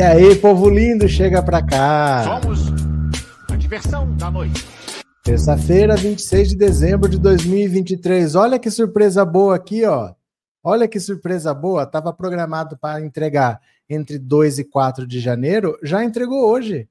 E 0.00 0.02
aí, 0.02 0.34
povo 0.34 0.70
lindo, 0.70 1.06
chega 1.06 1.42
pra 1.42 1.60
cá. 1.60 2.40
Somos 2.40 2.60
a 3.50 3.54
diversão 3.54 4.16
da 4.16 4.30
noite. 4.30 4.66
Terça-feira, 5.22 5.94
26 5.94 6.48
de 6.48 6.56
dezembro 6.56 7.06
de 7.06 7.18
2023. 7.18 8.34
Olha 8.34 8.58
que 8.58 8.70
surpresa 8.70 9.26
boa 9.26 9.56
aqui, 9.56 9.84
ó. 9.84 10.14
Olha 10.64 10.88
que 10.88 10.98
surpresa 10.98 11.52
boa. 11.52 11.84
Tava 11.84 12.14
programado 12.14 12.78
para 12.78 13.04
entregar 13.04 13.60
entre 13.90 14.18
2 14.18 14.60
e 14.60 14.64
4 14.64 15.06
de 15.06 15.20
janeiro, 15.20 15.78
já 15.82 16.02
entregou 16.02 16.48
hoje. 16.48 16.88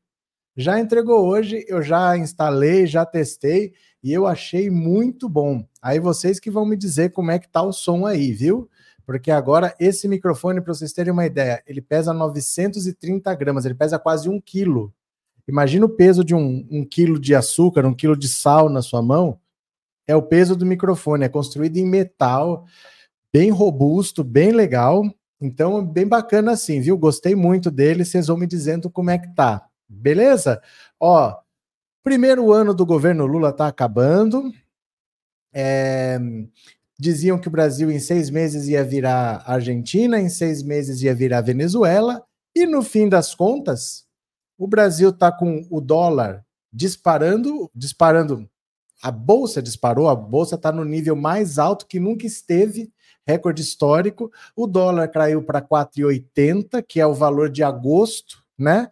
Já 0.55 0.79
entregou 0.79 1.25
hoje, 1.25 1.65
eu 1.67 1.81
já 1.81 2.15
instalei, 2.15 2.85
já 2.85 3.07
testei 3.07 3.73
e 4.03 4.13
eu 4.13 4.27
achei 4.27 4.69
muito 4.69 5.27
bom. 5.27 5.65
Aí 5.81 5.99
vocês 5.99 6.39
que 6.39 6.51
vão 6.51 6.63
me 6.63 6.77
dizer 6.77 7.11
como 7.11 7.31
é 7.31 7.39
que 7.39 7.49
tá 7.49 7.63
o 7.63 7.73
som 7.73 8.05
aí, 8.05 8.31
viu? 8.31 8.69
Porque 9.09 9.31
agora 9.31 9.75
esse 9.79 10.07
microfone, 10.07 10.61
para 10.61 10.71
vocês 10.71 10.93
terem 10.93 11.11
uma 11.11 11.25
ideia, 11.25 11.63
ele 11.65 11.81
pesa 11.81 12.13
930 12.13 13.33
gramas, 13.33 13.65
ele 13.65 13.73
pesa 13.73 13.97
quase 13.97 14.29
um 14.29 14.39
quilo. 14.39 14.93
Imagina 15.47 15.87
o 15.87 15.89
peso 15.89 16.23
de 16.23 16.35
um, 16.35 16.63
um 16.69 16.85
quilo 16.85 17.19
de 17.19 17.33
açúcar, 17.33 17.87
um 17.87 17.93
quilo 17.95 18.15
de 18.15 18.27
sal 18.27 18.69
na 18.69 18.83
sua 18.83 19.01
mão. 19.01 19.39
É 20.07 20.15
o 20.15 20.21
peso 20.21 20.55
do 20.55 20.63
microfone, 20.63 21.25
é 21.25 21.27
construído 21.27 21.77
em 21.77 21.87
metal, 21.87 22.67
bem 23.33 23.49
robusto, 23.49 24.23
bem 24.23 24.51
legal. 24.51 25.01
Então, 25.41 25.83
bem 25.83 26.07
bacana 26.07 26.51
assim, 26.51 26.79
viu? 26.79 26.95
Gostei 26.95 27.33
muito 27.33 27.71
dele. 27.71 28.05
Vocês 28.05 28.27
vão 28.27 28.37
me 28.37 28.45
dizendo 28.45 28.91
como 28.91 29.09
é 29.09 29.17
que 29.17 29.33
tá. 29.33 29.67
Beleza? 29.89 30.61
Ó, 30.99 31.35
primeiro 32.03 32.53
ano 32.53 32.75
do 32.75 32.85
governo 32.85 33.25
Lula 33.25 33.51
tá 33.51 33.67
acabando. 33.67 34.53
É, 35.51 36.19
diziam 36.99 37.39
que 37.39 37.47
o 37.47 37.51
Brasil 37.51 37.89
em 37.89 37.99
seis 37.99 38.29
meses 38.29 38.67
ia 38.67 38.83
virar 38.83 39.41
Argentina, 39.45 40.19
em 40.19 40.27
seis 40.27 40.61
meses 40.61 41.01
ia 41.01 41.15
virar 41.15 41.41
Venezuela, 41.41 42.21
e 42.53 42.65
no 42.65 42.81
fim 42.81 43.07
das 43.07 43.33
contas, 43.33 44.05
o 44.57 44.67
Brasil 44.67 45.09
está 45.09 45.31
com 45.31 45.65
o 45.71 45.79
dólar 45.79 46.45
disparando, 46.71 47.71
disparando. 47.73 48.49
A 49.01 49.11
bolsa 49.11 49.61
disparou, 49.61 50.09
a 50.09 50.15
bolsa 50.15 50.55
está 50.55 50.73
no 50.73 50.83
nível 50.83 51.15
mais 51.15 51.57
alto 51.57 51.87
que 51.87 52.01
nunca 52.01 52.27
esteve, 52.27 52.91
recorde 53.25 53.61
histórico. 53.61 54.29
O 54.53 54.67
dólar 54.67 55.07
caiu 55.07 55.41
para 55.41 55.61
4,80, 55.61 56.83
que 56.85 56.99
é 56.99 57.07
o 57.07 57.13
valor 57.13 57.49
de 57.49 57.63
agosto, 57.63 58.43
né? 58.57 58.89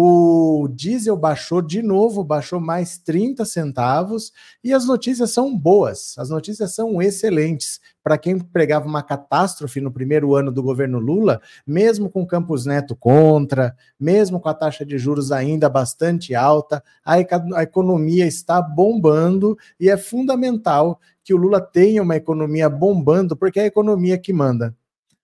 O 0.00 0.68
diesel 0.68 1.16
baixou 1.16 1.60
de 1.60 1.82
novo, 1.82 2.22
baixou 2.22 2.60
mais 2.60 2.98
30 2.98 3.44
centavos 3.44 4.32
e 4.62 4.72
as 4.72 4.86
notícias 4.86 5.32
são 5.32 5.58
boas, 5.58 6.14
as 6.16 6.30
notícias 6.30 6.72
são 6.72 7.02
excelentes. 7.02 7.80
Para 8.00 8.16
quem 8.16 8.38
pregava 8.38 8.86
uma 8.86 9.02
catástrofe 9.02 9.80
no 9.80 9.90
primeiro 9.90 10.36
ano 10.36 10.52
do 10.52 10.62
governo 10.62 11.00
Lula, 11.00 11.40
mesmo 11.66 12.08
com 12.08 12.24
Campos 12.24 12.64
Neto 12.64 12.94
contra, 12.94 13.74
mesmo 13.98 14.38
com 14.38 14.48
a 14.48 14.54
taxa 14.54 14.86
de 14.86 14.96
juros 14.98 15.32
ainda 15.32 15.68
bastante 15.68 16.32
alta, 16.32 16.80
a, 17.04 17.14
a 17.56 17.62
economia 17.64 18.24
está 18.24 18.62
bombando 18.62 19.58
e 19.80 19.90
é 19.90 19.96
fundamental 19.96 21.00
que 21.24 21.34
o 21.34 21.36
Lula 21.36 21.60
tenha 21.60 22.04
uma 22.04 22.14
economia 22.14 22.70
bombando, 22.70 23.36
porque 23.36 23.58
é 23.58 23.64
a 23.64 23.66
economia 23.66 24.16
que 24.16 24.32
manda. 24.32 24.76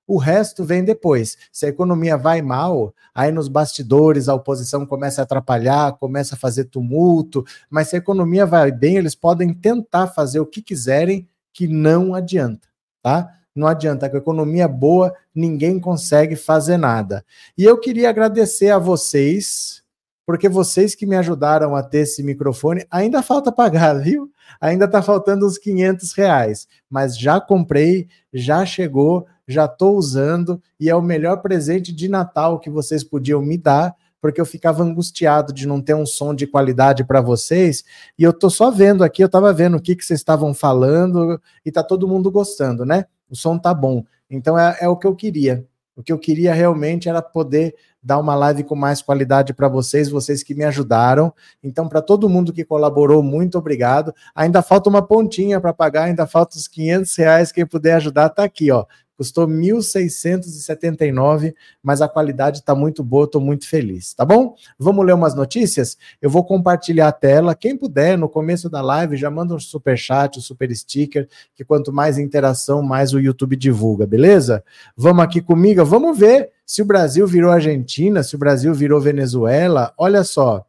O 0.07 0.19
resto 0.19 0.65
vem 0.65 0.85
depois. 0.85 1.37
Se 1.51 1.65
a 1.65 1.69
economia 1.69 2.17
vai 2.17 2.43
mal, 2.43 2.95
aí 3.15 3.33
nos 3.33 3.49
bastidores 3.49 4.29
a 4.29 4.35
oposição 4.35 4.85
começa 4.85 5.23
a 5.23 5.25
atrapalhar, 5.25 5.93
começa 5.95 6.35
a 6.35 6.39
fazer 6.39 6.65
tumulto, 6.65 7.45
mas 7.71 7.89
se 7.89 7.97
a 7.97 7.99
economia 7.99 8.45
vai 8.45 8.71
bem, 8.71 8.97
eles 8.97 9.15
podem 9.15 9.55
tentar 9.55 10.09
fazer 10.09 10.41
o 10.41 10.47
que 10.47 10.61
quiserem, 10.61 11.27
que 11.53 11.67
não 11.67 12.15
adianta, 12.15 12.69
tá? 13.03 13.31
Não 13.55 13.69
adianta, 13.69 14.11
com 14.11 14.17
a 14.17 14.19
economia 14.19 14.67
boa, 14.67 15.15
ninguém 15.35 15.79
consegue 15.79 16.35
fazer 16.35 16.77
nada. 16.77 17.25
E 17.57 17.65
eu 17.65 17.79
queria 17.79 18.11
agradecer 18.11 18.71
a 18.71 18.79
vocês, 18.79 19.83
porque 20.27 20.49
vocês 20.49 20.95
que 20.95 21.07
me 21.07 21.15
ajudaram 21.15 21.77
a 21.77 21.83
ter 21.83 21.99
esse 21.99 22.23
microfone, 22.23 22.85
ainda 22.91 23.23
falta 23.23 23.53
pagar, 23.53 23.95
viu? 24.03 24.29
Ainda 24.61 24.89
tá 24.89 25.01
faltando 25.01 25.47
uns 25.47 25.57
500 25.57 26.13
reais, 26.13 26.67
mas 26.91 27.17
já 27.17 27.41
comprei, 27.41 28.09
já 28.33 28.67
chegou, 28.67 29.27
já 29.47 29.67
estou 29.67 29.97
usando 29.97 30.61
e 30.79 30.89
é 30.89 30.97
o 30.97 31.03
melhor 31.03 31.43
presente 31.43 31.93
de 31.93 32.09
Natal 32.09 32.59
que 32.59 32.71
vocês 32.71 33.05
podiam 33.05 33.43
me 33.43 33.59
dar, 33.59 33.95
porque 34.21 34.41
eu 34.41 34.47
ficava 34.47 34.83
angustiado 34.83 35.53
de 35.53 35.67
não 35.67 35.81
ter 35.81 35.95
um 35.95 36.07
som 36.07 36.35
de 36.35 36.47
qualidade 36.47 37.05
para 37.05 37.21
vocês. 37.21 37.85
E 38.19 38.23
eu 38.23 38.33
tô 38.33 38.49
só 38.49 38.71
vendo 38.71 39.05
aqui, 39.05 39.23
eu 39.23 39.27
estava 39.27 39.53
vendo 39.53 39.77
o 39.77 39.81
que, 39.81 39.95
que 39.95 40.05
vocês 40.05 40.21
estavam 40.21 40.55
falando 40.55 41.41
e 41.65 41.71
tá 41.71 41.83
todo 41.83 42.09
mundo 42.09 42.31
gostando, 42.31 42.87
né? 42.87 43.05
O 43.29 43.37
som 43.37 43.59
tá 43.59 43.75
bom. 43.75 44.03
Então 44.31 44.59
é, 44.59 44.79
é 44.81 44.89
o 44.89 44.97
que 44.97 45.07
eu 45.07 45.15
queria. 45.15 45.67
O 45.97 46.03
que 46.03 46.13
eu 46.13 46.19
queria 46.19 46.53
realmente 46.53 47.09
era 47.09 47.23
poder 47.23 47.75
dar 48.03 48.19
uma 48.19 48.35
live 48.35 48.65
com 48.65 48.75
mais 48.75 49.01
qualidade 49.01 49.55
para 49.55 49.69
vocês, 49.69 50.11
vocês 50.11 50.43
que 50.43 50.55
me 50.55 50.65
ajudaram. 50.65 51.33
Então, 51.63 51.89
para 51.89 52.03
todo 52.03 52.29
mundo 52.29 52.53
que 52.53 52.65
colaborou, 52.65 53.23
muito 53.23 53.57
obrigado. 53.57 54.13
Ainda 54.35 54.61
falta 54.61 54.91
uma 54.91 55.01
pontinha 55.01 55.61
para 55.61 55.73
pagar, 55.73 56.05
ainda 56.05 56.27
falta 56.27 56.57
os 56.57 56.67
500 56.67 57.15
reais. 57.17 57.53
Quem 57.53 57.65
puder 57.65 57.95
ajudar, 57.95 58.29
tá 58.29 58.43
aqui, 58.43 58.71
ó 58.71 58.85
custou 59.17 59.47
1.679, 59.47 61.55
mas 61.83 62.03
a 62.03 62.09
qualidade 62.09 62.59
está 62.59 62.75
muito 62.75 63.05
boa, 63.05 63.25
estou 63.25 63.41
muito 63.41 63.69
feliz, 63.69 64.13
tá 64.15 64.25
bom? 64.25 64.57
Vamos 64.79 65.07
ler 65.07 65.15
umas 65.15 65.35
notícias? 65.35 65.97
Eu 66.21 66.29
vou 66.29 66.45
compartilhar 66.45 67.09
a 67.09 67.13
tela. 67.13 67.55
Quem 67.55 67.77
puder, 67.77 68.19
no 68.19 68.29
começo 68.29 68.69
da 68.69 68.81
live, 68.81 69.17
já 69.17 69.31
manda 69.31 69.55
um 69.55 69.59
super 69.59 69.97
chat, 69.97 70.39
um 70.39 70.43
super 70.43 70.75
sticker, 70.75 71.29
que 71.55 71.65
quanto 71.65 71.93
mais 71.93 72.19
interação, 72.19 72.83
mais 72.83 73.15
o 73.15 73.21
YouTube 73.21 73.57
divulga, 73.57 74.07
beleza? 74.07 74.65
Vamos 74.97 75.25
aqui 75.25 75.41
comigo, 75.41 75.85
vamos 75.85 76.19
ver 76.19 76.51
se 76.67 76.83
o 76.83 76.85
Brasil 76.85 77.27
virou 77.27 77.51
Argentina, 77.51 78.23
se 78.23 78.35
o 78.35 78.39
Brasil 78.39 78.75
virou 78.75 79.01
Venezuela. 79.01 79.93
Olha 79.97 80.25
só. 80.25 80.67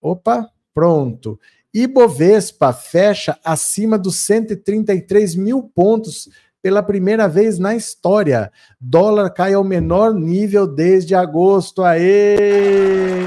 Opa, 0.00 0.48
pronto. 0.72 1.38
Ibovespa 1.72 2.72
fecha 2.72 3.38
acima 3.44 3.96
dos 3.96 4.16
133 4.16 5.36
mil 5.36 5.62
pontos 5.62 6.28
pela 6.62 6.82
primeira 6.82 7.28
vez 7.28 7.58
na 7.58 7.74
história. 7.74 8.52
Dólar 8.80 9.30
cai 9.30 9.54
ao 9.54 9.64
menor 9.64 10.14
nível 10.14 10.66
desde 10.66 11.14
agosto. 11.14 11.82
Aê! 11.82 13.26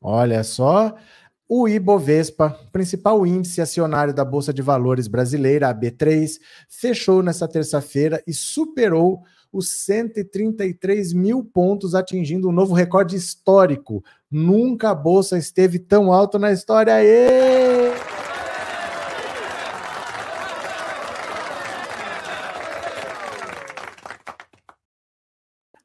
Olha 0.00 0.44
só, 0.44 0.94
o 1.48 1.68
Ibovespa, 1.68 2.50
principal 2.72 3.26
índice 3.26 3.60
acionário 3.60 4.14
da 4.14 4.24
Bolsa 4.24 4.52
de 4.52 4.62
Valores 4.62 5.08
brasileira, 5.08 5.68
a 5.68 5.74
B3, 5.74 6.38
fechou 6.68 7.24
nesta 7.24 7.48
terça-feira 7.48 8.22
e 8.24 8.32
superou 8.32 9.24
os 9.52 9.68
133 9.84 11.12
mil 11.12 11.44
pontos, 11.44 11.94
atingindo 11.94 12.48
um 12.48 12.52
novo 12.52 12.74
recorde 12.74 13.16
histórico. 13.16 14.04
Nunca 14.38 14.90
a 14.90 14.94
bolsa 14.94 15.38
esteve 15.38 15.78
tão 15.78 16.12
alta 16.12 16.38
na 16.38 16.52
história. 16.52 16.94
Aê! 16.94 17.90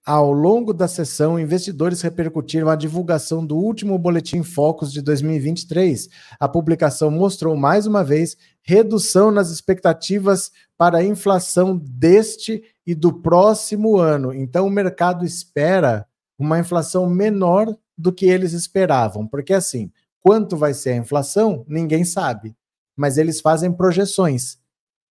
Ao 0.05 0.33
longo 0.33 0.73
da 0.73 0.85
sessão, 0.85 1.39
investidores 1.39 2.01
repercutiram 2.01 2.67
a 2.67 2.75
divulgação 2.75 3.45
do 3.45 3.55
último 3.55 3.97
Boletim 3.97 4.43
Focus 4.43 4.91
de 4.91 5.01
2023. 5.01 6.09
A 6.37 6.49
publicação 6.49 7.09
mostrou 7.09 7.55
mais 7.55 7.87
uma 7.87 8.03
vez 8.03 8.35
redução 8.61 9.31
nas 9.31 9.49
expectativas 9.49 10.51
para 10.77 10.97
a 10.97 11.03
inflação 11.05 11.77
deste 11.81 12.61
e 12.85 12.93
do 12.93 13.13
próximo 13.13 13.95
ano. 13.95 14.33
Então, 14.33 14.67
o 14.67 14.69
mercado 14.69 15.23
espera 15.23 16.05
uma 16.37 16.59
inflação 16.59 17.09
menor 17.09 17.73
do 18.01 18.11
que 18.11 18.25
eles 18.25 18.53
esperavam, 18.53 19.27
porque 19.27 19.53
assim, 19.53 19.91
quanto 20.19 20.57
vai 20.57 20.73
ser 20.73 20.91
a 20.91 20.97
inflação, 20.97 21.63
ninguém 21.67 22.03
sabe, 22.03 22.55
mas 22.95 23.17
eles 23.17 23.39
fazem 23.39 23.71
projeções. 23.71 24.59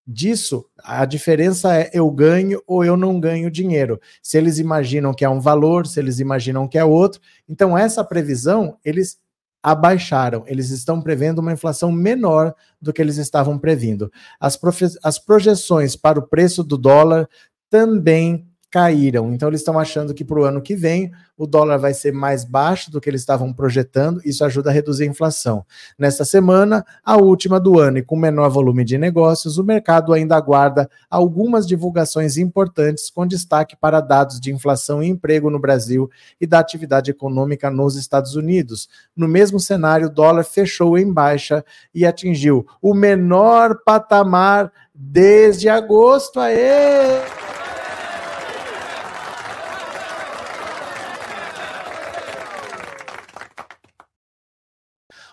disso, 0.06 0.66
a 0.82 1.04
diferença 1.04 1.76
é 1.76 1.90
eu 1.92 2.10
ganho 2.10 2.60
ou 2.66 2.84
eu 2.84 2.96
não 2.96 3.20
ganho 3.20 3.48
dinheiro. 3.50 4.00
Se 4.20 4.36
eles 4.36 4.58
imaginam 4.58 5.14
que 5.14 5.24
é 5.24 5.28
um 5.28 5.38
valor, 5.40 5.86
se 5.86 6.00
eles 6.00 6.18
imaginam 6.18 6.66
que 6.66 6.76
é 6.78 6.84
outro. 6.84 7.20
Então, 7.48 7.78
essa 7.78 8.02
previsão, 8.02 8.76
eles 8.84 9.18
abaixaram. 9.62 10.42
Eles 10.46 10.70
estão 10.70 11.00
prevendo 11.00 11.38
uma 11.38 11.52
inflação 11.52 11.92
menor 11.92 12.54
do 12.80 12.92
que 12.92 13.00
eles 13.00 13.18
estavam 13.18 13.56
previndo. 13.58 14.10
As, 14.40 14.58
as 15.04 15.18
projeções 15.18 15.94
para 15.94 16.18
o 16.18 16.26
preço 16.26 16.64
do 16.64 16.76
dólar 16.76 17.28
também 17.68 18.49
caíram. 18.70 19.32
Então, 19.34 19.48
eles 19.48 19.60
estão 19.60 19.78
achando 19.78 20.14
que 20.14 20.24
para 20.24 20.38
o 20.38 20.44
ano 20.44 20.62
que 20.62 20.76
vem 20.76 21.10
o 21.36 21.46
dólar 21.46 21.78
vai 21.78 21.94
ser 21.94 22.12
mais 22.12 22.44
baixo 22.44 22.90
do 22.90 23.00
que 23.00 23.08
eles 23.08 23.22
estavam 23.22 23.52
projetando. 23.52 24.20
Isso 24.24 24.44
ajuda 24.44 24.70
a 24.70 24.72
reduzir 24.72 25.04
a 25.04 25.06
inflação. 25.06 25.64
Nesta 25.98 26.24
semana, 26.24 26.84
a 27.02 27.16
última 27.16 27.58
do 27.58 27.80
ano 27.80 27.98
e 27.98 28.02
com 28.02 28.14
menor 28.14 28.50
volume 28.50 28.84
de 28.84 28.98
negócios, 28.98 29.56
o 29.56 29.64
mercado 29.64 30.12
ainda 30.12 30.36
aguarda 30.36 30.88
algumas 31.08 31.66
divulgações 31.66 32.36
importantes, 32.36 33.10
com 33.10 33.26
destaque 33.26 33.74
para 33.74 34.00
dados 34.00 34.38
de 34.38 34.52
inflação 34.52 35.02
e 35.02 35.08
emprego 35.08 35.50
no 35.50 35.58
Brasil 35.58 36.10
e 36.40 36.46
da 36.46 36.58
atividade 36.58 37.10
econômica 37.10 37.70
nos 37.70 37.96
Estados 37.96 38.36
Unidos. 38.36 38.88
No 39.16 39.26
mesmo 39.26 39.58
cenário, 39.58 40.06
o 40.06 40.12
dólar 40.12 40.44
fechou 40.44 40.98
em 40.98 41.10
baixa 41.10 41.64
e 41.94 42.04
atingiu 42.04 42.66
o 42.82 42.92
menor 42.94 43.80
patamar 43.82 44.70
desde 44.94 45.68
agosto. 45.68 46.38
Aê! 46.38 47.49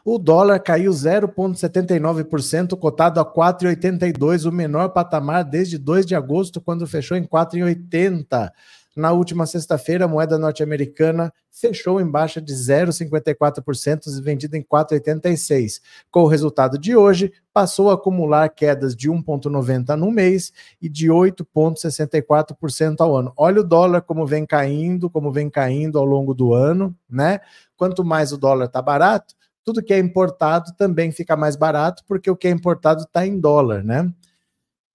O 0.09 0.17
dólar 0.17 0.61
caiu 0.61 0.89
0,79%, 0.93 2.77
cotado 2.77 3.19
a 3.19 3.25
4,82, 3.25 4.47
o 4.47 4.53
menor 4.53 4.87
patamar 4.91 5.43
desde 5.43 5.77
2 5.77 6.05
de 6.05 6.15
agosto, 6.15 6.61
quando 6.61 6.87
fechou 6.87 7.17
em 7.17 7.25
4,80. 7.25 8.49
Na 8.95 9.11
última 9.11 9.45
sexta-feira, 9.45 10.05
a 10.05 10.07
moeda 10.07 10.39
norte-americana 10.39 11.33
fechou 11.51 11.99
em 11.99 12.09
baixa 12.09 12.39
de 12.39 12.53
0,54%, 12.53 14.21
vendida 14.21 14.57
em 14.57 14.63
4,86. 14.63 15.81
Com 16.09 16.21
o 16.21 16.27
resultado 16.27 16.77
de 16.77 16.95
hoje, 16.95 17.33
passou 17.53 17.89
a 17.89 17.95
acumular 17.95 18.47
quedas 18.47 18.95
de 18.95 19.11
1,90% 19.11 19.97
no 19.97 20.09
mês 20.09 20.53
e 20.81 20.87
de 20.87 21.09
8,64% 21.09 23.01
ao 23.01 23.13
ano. 23.13 23.33
Olha 23.35 23.59
o 23.59 23.63
dólar 23.65 24.03
como 24.03 24.25
vem 24.25 24.45
caindo, 24.45 25.09
como 25.09 25.33
vem 25.33 25.49
caindo 25.49 25.99
ao 25.99 26.05
longo 26.05 26.33
do 26.33 26.53
ano, 26.53 26.95
né? 27.09 27.41
Quanto 27.75 28.05
mais 28.05 28.31
o 28.31 28.37
dólar 28.37 28.67
está 28.67 28.81
barato, 28.81 29.35
tudo 29.67 29.83
que 29.83 29.93
é 29.93 29.99
importado 29.99 30.71
também 30.77 31.11
fica 31.11 31.35
mais 31.35 31.57
barato, 31.57 32.01
porque 32.07 32.31
o 32.31 32.37
que 32.37 32.47
é 32.47 32.51
importado 32.51 33.01
está 33.01 33.27
em 33.27 33.37
dólar, 33.37 33.83
né? 33.83 34.09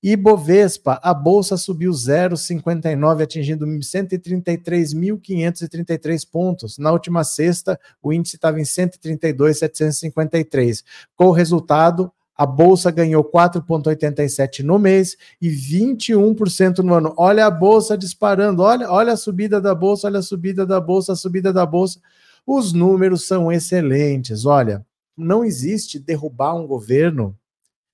E 0.03 0.17
Bovespa, 0.17 0.99
a 1.03 1.13
bolsa 1.13 1.59
subiu 1.59 1.93
0,59, 1.93 3.23
atingindo 3.23 3.67
133.533 3.67 6.27
pontos. 6.27 6.79
Na 6.79 6.91
última 6.91 7.23
sexta, 7.23 7.79
o 8.03 8.15
índice 8.15 8.37
estava 8.37 8.59
em 8.59 8.65
132.753. 8.65 10.83
Com 11.15 11.27
o 11.27 11.33
resultado, 11.33 12.11
a 12.35 12.47
bolsa 12.47 12.91
ganhou 12.91 13.23
4,87 13.23 14.65
no 14.65 14.79
mês 14.79 15.19
e 15.39 15.51
21% 15.51 16.79
no 16.79 16.95
ano. 16.95 17.13
Olha 17.19 17.45
a 17.45 17.51
bolsa 17.51 17.99
disparando, 17.99 18.63
olha, 18.63 18.91
olha 18.91 19.13
a 19.13 19.19
subida 19.19 19.61
da 19.61 19.75
bolsa, 19.75 20.07
olha 20.07 20.21
a 20.21 20.23
subida 20.23 20.65
da 20.65 20.81
bolsa, 20.81 21.13
a 21.13 21.17
subida 21.17 21.53
da 21.53 21.67
bolsa. 21.67 22.01
Os 22.47 22.73
números 22.73 23.27
são 23.27 23.51
excelentes. 23.53 24.45
Olha, 24.45 24.85
não 25.17 25.45
existe 25.45 25.99
derrubar 25.99 26.55
um 26.55 26.67
governo 26.67 27.37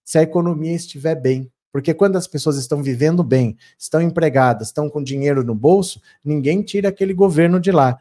se 0.04 0.18
a 0.18 0.22
economia 0.22 0.74
estiver 0.74 1.14
bem. 1.14 1.50
Porque 1.70 1.92
quando 1.92 2.16
as 2.16 2.26
pessoas 2.26 2.56
estão 2.56 2.82
vivendo 2.82 3.22
bem, 3.22 3.56
estão 3.78 4.00
empregadas, 4.00 4.68
estão 4.68 4.88
com 4.88 5.02
dinheiro 5.02 5.44
no 5.44 5.54
bolso, 5.54 6.00
ninguém 6.24 6.62
tira 6.62 6.88
aquele 6.88 7.12
governo 7.12 7.60
de 7.60 7.70
lá. 7.70 7.98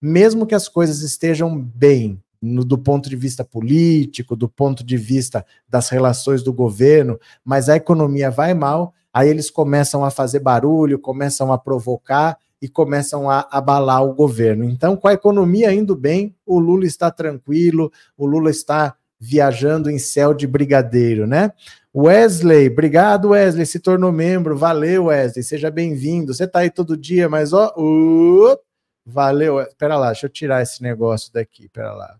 Mesmo 0.00 0.46
que 0.46 0.54
as 0.54 0.68
coisas 0.68 1.00
estejam 1.00 1.60
bem, 1.60 2.22
no, 2.40 2.64
do 2.64 2.78
ponto 2.78 3.10
de 3.10 3.16
vista 3.16 3.44
político, 3.44 4.36
do 4.36 4.48
ponto 4.48 4.84
de 4.84 4.96
vista 4.96 5.44
das 5.68 5.88
relações 5.88 6.42
do 6.42 6.52
governo, 6.52 7.18
mas 7.44 7.68
a 7.68 7.76
economia 7.76 8.30
vai 8.30 8.54
mal, 8.54 8.94
aí 9.12 9.28
eles 9.28 9.50
começam 9.50 10.04
a 10.04 10.10
fazer 10.10 10.38
barulho, 10.38 10.98
começam 10.98 11.52
a 11.52 11.58
provocar, 11.58 12.38
e 12.60 12.68
começam 12.68 13.30
a 13.30 13.48
abalar 13.50 14.04
o 14.04 14.14
governo. 14.14 14.64
Então, 14.64 14.96
com 14.96 15.08
a 15.08 15.12
economia 15.12 15.72
indo 15.72 15.96
bem, 15.96 16.34
o 16.44 16.58
Lula 16.58 16.84
está 16.84 17.10
tranquilo, 17.10 17.90
o 18.16 18.26
Lula 18.26 18.50
está 18.50 18.94
viajando 19.18 19.90
em 19.90 19.98
céu 19.98 20.32
de 20.32 20.46
brigadeiro, 20.46 21.26
né? 21.26 21.52
Wesley, 21.94 22.68
obrigado, 22.68 23.30
Wesley, 23.30 23.66
se 23.66 23.80
tornou 23.80 24.12
membro. 24.12 24.56
Valeu, 24.56 25.06
Wesley, 25.06 25.42
seja 25.42 25.70
bem-vindo. 25.70 26.32
Você 26.32 26.44
está 26.44 26.60
aí 26.60 26.70
todo 26.70 26.96
dia, 26.96 27.28
mas 27.28 27.52
ó, 27.52 27.74
uh, 27.76 28.56
valeu. 29.04 29.60
Espera 29.60 29.96
lá, 29.96 30.06
deixa 30.06 30.26
eu 30.26 30.30
tirar 30.30 30.62
esse 30.62 30.82
negócio 30.82 31.32
daqui, 31.32 31.64
espera 31.64 31.92
lá. 31.92 32.16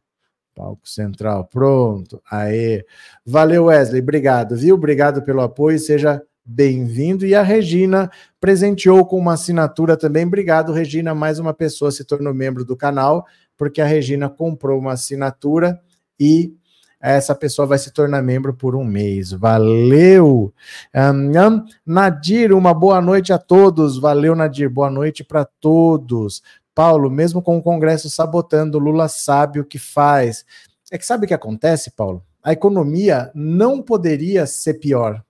Palco 0.55 0.89
Central, 0.89 1.47
pronto. 1.47 2.21
Aê. 2.31 2.85
Valeu, 3.25 3.67
Wesley, 3.67 4.03
obrigado, 4.03 4.57
viu? 4.57 4.75
Obrigado 4.75 5.23
pelo 5.23 5.41
apoio, 5.41 5.79
seja 5.79 6.23
bem-vindo. 6.51 7.25
E 7.25 7.35
a 7.35 7.43
Regina 7.43 8.11
presenteou 8.41 9.07
com 9.07 9.17
uma 9.17 9.35
assinatura 9.35 9.97
também. 9.97 10.27
Obrigado, 10.27 10.73
Regina. 10.73 11.15
Mais 11.15 11.39
uma 11.39 11.55
pessoa 11.55 11.93
se 11.93 12.05
tornou 12.05 12.35
membro 12.35 12.65
do 12.65 12.77
canal, 12.77 13.25
porque 13.57 13.81
a 13.81 13.87
Regina 13.87 14.29
comprou 14.29 14.79
uma 14.79 14.93
assinatura 14.93 15.81
e 16.19 16.53
essa 17.01 17.35
pessoa 17.35 17.67
vai 17.67 17.79
se 17.79 17.93
tornar 17.93 18.21
membro 18.21 18.53
por 18.53 18.75
um 18.75 18.85
mês. 18.85 19.31
Valeu! 19.31 20.53
Um, 20.95 21.39
um, 21.39 21.65
Nadir, 21.87 22.53
uma 22.53 22.75
boa 22.75 23.01
noite 23.01 23.33
a 23.33 23.39
todos. 23.39 23.99
Valeu, 23.99 24.35
Nadir. 24.35 24.69
Boa 24.69 24.91
noite 24.91 25.23
para 25.23 25.45
todos. 25.45 26.43
Paulo, 26.75 27.11
mesmo 27.11 27.41
com 27.41 27.57
o 27.57 27.63
Congresso 27.63 28.11
sabotando, 28.11 28.79
Lula 28.79 29.09
sabe 29.09 29.61
o 29.61 29.65
que 29.65 29.79
faz. 29.79 30.45
É 30.91 30.99
que 30.99 31.07
sabe 31.07 31.25
o 31.25 31.29
que 31.29 31.35
acontece, 31.35 31.93
Paulo? 31.93 32.23
A 32.43 32.53
economia 32.53 33.31
não 33.35 33.81
poderia 33.81 34.47
ser 34.47 34.75
pior 34.75 35.23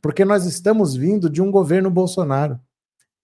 porque 0.00 0.24
nós 0.24 0.46
estamos 0.46 0.94
vindo 0.94 1.28
de 1.28 1.42
um 1.42 1.50
governo 1.50 1.90
Bolsonaro. 1.90 2.58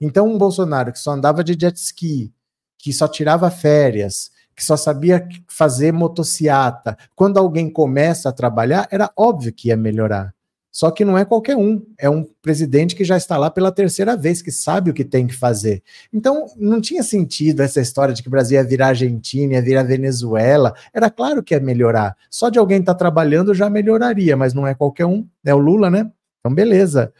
Então, 0.00 0.26
um 0.26 0.38
Bolsonaro 0.38 0.92
que 0.92 0.98
só 0.98 1.12
andava 1.12 1.44
de 1.44 1.52
jet 1.52 1.76
ski, 1.76 2.32
que 2.78 2.92
só 2.92 3.06
tirava 3.06 3.50
férias, 3.50 4.30
que 4.56 4.64
só 4.64 4.76
sabia 4.76 5.26
fazer 5.48 5.92
motociata, 5.92 6.96
quando 7.14 7.38
alguém 7.38 7.70
começa 7.70 8.28
a 8.28 8.32
trabalhar, 8.32 8.88
era 8.90 9.10
óbvio 9.16 9.52
que 9.52 9.68
ia 9.68 9.76
melhorar. 9.76 10.34
Só 10.72 10.90
que 10.90 11.04
não 11.04 11.18
é 11.18 11.24
qualquer 11.24 11.56
um, 11.56 11.84
é 11.98 12.08
um 12.08 12.24
presidente 12.40 12.94
que 12.94 13.04
já 13.04 13.16
está 13.16 13.36
lá 13.36 13.50
pela 13.50 13.72
terceira 13.72 14.16
vez, 14.16 14.40
que 14.40 14.52
sabe 14.52 14.90
o 14.90 14.94
que 14.94 15.04
tem 15.04 15.26
que 15.26 15.34
fazer. 15.34 15.82
Então, 16.12 16.46
não 16.56 16.80
tinha 16.80 17.02
sentido 17.02 17.60
essa 17.60 17.80
história 17.80 18.14
de 18.14 18.22
que 18.22 18.28
o 18.28 18.30
Brasil 18.30 18.56
ia 18.56 18.64
virar 18.64 18.88
Argentina, 18.88 19.54
ia 19.54 19.62
virar 19.62 19.82
Venezuela. 19.82 20.72
Era 20.94 21.10
claro 21.10 21.42
que 21.42 21.54
ia 21.54 21.60
melhorar. 21.60 22.16
Só 22.30 22.48
de 22.48 22.58
alguém 22.58 22.78
estar 22.78 22.94
tá 22.94 22.98
trabalhando 22.98 23.52
já 23.52 23.68
melhoraria, 23.68 24.36
mas 24.36 24.54
não 24.54 24.66
é 24.66 24.74
qualquer 24.74 25.06
um. 25.06 25.26
É 25.44 25.52
o 25.52 25.58
Lula, 25.58 25.90
né? 25.90 26.08
Então, 26.40 26.54
beleza. 26.54 27.12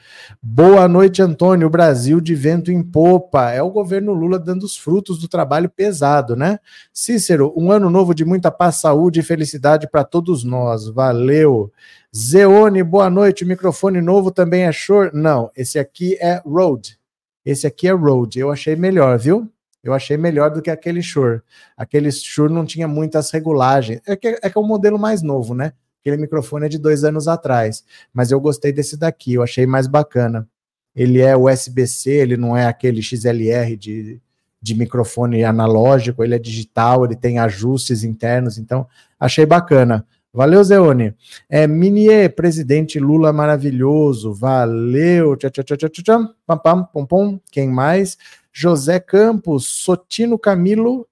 Boa 0.43 0.89
noite, 0.89 1.21
Antônio. 1.21 1.69
Brasil 1.69 2.23
de 2.23 2.35
vento 2.35 2.73
em 2.73 2.83
popa. 2.83 3.51
É 3.51 3.63
o 3.63 3.71
governo 3.71 4.15
Lula 4.15 4.39
dando 4.39 4.63
os 4.63 4.79
frutos 4.79 5.19
do 5.21 5.29
trabalho 5.29 5.69
pesado, 5.69 6.35
né? 6.35 6.59
Cícero, 6.91 7.53
um 7.55 7.71
ano 7.71 7.91
novo 7.91 8.15
de 8.15 8.25
muita 8.25 8.51
paz, 8.51 8.77
saúde 8.77 9.21
e 9.21 9.23
felicidade 9.23 9.87
para 9.91 10.05
todos 10.05 10.43
nós. 10.43 10.89
Valeu. 10.89 11.71
Zeone, 12.17 12.83
boa 12.83 13.11
noite. 13.11 13.45
O 13.45 13.47
microfone 13.47 14.01
novo 14.01 14.31
também 14.31 14.63
é 14.63 14.73
Shure? 14.73 15.11
Não, 15.13 15.51
esse 15.55 15.79
aqui 15.79 16.17
é 16.19 16.41
Rode. 16.43 16.99
Esse 17.45 17.67
aqui 17.67 17.89
é 17.89 17.93
Rode. 17.93 18.39
Eu 18.39 18.51
achei 18.51 18.75
melhor, 18.75 19.19
viu? 19.19 19.53
Eu 19.85 19.93
achei 19.93 20.17
melhor 20.17 20.51
do 20.51 20.63
que 20.63 20.71
aquele 20.71 21.03
Shure. 21.03 21.43
Aquele 21.77 22.11
Shure 22.11 22.51
não 22.51 22.65
tinha 22.65 22.89
muitas 22.89 23.31
regulagens. 23.31 24.01
É 24.07 24.17
que 24.17 24.29
é, 24.29 24.49
que 24.49 24.57
é 24.57 24.61
um 24.61 24.67
modelo 24.67 24.99
mais 24.99 25.21
novo, 25.21 25.55
né? 25.55 25.75
Aquele 26.01 26.17
microfone 26.17 26.67
é 26.67 26.69
de 26.69 26.79
dois 26.79 27.05
anos 27.05 27.29
atrás, 27.29 27.85
mas 28.13 28.31
eu 28.31 28.41
gostei 28.41 28.73
desse 28.73 28.97
daqui, 28.97 29.35
eu 29.35 29.43
achei 29.43 29.67
mais 29.67 29.87
bacana. 29.87 30.49
Ele 30.95 31.21
é 31.21 31.37
USB-C, 31.37 32.11
ele 32.11 32.37
não 32.37 32.57
é 32.57 32.67
aquele 32.67 33.03
XLR 33.03 33.77
de, 33.77 34.21
de 34.61 34.75
microfone 34.75 35.45
analógico, 35.45 36.25
ele 36.25 36.35
é 36.35 36.39
digital, 36.39 37.05
ele 37.05 37.17
tem 37.17 37.39
ajustes 37.39 38.03
internos, 38.03 38.59
então 38.59 38.87
achei 39.19 39.47
bacana. 39.47 40.07
Valeu, 40.33 40.63
Zeone. 40.63 41.15
É, 41.49 41.67
Minier, 41.67 42.33
presidente 42.35 43.01
Lula 43.01 43.33
maravilhoso. 43.33 44.33
Valeu. 44.33 45.37
Tchau, 45.37 45.51
tchau, 45.51 45.65
tchau, 45.65 45.77
tchau, 45.77 45.91
tchau. 45.91 46.35
Pam, 46.47 46.59
pam, 46.59 46.85
pom, 46.85 47.05
pom. 47.05 47.41
Quem 47.51 47.69
mais? 47.69 48.17
José 48.53 49.01
Campos, 49.01 49.67
Sotino 49.67 50.39
Camilo 50.39 51.07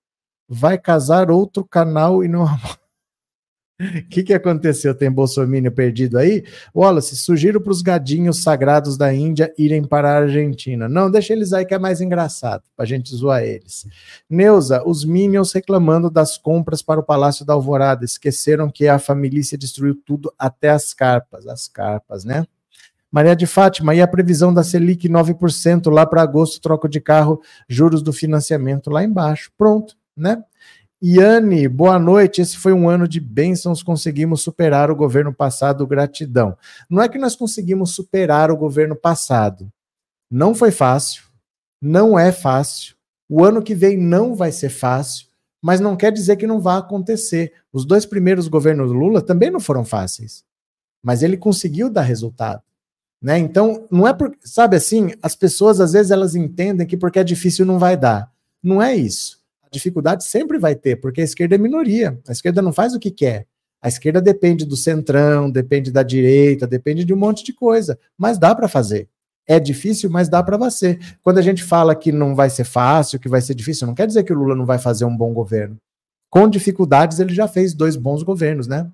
vai 0.48 0.78
casar 0.78 1.30
outro 1.30 1.64
canal 1.64 2.24
e 2.24 2.28
não 2.28 2.46
o 3.80 4.02
que, 4.10 4.24
que 4.24 4.34
aconteceu? 4.34 4.94
Tem 4.94 5.10
Bolsonaro 5.10 5.70
perdido 5.70 6.18
aí? 6.18 6.44
Wallace, 6.74 7.16
sugiro 7.16 7.60
para 7.60 7.70
os 7.70 7.80
gadinhos 7.80 8.42
sagrados 8.42 8.96
da 8.96 9.14
Índia 9.14 9.52
irem 9.56 9.84
para 9.84 10.10
a 10.10 10.18
Argentina. 10.18 10.88
Não, 10.88 11.10
deixa 11.10 11.32
eles 11.32 11.52
aí 11.52 11.64
que 11.64 11.74
é 11.74 11.78
mais 11.78 12.00
engraçado, 12.00 12.64
para 12.76 12.84
a 12.84 12.88
gente 12.88 13.14
zoar 13.14 13.44
eles. 13.44 13.86
Neuza, 14.28 14.82
os 14.84 15.04
Minions 15.04 15.52
reclamando 15.52 16.10
das 16.10 16.36
compras 16.36 16.82
para 16.82 16.98
o 16.98 17.04
Palácio 17.04 17.44
da 17.44 17.52
Alvorada. 17.52 18.04
Esqueceram 18.04 18.68
que 18.68 18.88
a 18.88 18.98
família 18.98 19.38
destruiu 19.56 19.94
tudo, 19.94 20.32
até 20.38 20.70
as 20.70 20.92
carpas. 20.92 21.46
As 21.46 21.68
carpas, 21.68 22.24
né? 22.24 22.44
Maria 23.10 23.34
de 23.34 23.46
Fátima, 23.46 23.94
e 23.94 24.02
a 24.02 24.06
previsão 24.06 24.52
da 24.52 24.62
Selic 24.62 25.08
9% 25.08 25.90
lá 25.90 26.04
para 26.04 26.20
agosto, 26.20 26.60
troco 26.60 26.88
de 26.88 27.00
carro, 27.00 27.40
juros 27.66 28.02
do 28.02 28.12
financiamento 28.12 28.90
lá 28.90 29.02
embaixo. 29.02 29.50
Pronto, 29.56 29.96
né? 30.16 30.42
Iane, 31.00 31.68
boa 31.68 31.96
noite. 31.96 32.40
Esse 32.40 32.56
foi 32.56 32.72
um 32.72 32.88
ano 32.88 33.06
de 33.06 33.20
bênçãos, 33.20 33.84
conseguimos 33.84 34.42
superar 34.42 34.90
o 34.90 34.96
governo 34.96 35.32
passado, 35.32 35.86
gratidão. 35.86 36.56
Não 36.90 37.00
é 37.00 37.08
que 37.08 37.18
nós 37.18 37.36
conseguimos 37.36 37.94
superar 37.94 38.50
o 38.50 38.56
governo 38.56 38.96
passado. 38.96 39.72
Não 40.28 40.54
foi 40.56 40.72
fácil, 40.72 41.22
não 41.80 42.18
é 42.18 42.32
fácil. 42.32 42.96
O 43.28 43.44
ano 43.44 43.62
que 43.62 43.76
vem 43.76 43.96
não 43.96 44.34
vai 44.34 44.50
ser 44.50 44.70
fácil, 44.70 45.28
mas 45.62 45.78
não 45.78 45.96
quer 45.96 46.10
dizer 46.10 46.34
que 46.36 46.48
não 46.48 46.60
vá 46.60 46.78
acontecer. 46.78 47.52
Os 47.72 47.84
dois 47.84 48.04
primeiros 48.04 48.48
governos 48.48 48.90
Lula 48.90 49.22
também 49.22 49.50
não 49.52 49.60
foram 49.60 49.84
fáceis, 49.84 50.44
mas 51.00 51.22
ele 51.22 51.36
conseguiu 51.36 51.88
dar 51.88 52.02
resultado. 52.02 52.62
Né? 53.22 53.38
Então, 53.38 53.86
não 53.88 54.06
é 54.06 54.12
por, 54.12 54.36
sabe 54.40 54.76
assim, 54.76 55.12
as 55.22 55.36
pessoas 55.36 55.80
às 55.80 55.92
vezes 55.92 56.10
elas 56.10 56.34
entendem 56.34 56.86
que 56.86 56.96
porque 56.96 57.20
é 57.20 57.24
difícil 57.24 57.64
não 57.64 57.78
vai 57.78 57.96
dar. 57.96 58.32
Não 58.60 58.82
é 58.82 58.96
isso 58.96 59.37
dificuldade 59.70 60.24
sempre 60.24 60.58
vai 60.58 60.74
ter, 60.74 60.96
porque 60.96 61.20
a 61.20 61.24
esquerda 61.24 61.54
é 61.54 61.58
minoria. 61.58 62.18
A 62.28 62.32
esquerda 62.32 62.62
não 62.62 62.72
faz 62.72 62.94
o 62.94 62.98
que 62.98 63.10
quer. 63.10 63.46
A 63.80 63.88
esquerda 63.88 64.20
depende 64.20 64.64
do 64.64 64.76
centrão, 64.76 65.50
depende 65.50 65.92
da 65.92 66.02
direita, 66.02 66.66
depende 66.66 67.04
de 67.04 67.14
um 67.14 67.16
monte 67.16 67.44
de 67.44 67.52
coisa, 67.52 67.98
mas 68.16 68.38
dá 68.38 68.54
para 68.54 68.66
fazer. 68.66 69.08
É 69.46 69.58
difícil, 69.58 70.10
mas 70.10 70.28
dá 70.28 70.42
para 70.42 70.56
você. 70.56 70.98
Quando 71.22 71.38
a 71.38 71.42
gente 71.42 71.62
fala 71.62 71.94
que 71.94 72.12
não 72.12 72.34
vai 72.34 72.50
ser 72.50 72.64
fácil, 72.64 73.18
que 73.18 73.28
vai 73.28 73.40
ser 73.40 73.54
difícil, 73.54 73.86
não 73.86 73.94
quer 73.94 74.06
dizer 74.06 74.24
que 74.24 74.32
o 74.32 74.36
Lula 74.36 74.54
não 74.54 74.66
vai 74.66 74.78
fazer 74.78 75.04
um 75.04 75.16
bom 75.16 75.32
governo. 75.32 75.76
Com 76.28 76.48
dificuldades, 76.48 77.18
ele 77.18 77.32
já 77.32 77.48
fez 77.48 77.72
dois 77.72 77.96
bons 77.96 78.22
governos, 78.22 78.66
né? 78.66 78.90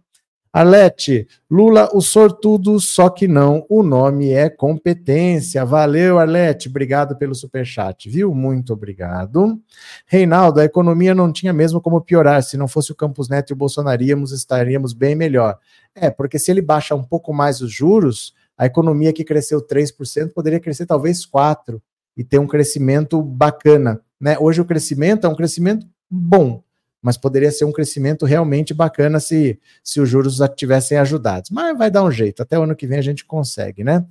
Arlete, 0.54 1.26
Lula, 1.50 1.90
o 1.92 2.00
sortudo, 2.00 2.78
só 2.78 3.10
que 3.10 3.26
não, 3.26 3.66
o 3.68 3.82
nome 3.82 4.30
é 4.30 4.48
competência. 4.48 5.64
Valeu, 5.64 6.16
Arlete, 6.16 6.68
obrigado 6.68 7.16
pelo 7.16 7.34
superchat, 7.34 8.08
viu? 8.08 8.32
Muito 8.32 8.72
obrigado. 8.72 9.60
Reinaldo, 10.06 10.60
a 10.60 10.64
economia 10.64 11.12
não 11.12 11.32
tinha 11.32 11.52
mesmo 11.52 11.80
como 11.80 12.00
piorar, 12.00 12.40
se 12.40 12.56
não 12.56 12.68
fosse 12.68 12.92
o 12.92 12.94
Campos 12.94 13.28
Neto 13.28 13.50
e 13.50 13.52
o 13.52 13.56
Bolsonaríamos, 13.56 14.30
estaríamos 14.30 14.92
bem 14.92 15.16
melhor. 15.16 15.58
É, 15.92 16.08
porque 16.08 16.38
se 16.38 16.52
ele 16.52 16.62
baixa 16.62 16.94
um 16.94 17.02
pouco 17.02 17.34
mais 17.34 17.60
os 17.60 17.72
juros, 17.72 18.32
a 18.56 18.64
economia 18.64 19.12
que 19.12 19.24
cresceu 19.24 19.60
3% 19.60 20.32
poderia 20.32 20.60
crescer 20.60 20.86
talvez 20.86 21.26
4% 21.26 21.80
e 22.16 22.22
ter 22.22 22.38
um 22.38 22.46
crescimento 22.46 23.20
bacana. 23.20 24.00
Né? 24.20 24.38
Hoje 24.38 24.60
o 24.60 24.64
crescimento 24.64 25.26
é 25.26 25.28
um 25.28 25.34
crescimento 25.34 25.84
bom, 26.08 26.62
mas 27.04 27.18
poderia 27.18 27.52
ser 27.52 27.66
um 27.66 27.70
crescimento 27.70 28.24
realmente 28.24 28.72
bacana 28.72 29.20
se, 29.20 29.60
se 29.82 30.00
os 30.00 30.08
juros 30.08 30.38
tivessem 30.56 30.96
ajudados. 30.96 31.50
Mas 31.50 31.76
vai 31.76 31.90
dar 31.90 32.02
um 32.02 32.10
jeito, 32.10 32.42
até 32.42 32.58
o 32.58 32.62
ano 32.62 32.74
que 32.74 32.86
vem 32.86 32.98
a 32.98 33.02
gente 33.02 33.26
consegue, 33.26 33.84
né? 33.84 34.06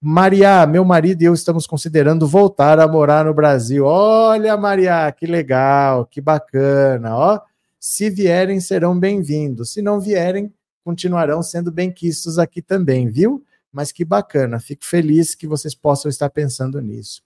Maria, 0.00 0.66
meu 0.66 0.82
marido 0.82 1.20
e 1.20 1.26
eu 1.26 1.34
estamos 1.34 1.66
considerando 1.66 2.26
voltar 2.26 2.80
a 2.80 2.88
morar 2.88 3.26
no 3.26 3.34
Brasil. 3.34 3.84
Olha, 3.84 4.56
Maria, 4.56 5.12
que 5.12 5.26
legal, 5.26 6.06
que 6.06 6.22
bacana, 6.22 7.14
ó. 7.14 7.40
Se 7.78 8.08
vierem, 8.08 8.60
serão 8.60 8.98
bem-vindos. 8.98 9.74
Se 9.74 9.82
não 9.82 10.00
vierem, 10.00 10.50
continuarão 10.82 11.42
sendo 11.42 11.70
bem-quistos 11.70 12.38
aqui 12.38 12.62
também, 12.62 13.08
viu? 13.08 13.44
Mas 13.70 13.92
que 13.92 14.04
bacana, 14.04 14.58
fico 14.58 14.86
feliz 14.86 15.34
que 15.34 15.46
vocês 15.46 15.74
possam 15.74 16.08
estar 16.08 16.30
pensando 16.30 16.80
nisso. 16.80 17.20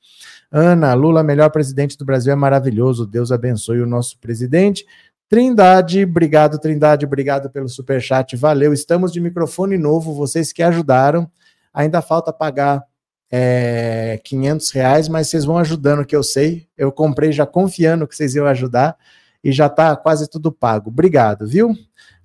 Ana, 0.51 0.93
Lula, 0.95 1.23
melhor 1.23 1.51
presidente 1.51 1.97
do 1.97 2.05
Brasil, 2.05 2.33
é 2.33 2.37
maravilhoso. 2.37 3.07
Deus 3.07 3.31
abençoe 3.31 3.81
o 3.81 3.87
nosso 3.87 4.19
presidente. 4.19 4.85
Trindade, 5.33 6.05
obrigado, 6.05 6.59
Trindade, 6.59 7.07
obrigado 7.07 7.49
pelo 7.49 7.67
super 7.67 8.03
chat, 8.03 8.37
valeu. 8.37 8.71
Estamos 8.71 9.11
de 9.11 9.19
microfone 9.19 9.79
novo, 9.79 10.13
vocês 10.13 10.53
que 10.53 10.63
ajudaram. 10.63 11.27
Ainda 11.73 12.03
falta 12.03 12.31
pagar 12.31 12.85
é, 13.31 14.21
500 14.25 14.71
reais, 14.73 15.09
mas 15.09 15.29
vocês 15.31 15.47
vão 15.47 15.57
ajudando, 15.57 16.05
que 16.05 16.15
eu 16.15 16.23
sei. 16.23 16.69
Eu 16.77 16.93
comprei 16.93 17.33
já 17.33 17.47
confiando 17.47 18.07
que 18.07 18.15
vocês 18.15 18.35
iam 18.35 18.45
ajudar 18.45 18.95
e 19.43 19.51
já 19.53 19.69
está 19.69 19.97
quase 19.97 20.29
tudo 20.29 20.53
pago. 20.53 20.91
Obrigado, 20.91 21.47
viu? 21.47 21.75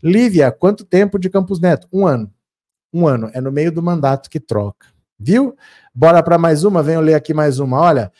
Lívia, 0.04 0.52
quanto 0.52 0.84
tempo 0.84 1.18
de 1.18 1.30
Campos 1.30 1.62
Neto? 1.62 1.88
Um 1.94 2.06
ano. 2.06 2.30
Um 2.94 3.08
ano. 3.08 3.32
É 3.34 3.40
no 3.40 3.54
meio 3.54 3.72
do 3.72 3.82
mandato 3.82 4.30
que 4.30 4.38
troca. 4.38 4.86
Viu? 5.18 5.56
Bora 5.96 6.22
para 6.22 6.38
mais 6.38 6.66
uma? 6.66 6.84
Venho 6.84 7.00
ler 7.00 7.14
aqui 7.14 7.34
mais 7.34 7.58
uma. 7.58 7.80
Olha, 7.80 8.12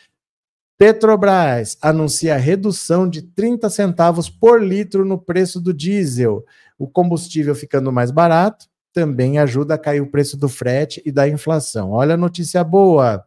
Petrobras 0.78 1.76
anuncia 1.82 2.38
redução 2.38 3.10
de 3.10 3.24
30 3.24 3.68
centavos 3.68 4.30
por 4.30 4.62
litro 4.62 5.04
no 5.04 5.18
preço 5.18 5.60
do 5.60 5.74
diesel. 5.74 6.46
O 6.78 6.88
combustível 6.88 7.56
ficando 7.56 7.92
mais 7.92 8.12
barato 8.12 8.68
também 8.94 9.40
ajuda 9.40 9.74
a 9.74 9.78
cair 9.78 10.02
o 10.02 10.12
preço 10.12 10.38
do 10.38 10.48
frete 10.48 11.02
e 11.04 11.12
da 11.12 11.28
inflação. 11.28 11.92
Olha 11.92 12.14
a 12.14 12.18
notícia 12.18 12.64
boa. 12.64 13.26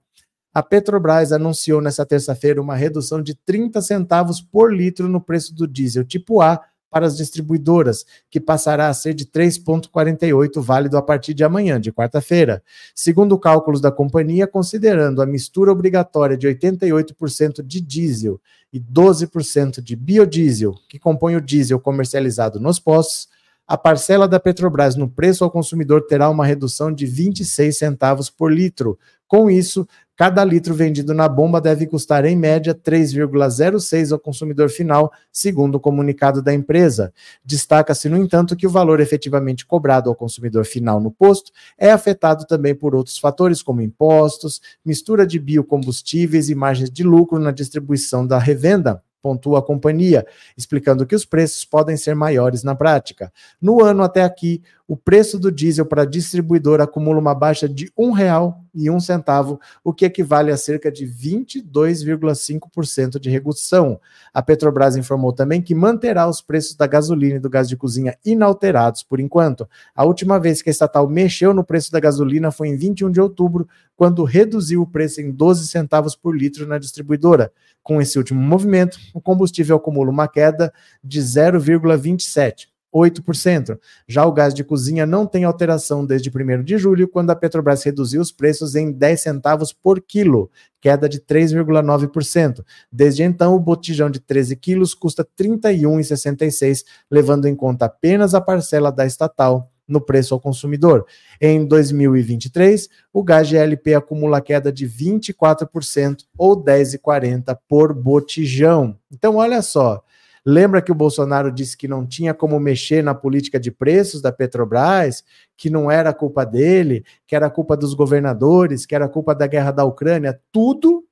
A 0.55 0.63
Petrobras 0.63 1.33
anunciou 1.33 1.81
nesta 1.81 2.07
terça-feira 2.07 2.63
uma 2.63 2.77
redução 2.77 3.21
de 3.21 3.35
30 3.35 3.81
centavos 3.83 4.41
por 4.41 4.73
litro 4.73 5.09
no 5.09 5.21
preço 5.21 5.53
do 5.53 5.67
diesel 5.67 6.05
tipo 6.05 6.41
A 6.41 6.61
para 6.91 7.07
as 7.07 7.17
distribuidoras, 7.17 8.05
que 8.29 8.41
passará 8.41 8.89
a 8.89 8.95
ser 8.95 9.15
de 9.15 9.25
3,48 9.27 10.61
válido 10.61 10.99
a 10.99 11.03
partir 11.03 11.33
de 11.33 11.45
amanhã, 11.45 11.81
de 11.81 11.93
quarta-feira. 11.93 12.63
Segundo 12.95 13.39
cálculos 13.39 13.81
da 13.81 13.93
companhia, 13.93 14.47
considerando 14.47 15.23
a 15.23 15.27
mistura 15.27 15.71
obrigatória 15.71 16.37
de 16.37 16.49
88% 16.49 17.63
de 17.63 17.81
diesel 17.81 18.41
e 18.73 18.81
12% 18.81 19.81
de 19.81 19.95
biodiesel, 19.95 20.75
que 20.89 20.99
compõe 20.99 21.37
o 21.37 21.41
diesel 21.41 21.79
comercializado 21.79 22.59
nos 22.59 22.79
postos, 22.79 23.29
a 23.71 23.79
parcela 23.79 24.27
da 24.27 24.41
Petrobras 24.41 24.97
no 24.97 25.09
preço 25.09 25.45
ao 25.45 25.51
consumidor 25.51 26.05
terá 26.05 26.29
uma 26.29 26.45
redução 26.45 26.93
de 26.93 27.07
26 27.07 27.79
centavos 27.79 28.29
por 28.29 28.53
litro. 28.53 28.99
Com 29.31 29.49
isso, 29.49 29.87
Cada 30.21 30.45
litro 30.45 30.75
vendido 30.75 31.15
na 31.15 31.27
bomba 31.27 31.63
deve 31.63 31.87
custar, 31.87 32.27
em 32.27 32.37
média, 32.37 32.75
3,06 32.75 34.13
ao 34.13 34.19
consumidor 34.19 34.69
final, 34.69 35.11
segundo 35.33 35.77
o 35.77 35.81
comunicado 35.81 36.43
da 36.43 36.53
empresa. 36.53 37.11
Destaca-se, 37.43 38.07
no 38.07 38.19
entanto, 38.19 38.55
que 38.55 38.67
o 38.67 38.71
valor 38.71 39.01
efetivamente 39.01 39.65
cobrado 39.65 40.11
ao 40.11 40.15
consumidor 40.15 40.67
final 40.67 41.01
no 41.01 41.11
posto 41.11 41.51
é 41.79 41.91
afetado 41.91 42.47
também 42.47 42.75
por 42.75 42.95
outros 42.95 43.17
fatores, 43.17 43.63
como 43.63 43.81
impostos, 43.81 44.61
mistura 44.85 45.27
de 45.27 45.39
biocombustíveis 45.39 46.51
e 46.51 46.55
margens 46.55 46.91
de 46.91 47.03
lucro 47.03 47.39
na 47.39 47.51
distribuição 47.51 48.27
da 48.27 48.39
revenda 48.39 49.03
pontua 49.23 49.59
a 49.59 49.63
companhia, 49.63 50.27
explicando 50.57 51.07
que 51.07 51.15
os 51.15 51.25
preços 51.25 51.65
podem 51.65 51.97
ser 51.97 52.15
maiores 52.15 52.63
na 52.63 52.75
prática. 52.75 53.33
No 53.61 53.83
ano 53.85 54.03
até 54.03 54.23
aqui, 54.23 54.63
o 54.91 54.97
preço 54.97 55.39
do 55.39 55.53
diesel 55.53 55.87
para 55.87 56.05
distribuidor 56.05 56.81
acumula 56.81 57.21
uma 57.21 57.33
baixa 57.33 57.69
de 57.69 57.85
R$ 57.97 58.07
1,01, 58.07 59.57
o 59.85 59.95
que 59.95 60.05
equivale 60.05 60.51
a 60.51 60.57
cerca 60.57 60.91
de 60.91 61.07
22,5% 61.07 63.21
de 63.21 63.31
redução. 63.31 64.01
A 64.35 64.43
Petrobras 64.43 64.97
informou 64.97 65.33
também 65.33 65.63
que 65.63 65.77
manterá 65.77 66.29
os 66.29 66.43
preços 66.43 66.75
da 66.75 66.89
gasolina 66.89 67.37
e 67.37 67.39
do 67.39 67.49
gás 67.49 67.69
de 67.69 67.77
cozinha 67.77 68.19
inalterados 68.27 69.05
por 69.05 69.21
enquanto. 69.21 69.65
A 69.95 70.05
última 70.05 70.41
vez 70.41 70.61
que 70.61 70.71
a 70.71 70.73
estatal 70.73 71.09
mexeu 71.09 71.55
no 71.55 71.63
preço 71.63 71.93
da 71.93 72.01
gasolina 72.01 72.51
foi 72.51 72.67
em 72.67 72.77
21 72.77 73.13
de 73.13 73.21
outubro, 73.21 73.69
quando 73.97 74.25
reduziu 74.25 74.83
o 74.83 74.87
preço 74.89 75.21
em 75.21 75.31
12 75.31 75.69
centavos 75.69 76.17
por 76.17 76.37
litro 76.37 76.67
na 76.67 76.79
distribuidora. 76.79 77.53
Com 77.81 78.03
esse 78.03 78.19
último 78.19 78.43
movimento, 78.43 78.99
o 79.15 79.21
combustível 79.21 79.77
acumula 79.77 80.11
uma 80.11 80.27
queda 80.27 80.73
de 81.05 81.21
0,27%. 81.21 82.70
8%. 82.95 83.79
Já 84.07 84.25
o 84.25 84.33
gás 84.33 84.53
de 84.53 84.65
cozinha 84.65 85.07
não 85.07 85.27
tem 85.27 85.45
alteração 85.45 86.05
desde 86.05 86.31
1 86.31 86.63
de 86.63 86.79
julho, 86.79 87.09
quando 87.09 87.31
a 87.31 87.37
Petrobras 87.37 87.83
reduziu 87.83 88.21
os 88.21 88.33
preços 88.33 88.75
em 88.75 88.91
10 88.93 89.21
centavos 89.21 89.73
por 89.73 90.01
quilo, 90.01 90.51
queda 90.81 91.09
de 91.09 91.21
3,9%. 91.21 92.65
Desde 92.91 93.23
então, 93.23 93.55
o 93.55 93.61
botijão 93.61 94.11
de 94.11 94.21
13 94.21 94.57
quilos 94.57 94.95
custa 94.95 95.23
R$ 95.23 95.49
31,66, 95.49 96.85
levando 97.11 97.47
em 97.47 97.55
conta 97.55 97.87
apenas 97.87 98.35
a 98.35 98.41
parcela 98.41 98.91
da 98.91 99.07
estatal 99.07 99.71
no 99.91 100.01
preço 100.01 100.33
ao 100.33 100.41
consumidor. 100.41 101.05
Em 101.41 101.67
2023, 101.67 102.89
o 103.13 103.25
gás 103.25 103.49
GLP 103.49 103.95
acumula 103.95 104.41
queda 104.41 104.73
de 104.73 104.89
24% 104.89 106.25
ou 106.39 106.57
10,40 106.63 107.59
por 107.69 107.93
botijão. 107.93 108.97
Então, 109.13 109.37
olha 109.37 109.61
só, 109.61 110.03
Lembra 110.51 110.83
que 110.83 110.91
o 110.91 110.97
Bolsonaro 110.97 111.53
disse 111.53 111.77
que 111.77 111.87
não 111.87 112.05
tinha 112.05 112.35
como 112.35 112.59
mexer 112.59 113.05
na 113.05 113.15
política 113.15 113.61
de 113.61 113.71
preços 113.71 114.21
da 114.21 114.33
Petrobras, 114.33 115.23
que 115.57 115.71
não 115.71 115.89
era 115.89 116.13
culpa 116.13 116.45
dele, 116.45 117.05
que 117.25 117.37
era 117.37 117.49
culpa 117.49 117.77
dos 117.77 117.95
governadores, 117.95 118.85
que 118.85 118.93
era 118.93 119.09
culpa 119.09 119.33
da 119.33 119.47
guerra 119.47 119.71
da 119.71 119.85
Ucrânia? 119.85 120.41
Tudo 120.51 121.05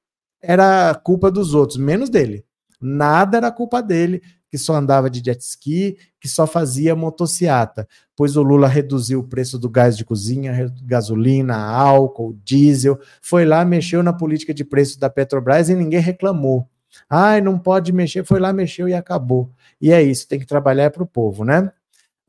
era 0.43 0.93
culpa 0.93 1.31
dos 1.31 1.55
outros, 1.55 1.79
menos 1.79 2.11
dele. 2.11 2.45
Nada 2.81 3.37
era 3.37 3.53
culpa 3.53 3.81
dele, 3.81 4.21
que 4.51 4.59
só 4.59 4.75
andava 4.75 5.09
de 5.09 5.23
jet 5.25 5.41
ski, 5.41 5.97
que 6.21 6.27
só 6.27 6.45
fazia 6.45 6.97
motociata, 6.97 7.87
pois 8.17 8.37
o 8.37 8.43
Lula 8.43 8.67
reduziu 8.67 9.21
o 9.21 9.29
preço 9.29 9.57
do 9.57 9.71
gás 9.71 9.97
de 9.97 10.05
cozinha, 10.05 10.75
gasolina, 10.83 11.55
álcool, 11.57 12.37
diesel, 12.43 12.99
foi 13.23 13.45
lá, 13.45 13.65
mexeu 13.65 14.03
na 14.03 14.13
política 14.13 14.53
de 14.53 14.65
preços 14.65 14.97
da 14.97 15.09
Petrobras 15.09 15.69
e 15.69 15.77
ninguém 15.77 16.01
reclamou. 16.01 16.69
Ai, 17.09 17.41
não 17.41 17.59
pode 17.59 17.93
mexer, 17.93 18.25
foi 18.25 18.41
lá, 18.41 18.53
mexeu 18.53 18.89
e 18.89 18.95
acabou. 18.95 19.51
E 19.81 19.93
é 19.93 20.03
isso, 20.03 20.29
tem 20.29 20.39
que 20.39 20.47
trabalhar 20.47 20.91
para 20.91 21.03
o 21.03 21.07
povo, 21.07 21.45
né? 21.45 21.71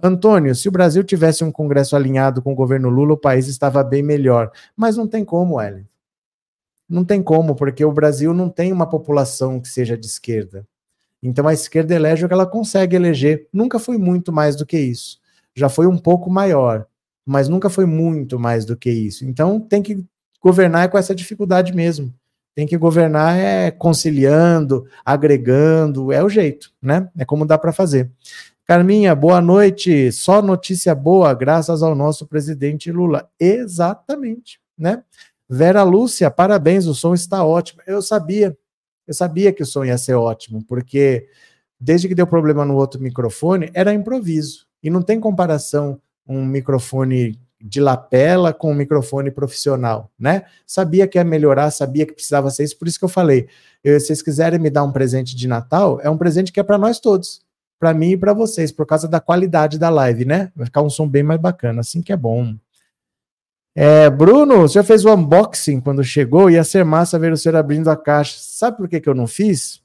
Antônio, 0.01 0.55
se 0.55 0.69
o 0.69 0.71
Brasil 0.71 1.03
tivesse 1.03 1.43
um 1.43 1.51
Congresso 1.51 1.95
alinhado 1.95 2.41
com 2.41 2.53
o 2.53 2.55
governo 2.55 2.89
Lula, 2.89 3.13
o 3.13 3.17
país 3.17 3.47
estava 3.47 3.83
bem 3.83 4.01
melhor. 4.01 4.51
Mas 4.75 4.95
não 4.95 5.07
tem 5.07 5.25
como, 5.25 5.61
Ellen. 5.61 5.85
Não 6.87 7.03
tem 7.03 7.21
como, 7.21 7.53
porque 7.53 7.83
o 7.83 7.91
Brasil 7.91 8.33
não 8.33 8.49
tem 8.49 8.71
uma 8.71 8.87
população 8.87 9.59
que 9.59 9.67
seja 9.67 9.97
de 9.97 10.05
esquerda. 10.05 10.65
Então 11.21 11.47
a 11.47 11.53
esquerda 11.53 11.93
elege 11.93 12.25
o 12.25 12.27
que 12.27 12.33
ela 12.33 12.47
consegue 12.47 12.95
eleger. 12.95 13.47
Nunca 13.51 13.77
foi 13.77 13.97
muito 13.97 14.31
mais 14.31 14.55
do 14.55 14.65
que 14.65 14.79
isso. 14.79 15.19
Já 15.53 15.67
foi 15.67 15.85
um 15.85 15.97
pouco 15.97 16.29
maior, 16.29 16.87
mas 17.25 17.49
nunca 17.49 17.69
foi 17.69 17.85
muito 17.85 18.39
mais 18.39 18.65
do 18.65 18.77
que 18.77 18.89
isso. 18.89 19.25
Então 19.25 19.59
tem 19.59 19.83
que 19.83 20.03
governar 20.41 20.89
com 20.89 20.97
essa 20.97 21.13
dificuldade 21.13 21.75
mesmo. 21.75 22.13
Tem 22.59 22.67
que 22.67 22.77
governar 22.77 23.37
é 23.37 23.71
conciliando, 23.71 24.85
agregando, 25.05 26.11
é 26.11 26.21
o 26.21 26.27
jeito, 26.27 26.73
né? 26.81 27.09
É 27.17 27.23
como 27.23 27.45
dá 27.45 27.57
para 27.57 27.71
fazer. 27.71 28.11
Carminha, 28.65 29.15
boa 29.15 29.39
noite. 29.39 30.11
Só 30.11 30.41
notícia 30.41 30.93
boa, 30.93 31.33
graças 31.33 31.81
ao 31.81 31.95
nosso 31.95 32.27
presidente 32.27 32.91
Lula. 32.91 33.29
Exatamente, 33.39 34.59
né? 34.77 35.01
Vera 35.47 35.83
Lúcia, 35.83 36.29
parabéns, 36.29 36.85
o 36.85 36.93
som 36.93 37.13
está 37.13 37.45
ótimo. 37.45 37.81
Eu 37.87 38.01
sabia, 38.01 38.57
eu 39.07 39.13
sabia 39.13 39.53
que 39.53 39.63
o 39.63 39.65
som 39.65 39.85
ia 39.85 39.97
ser 39.97 40.15
ótimo, 40.15 40.61
porque 40.67 41.29
desde 41.79 42.09
que 42.09 42.13
deu 42.13 42.27
problema 42.27 42.65
no 42.65 42.75
outro 42.75 42.99
microfone, 43.01 43.71
era 43.73 43.93
improviso. 43.93 44.67
E 44.83 44.89
não 44.89 45.01
tem 45.01 45.17
comparação 45.17 45.97
um 46.27 46.45
microfone 46.45 47.39
de 47.61 47.81
lapela 47.81 48.53
com 48.53 48.71
um 48.71 48.75
microfone 48.75 49.31
profissional, 49.31 50.09
né? 50.17 50.43
Sabia 50.65 51.07
que 51.07 51.17
ia 51.17 51.23
melhorar, 51.23 51.71
sabia 51.71 52.05
que 52.05 52.13
precisava 52.13 52.49
ser 52.49 52.63
isso, 52.63 52.77
por 52.77 52.87
isso 52.87 52.97
que 52.97 53.05
eu 53.05 53.09
falei. 53.09 53.47
Eu, 53.83 53.99
se 53.99 54.07
vocês 54.07 54.21
quiserem 54.21 54.59
me 54.59 54.69
dar 54.69 54.83
um 54.83 54.91
presente 54.91 55.35
de 55.35 55.47
Natal, 55.47 55.99
é 56.01 56.09
um 56.09 56.17
presente 56.17 56.51
que 56.51 56.59
é 56.59 56.63
para 56.63 56.77
nós 56.77 56.99
todos 56.99 57.41
para 57.79 57.93
mim 57.93 58.11
e 58.11 58.17
para 58.17 58.33
vocês, 58.33 58.71
por 58.71 58.85
causa 58.85 59.07
da 59.07 59.21
qualidade 59.21 59.79
da 59.79 59.89
live, 59.89 60.25
né? 60.25 60.51
Vai 60.53 60.65
ficar 60.65 60.81
um 60.81 60.89
som 60.89 61.07
bem 61.07 61.23
mais 61.23 61.39
bacana, 61.39 61.79
assim 61.79 62.01
que 62.01 62.11
é 62.11 62.17
bom. 62.17 62.53
É, 63.73 64.09
Bruno, 64.09 64.63
o 64.63 64.67
senhor 64.67 64.83
fez 64.83 65.05
o 65.05 65.13
unboxing 65.13 65.79
quando 65.79 66.03
chegou, 66.03 66.49
ia 66.49 66.63
ser 66.65 66.83
massa 66.83 67.17
ver 67.17 67.31
o 67.31 67.37
senhor 67.37 67.55
abrindo 67.55 67.89
a 67.89 67.95
caixa. 67.95 68.35
Sabe 68.37 68.75
por 68.75 68.89
que, 68.89 68.99
que 68.99 69.07
eu 69.07 69.15
não 69.15 69.25
fiz? 69.25 69.81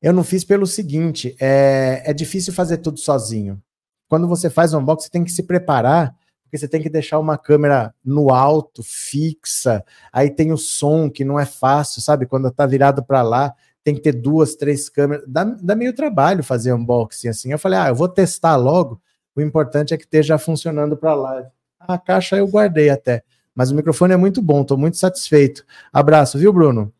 Eu 0.00 0.12
não 0.12 0.22
fiz 0.22 0.44
pelo 0.44 0.66
seguinte: 0.66 1.34
é, 1.40 2.02
é 2.04 2.12
difícil 2.12 2.52
fazer 2.52 2.78
tudo 2.78 3.00
sozinho. 3.00 3.60
Quando 4.08 4.28
você 4.28 4.48
faz 4.48 4.72
o 4.72 4.78
unboxing, 4.78 5.06
você 5.06 5.10
tem 5.10 5.24
que 5.24 5.32
se 5.32 5.42
preparar, 5.42 6.14
porque 6.54 6.58
você 6.58 6.68
tem 6.68 6.80
que 6.80 6.88
deixar 6.88 7.18
uma 7.18 7.36
câmera 7.36 7.92
no 8.04 8.32
alto, 8.32 8.80
fixa. 8.84 9.84
Aí 10.12 10.30
tem 10.30 10.52
o 10.52 10.56
som 10.56 11.10
que 11.10 11.24
não 11.24 11.38
é 11.38 11.44
fácil, 11.44 12.00
sabe? 12.00 12.26
Quando 12.26 12.48
tá 12.48 12.64
virado 12.64 13.02
para 13.02 13.22
lá, 13.22 13.52
tem 13.82 13.92
que 13.92 14.00
ter 14.00 14.12
duas, 14.12 14.54
três 14.54 14.88
câmeras. 14.88 15.24
Dá, 15.26 15.42
dá 15.42 15.74
meio 15.74 15.92
trabalho 15.92 16.44
fazer 16.44 16.72
unboxing 16.72 17.26
assim. 17.26 17.50
Eu 17.50 17.58
falei, 17.58 17.80
ah, 17.80 17.88
eu 17.88 17.94
vou 17.96 18.08
testar 18.08 18.54
logo. 18.54 19.00
O 19.34 19.40
importante 19.40 19.92
é 19.92 19.96
que 19.96 20.04
esteja 20.04 20.38
funcionando 20.38 20.96
para 20.96 21.12
live. 21.14 21.48
A 21.80 21.98
caixa 21.98 22.36
eu 22.36 22.46
guardei 22.46 22.88
até. 22.88 23.24
Mas 23.52 23.72
o 23.72 23.74
microfone 23.74 24.14
é 24.14 24.16
muito 24.16 24.40
bom, 24.40 24.62
estou 24.62 24.78
muito 24.78 24.96
satisfeito. 24.96 25.64
Abraço, 25.92 26.38
viu, 26.38 26.52
Bruno? 26.52 26.92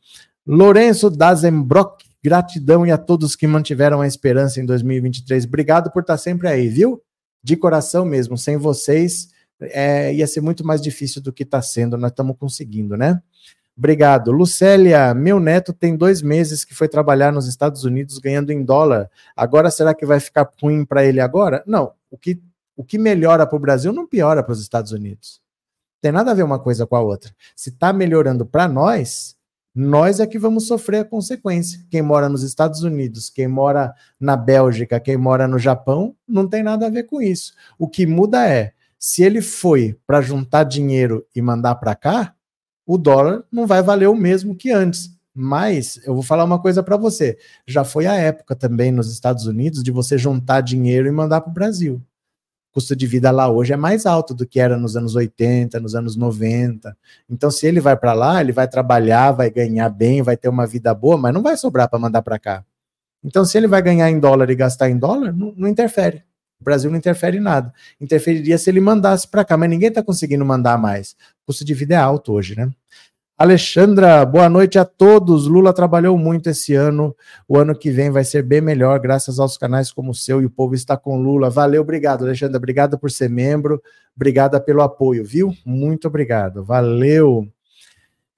Lourenço 0.45 1.09
Dazenbrock, 1.09 2.05
gratidão 2.25 2.85
e 2.85 2.91
a 2.91 2.99
todos 2.99 3.37
que 3.37 3.47
mantiveram 3.47 4.01
a 4.01 4.07
esperança 4.07 4.61
em 4.61 4.67
2023. 4.67 5.45
Obrigado 5.45 5.93
por 5.93 6.01
estar 6.01 6.17
sempre 6.19 6.49
aí, 6.49 6.69
viu? 6.69 7.01
De 7.41 7.57
coração 7.57 8.05
mesmo. 8.05 8.37
Sem 8.37 8.57
vocês, 8.57 9.33
é, 9.61 10.15
ia 10.15 10.27
ser 10.27 10.41
muito 10.41 10.65
mais 10.67 10.81
difícil 10.81 11.23
do 11.23 11.33
que 11.33 11.43
está 11.43 11.61
sendo. 11.63 11.97
Nós 11.97 12.11
estamos 12.11 12.37
conseguindo, 12.39 12.97
né? 12.97 13.21
Obrigado. 13.77 14.31
Lucélia, 14.31 15.13
meu 15.15 15.41
neto 15.41 15.73
tem 15.73 15.97
dois 15.97 16.23
meses 16.23 16.65
que 16.65 16.75
foi 16.75 16.89
trabalhar 16.89 17.33
nos 17.33 17.49
Estados 17.49 17.85
Unidos 17.85 18.19
ganhando 18.19 18.53
em 18.53 18.65
dólar. 18.65 19.11
Agora 19.37 19.71
será 19.71 19.93
que 19.93 20.07
vai 20.07 20.21
ficar 20.21 20.49
ruim 20.63 20.85
para 20.85 21.05
ele 21.05 21.21
agora? 21.21 21.63
Não. 21.67 21.93
O 22.11 22.17
que, 22.17 22.41
o 22.77 22.85
que 22.85 22.99
melhora 22.99 23.47
para 23.47 23.57
o 23.57 23.61
Brasil 23.61 23.93
não 23.93 24.07
piora 24.07 24.43
para 24.43 24.53
os 24.53 24.61
Estados 24.61 24.93
Unidos. 24.93 25.41
Tem 26.01 26.13
nada 26.13 26.31
a 26.31 26.35
ver 26.35 26.45
uma 26.45 26.59
coisa 26.59 26.87
com 26.87 26.95
a 26.95 27.01
outra. 27.01 27.35
Se 27.57 27.71
está 27.71 27.93
melhorando 27.93 28.47
para 28.47 28.69
nós, 28.69 29.35
nós 29.75 30.21
é 30.21 30.27
que 30.27 30.39
vamos 30.39 30.69
sofrer 30.69 30.99
a 30.99 31.05
consequência. 31.05 31.85
Quem 31.91 32.01
mora 32.01 32.29
nos 32.29 32.45
Estados 32.45 32.83
Unidos, 32.83 33.29
quem 33.29 33.49
mora 33.49 33.93
na 34.21 34.37
Bélgica, 34.37 35.01
quem 35.01 35.17
mora 35.17 35.49
no 35.49 35.59
Japão, 35.59 36.15
não 36.29 36.47
tem 36.47 36.63
nada 36.63 36.87
a 36.87 36.91
ver 36.91 37.05
com 37.05 37.21
isso. 37.21 37.55
O 37.77 37.89
que 37.89 38.07
muda 38.07 38.49
é, 38.49 38.73
se 39.07 39.23
ele 39.23 39.43
foi 39.43 39.99
para 40.07 40.23
juntar 40.23 40.65
dinheiro 40.65 41.27
e 41.37 41.43
mandar 41.43 41.75
para 41.75 41.95
cá, 41.95 42.35
o 42.87 42.97
dólar 42.97 43.45
não 43.53 43.67
vai 43.67 43.83
valer 43.83 44.09
o 44.09 44.17
mesmo 44.17 44.57
que 44.57 44.71
antes. 44.71 45.11
Mas 45.35 46.01
eu 46.07 46.15
vou 46.15 46.23
falar 46.23 46.43
uma 46.43 46.59
coisa 46.59 46.83
para 46.83 46.97
você: 46.97 47.37
já 47.69 47.85
foi 47.85 48.07
a 48.07 48.15
época 48.15 48.57
também 48.57 48.91
nos 48.91 49.13
Estados 49.13 49.47
Unidos 49.47 49.83
de 49.83 49.91
você 49.91 50.17
juntar 50.17 50.63
dinheiro 50.63 51.07
e 51.07 51.11
mandar 51.11 51.43
para 51.43 51.51
o 51.51 51.53
Brasil. 51.53 51.97
O 52.71 52.77
custo 52.77 52.97
de 52.97 53.07
vida 53.07 53.31
lá 53.31 53.47
hoje 53.47 53.75
é 53.75 53.77
mais 53.77 54.07
alto 54.07 54.33
do 54.33 54.47
que 54.47 54.59
era 54.59 54.79
nos 54.79 54.97
anos 54.97 55.15
80, 55.15 55.79
nos 55.81 55.95
anos 55.95 56.17
90. 56.17 56.97
Então, 57.29 57.51
se 57.51 57.67
ele 57.67 57.81
vai 57.81 57.99
para 57.99 58.15
lá, 58.15 58.41
ele 58.41 58.53
vai 58.53 58.67
trabalhar, 58.67 59.33
vai 59.33 59.51
ganhar 59.51 59.91
bem, 59.91 60.23
vai 60.23 60.39
ter 60.39 60.49
uma 60.49 60.67
vida 60.67 60.95
boa, 60.95 61.19
mas 61.19 61.35
não 61.35 61.43
vai 61.43 61.59
sobrar 61.59 61.91
para 61.91 61.99
mandar 61.99 62.23
para 62.23 62.39
cá. 62.39 62.65
Então, 63.23 63.45
se 63.45 63.59
ele 63.59 63.67
vai 63.69 63.83
ganhar 63.83 64.11
em 64.11 64.19
dólar 64.19 64.49
e 64.49 64.55
gastar 64.55 64.89
em 64.89 64.97
dólar, 64.97 65.31
não, 65.31 65.53
não 65.55 65.69
interfere. 65.69 66.25
O 66.61 66.65
Brasil 66.65 66.91
não 66.91 66.99
interfere 66.99 67.39
em 67.39 67.41
nada. 67.41 67.73
Interferiria 68.01 68.57
se 68.59 68.71
ele 68.71 68.81
mandasse 68.81 69.29
para 69.29 69.45
cá, 69.45 69.57
mas 69.57 69.69
ninguém 69.69 69.89
está 69.89 70.03
conseguindo 70.03 70.45
mandar 70.45 70.79
mais. 70.79 71.13
O 71.43 71.47
custo 71.47 71.65
de 71.65 71.75
vida 71.75 71.95
é 71.95 71.99
alto 71.99 72.33
hoje, 72.33 72.57
né? 72.57 72.71
Alexandra, 73.37 74.25
boa 74.25 74.49
noite 74.49 74.79
a 74.79 74.85
todos. 74.85 75.49
Lula 75.49 75.73
trabalhou 75.73 76.17
muito 76.17 76.49
esse 76.49 76.73
ano. 76.73 77.15
O 77.49 77.59
ano 77.59 77.77
que 77.77 77.91
vem 77.91 78.09
vai 78.09 78.23
ser 78.23 78.43
bem 78.43 78.61
melhor, 78.61 79.01
graças 79.01 79.41
aos 79.41 79.59
canais 79.59 79.91
como 79.91 80.13
o 80.13 80.15
seu 80.15 80.41
e 80.41 80.47
o 80.47 80.51
povo 80.51 80.77
está 80.77 80.97
com 80.97 81.21
Lula. 81.21 81.51
Valeu, 81.51 81.83
obrigado, 81.83 82.25
Alexandra. 82.25 82.59
Obrigada 82.59 82.97
por 82.97 83.11
ser 83.11 83.29
membro. 83.29 83.83
Obrigada 84.15 84.61
pelo 84.61 84.83
apoio, 84.83 85.25
viu? 85.25 85.53
Muito 85.67 86.07
obrigado. 86.07 86.65
Valeu. 86.65 87.49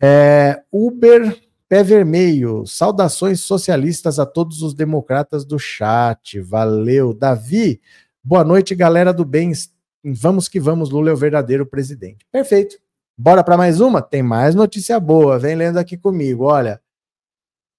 É, 0.00 0.62
Uber 0.72 1.36
Pé 1.68 1.82
Vermelho, 1.82 2.64
saudações 2.64 3.40
socialistas 3.40 4.18
a 4.18 4.24
todos 4.24 4.62
os 4.62 4.72
democratas 4.72 5.44
do 5.44 5.58
chat. 5.58 6.40
Valeu. 6.40 7.12
Davi, 7.12 7.80
Boa 8.28 8.42
noite, 8.42 8.74
galera 8.74 9.12
do 9.12 9.24
bem. 9.24 9.52
Vamos 10.04 10.48
que 10.48 10.58
vamos, 10.58 10.90
Lula 10.90 11.10
é 11.10 11.12
o 11.12 11.16
verdadeiro 11.16 11.64
presidente. 11.64 12.26
Perfeito. 12.32 12.76
Bora 13.16 13.44
para 13.44 13.56
mais 13.56 13.78
uma? 13.78 14.02
Tem 14.02 14.20
mais 14.20 14.52
notícia 14.52 14.98
boa. 14.98 15.38
Vem 15.38 15.54
lendo 15.54 15.78
aqui 15.78 15.96
comigo. 15.96 16.42
Olha, 16.42 16.80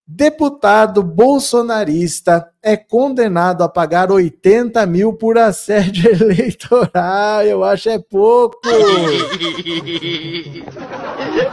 Deputado 0.10 1.04
bolsonarista 1.04 2.50
é 2.64 2.78
condenado 2.78 3.62
a 3.62 3.68
pagar 3.68 4.10
80 4.10 4.86
mil 4.86 5.12
por 5.12 5.38
assédio 5.38 6.10
eleitoral. 6.10 7.44
Eu 7.44 7.62
acho 7.62 7.90
é 7.90 8.00
pouco. 8.00 8.58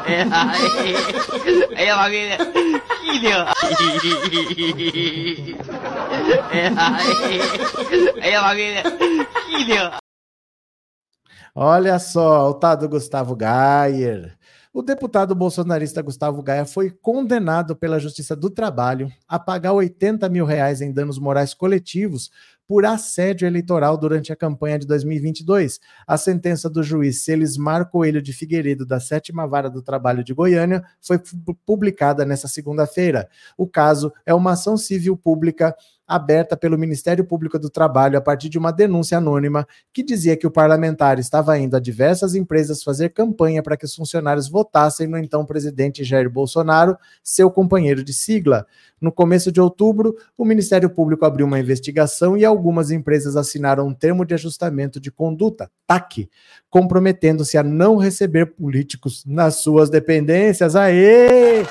É, 0.07 0.13
é, 0.13 0.23
é. 9.75 9.93
Olha 11.57 11.99
só, 11.99 12.51
o 12.51 12.55
tal 12.55 12.77
Gustavo 12.89 13.35
Gayer 13.35 14.37
o 14.75 14.83
deputado 14.83 15.37
bolsonarista 15.37 16.03
Gustavo 16.03 16.43
Gaia 16.43 16.65
foi 16.65 16.91
condenado 16.91 17.77
pela 17.77 18.01
Justiça 18.01 18.35
do 18.35 18.51
Trabalho 18.51 19.09
a 19.29 19.39
pagar 19.39 19.73
80 19.73 20.29
mil 20.29 20.45
reais 20.45 20.81
em 20.81 20.93
danos 20.93 21.17
morais 21.17 21.55
coletivos 21.55 22.29
por 22.67 22.85
assédio 22.85 23.47
eleitoral 23.47 23.97
durante 23.97 24.33
a 24.33 24.37
campanha 24.37 24.77
de 24.77 24.85
2022. 24.87 25.79
A 26.05 26.17
sentença 26.17 26.69
do 26.69 26.83
juiz 26.83 27.23
Celismar 27.23 27.89
Coelho 27.89 28.21
de 28.21 28.33
Figueiredo, 28.33 28.85
da 28.85 28.99
Sétima 28.99 29.47
Vara 29.47 29.71
do 29.71 29.81
Trabalho 29.81 30.25
de 30.25 30.35
Goiânia, 30.35 30.83
foi 31.01 31.21
publicada 31.65 32.25
nesta 32.25 32.49
segunda-feira. 32.49 33.29
O 33.57 33.69
caso 33.69 34.13
é 34.27 34.35
uma 34.35 34.53
ação 34.53 34.77
civil 34.77 35.17
pública 35.17 35.77
aberta 36.07 36.57
pelo 36.57 36.79
Ministério 36.79 37.25
Público 37.25 37.59
do 37.59 37.71
Trabalho 37.71 38.19
a 38.19 38.21
partir 38.21 38.49
de 38.49 38.59
uma 38.59 38.73
denúncia 38.73 39.19
anônima 39.19 39.67
que 39.93 40.03
dizia 40.03 40.37
que 40.37 40.47
o 40.47 40.51
parlamentar 40.51 41.19
estava 41.19 41.59
indo 41.59 41.77
a 41.77 41.81
diversas 41.81 42.35
empresas 42.35 42.83
fazer 42.83 43.11
campanha 43.11 43.63
para 43.63 43.77
que 43.77 43.85
os 43.85 43.95
funcionários 43.95 44.49
votassem 44.49 45.07
no 45.07 45.19
então 45.19 45.45
presidente 45.47 46.05
Jair 46.05 46.29
Bolsonaro, 46.29 46.97
seu 47.23 47.51
companheiro 47.51 48.05
de 48.05 48.13
sigla. 48.13 48.67
No 49.01 49.13
começo 49.13 49.53
de 49.53 49.61
outubro, 49.61 50.17
o 50.37 50.45
Ministério 50.45 50.89
Público 50.89 51.25
abriu 51.25 51.47
uma 51.47 51.59
investigação 51.59 52.37
e 52.37 52.45
algumas 52.45 52.91
empresas 52.91 53.37
assinaram 53.37 53.87
um 53.87 53.95
termo 53.95 54.25
de 54.25 54.35
ajustamento 54.35 54.99
de 54.99 55.11
conduta, 55.11 55.71
TAC, 55.87 56.29
comprometendo-se 56.71 57.59
a 57.59 57.63
não 57.63 57.97
receber 57.97 58.47
políticos 58.47 59.25
nas 59.27 59.57
suas 59.57 59.91
dependências. 59.91 60.75
Aê! 60.75 61.65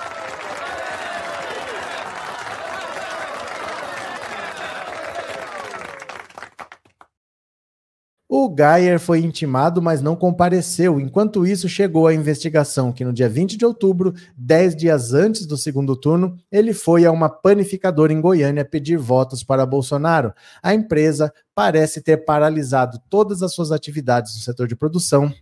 O 8.43 8.49
Gayer 8.49 8.99
foi 8.99 9.19
intimado, 9.19 9.81
mas 9.81 10.01
não 10.01 10.17
compareceu. 10.17 10.99
Enquanto 10.99 11.47
isso, 11.47 11.69
chegou 11.69 12.07
a 12.07 12.13
investigação 12.13 12.91
que 12.91 13.05
no 13.05 13.13
dia 13.13 13.29
20 13.29 13.55
de 13.55 13.65
outubro, 13.65 14.13
dez 14.37 14.75
dias 14.75 15.13
antes 15.13 15.45
do 15.45 15.55
segundo 15.55 15.95
turno, 15.95 16.35
ele 16.51 16.73
foi 16.73 17.05
a 17.05 17.11
uma 17.13 17.29
panificadora 17.29 18.11
em 18.11 18.19
Goiânia 18.19 18.65
pedir 18.65 18.97
votos 18.97 19.45
para 19.45 19.65
Bolsonaro. 19.65 20.33
A 20.61 20.73
empresa 20.73 21.31
parece 21.55 22.01
ter 22.01 22.17
paralisado 22.25 22.99
todas 23.09 23.41
as 23.41 23.53
suas 23.53 23.71
atividades 23.71 24.35
no 24.35 24.41
setor 24.41 24.67
de 24.67 24.75
produção, 24.75 25.33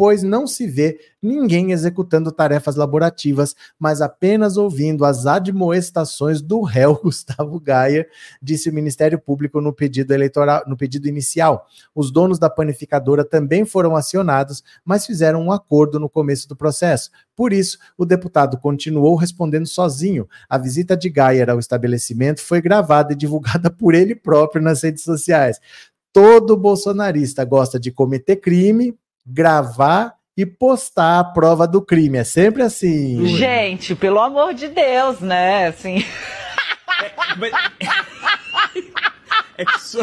pois 0.00 0.22
não 0.22 0.46
se 0.46 0.66
vê 0.66 0.98
ninguém 1.22 1.72
executando 1.72 2.32
tarefas 2.32 2.74
laborativas, 2.74 3.54
mas 3.78 4.00
apenas 4.00 4.56
ouvindo 4.56 5.04
as 5.04 5.26
admoestações 5.26 6.40
do 6.40 6.62
réu 6.62 6.94
Gustavo 7.04 7.60
Gaia, 7.60 8.08
disse 8.40 8.70
o 8.70 8.72
Ministério 8.72 9.18
Público 9.18 9.60
no 9.60 9.74
pedido 9.74 10.14
eleitoral, 10.14 10.62
no 10.66 10.74
pedido 10.74 11.06
inicial. 11.06 11.66
Os 11.94 12.10
donos 12.10 12.38
da 12.38 12.48
panificadora 12.48 13.26
também 13.26 13.66
foram 13.66 13.94
acionados, 13.94 14.64
mas 14.82 15.04
fizeram 15.04 15.42
um 15.42 15.52
acordo 15.52 16.00
no 16.00 16.08
começo 16.08 16.48
do 16.48 16.56
processo. 16.56 17.10
Por 17.36 17.52
isso, 17.52 17.76
o 17.98 18.06
deputado 18.06 18.56
continuou 18.56 19.16
respondendo 19.16 19.66
sozinho. 19.66 20.26
A 20.48 20.56
visita 20.56 20.96
de 20.96 21.10
Gaia 21.10 21.44
ao 21.52 21.58
estabelecimento 21.58 22.40
foi 22.40 22.62
gravada 22.62 23.12
e 23.12 23.16
divulgada 23.16 23.68
por 23.68 23.94
ele 23.94 24.14
próprio 24.14 24.62
nas 24.62 24.82
redes 24.82 25.04
sociais. 25.04 25.60
Todo 26.10 26.56
bolsonarista 26.56 27.44
gosta 27.44 27.78
de 27.78 27.92
cometer 27.92 28.36
crime, 28.36 28.98
gravar 29.26 30.14
e 30.36 30.46
postar 30.46 31.20
a 31.20 31.24
prova 31.24 31.66
do 31.66 31.82
crime. 31.82 32.18
É 32.18 32.24
sempre 32.24 32.62
assim. 32.62 33.26
Gente, 33.26 33.94
pelo 33.94 34.20
amor 34.20 34.54
de 34.54 34.68
Deus, 34.68 35.20
né? 35.20 35.66
Assim. 35.66 36.04
É, 37.02 37.12
mas... 37.36 37.52
é 39.58 39.64
que 39.64 39.80
só... 39.80 40.00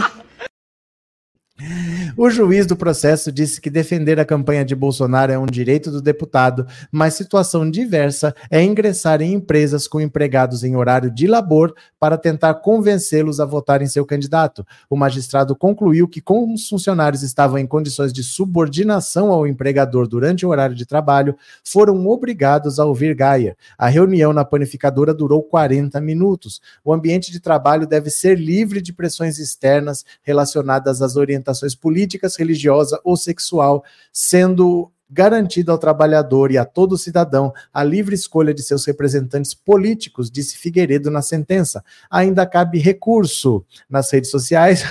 O 2.16 2.30
juiz 2.30 2.68
do 2.68 2.76
processo 2.76 3.32
disse 3.32 3.60
que 3.60 3.70
defender 3.70 4.20
a 4.20 4.26
campanha 4.26 4.64
de 4.64 4.76
Bolsonaro 4.76 5.32
é 5.32 5.40
um 5.40 5.46
direito 5.46 5.90
do 5.90 6.02
deputado, 6.02 6.68
mas 6.92 7.16
situação 7.16 7.70
diversa 7.70 8.36
é 8.52 8.64
ingressar 8.64 9.22
em 9.22 9.34
empresas 9.34 9.88
com 9.88 10.00
empregados 10.00 10.64
em 10.64 10.76
horário 10.76 11.10
de 11.10 11.26
labor 11.26 11.74
para 12.00 12.18
tentar 12.18 12.56
convencê-los 12.56 13.40
a 13.40 13.46
votar 13.46 13.82
em 13.82 13.88
seu 13.88 14.06
candidato. 14.06 14.66
O 14.88 14.96
magistrado 14.96 15.56
concluiu 15.56 16.08
que, 16.08 16.22
como 16.22 16.54
os 16.54 16.70
funcionários 16.70 17.24
estavam 17.24 17.58
em 17.58 17.66
condições 17.66 18.14
de 18.14 18.24
subordinação 18.24 19.32
ao 19.32 19.48
empregador 19.48 20.08
durante 20.08 20.46
o 20.46 20.50
horário 20.50 20.76
de 20.76 20.86
trabalho, 20.86 21.36
foram 21.64 22.06
obrigados 22.08 22.80
a 22.80 22.86
ouvir 22.86 23.16
Gaia. 23.16 23.58
A 23.78 23.88
reunião 23.88 24.32
na 24.32 24.46
panificadora 24.46 25.14
durou 25.14 25.42
40 25.42 26.00
minutos. 26.02 26.62
O 26.84 26.94
ambiente 26.94 27.32
de 27.32 27.40
trabalho 27.40 27.88
deve 27.88 28.12
ser 28.12 28.38
livre 28.38 28.80
de 28.80 28.94
pressões 28.94 29.40
externas 29.40 30.06
relacionadas 30.22 31.02
às 31.02 31.16
orientações 31.16 31.47
orientações 31.48 31.76
políticas, 31.76 32.36
religiosa 32.36 33.00
ou 33.04 33.16
sexual, 33.16 33.84
sendo 34.12 34.92
garantido 35.10 35.72
ao 35.72 35.78
trabalhador 35.78 36.52
e 36.52 36.58
a 36.58 36.66
todo 36.66 36.98
cidadão 36.98 37.54
a 37.74 37.82
livre 37.82 38.14
escolha 38.14 38.54
de 38.54 38.62
seus 38.62 38.86
representantes 38.86 39.54
políticos, 39.54 40.30
disse 40.30 40.58
Figueiredo 40.58 41.10
na 41.10 41.22
sentença. 41.22 41.82
Ainda 42.12 42.46
cabe 42.46 42.78
recurso. 42.78 43.66
Nas 43.90 44.12
redes 44.12 44.30
sociais, 44.30 44.84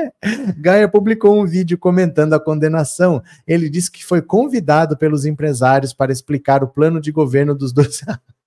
Gaia 0.56 0.88
publicou 0.88 1.38
um 1.38 1.46
vídeo 1.46 1.76
comentando 1.76 2.32
a 2.32 2.40
condenação. 2.40 3.22
Ele 3.46 3.68
disse 3.68 3.90
que 3.90 4.02
foi 4.02 4.22
convidado 4.22 4.96
pelos 4.96 5.26
empresários 5.26 5.92
para 5.92 6.12
explicar 6.12 6.64
o 6.64 6.68
plano 6.68 6.98
de 6.98 7.12
governo 7.12 7.54
dos 7.54 7.70
dois. 7.70 8.00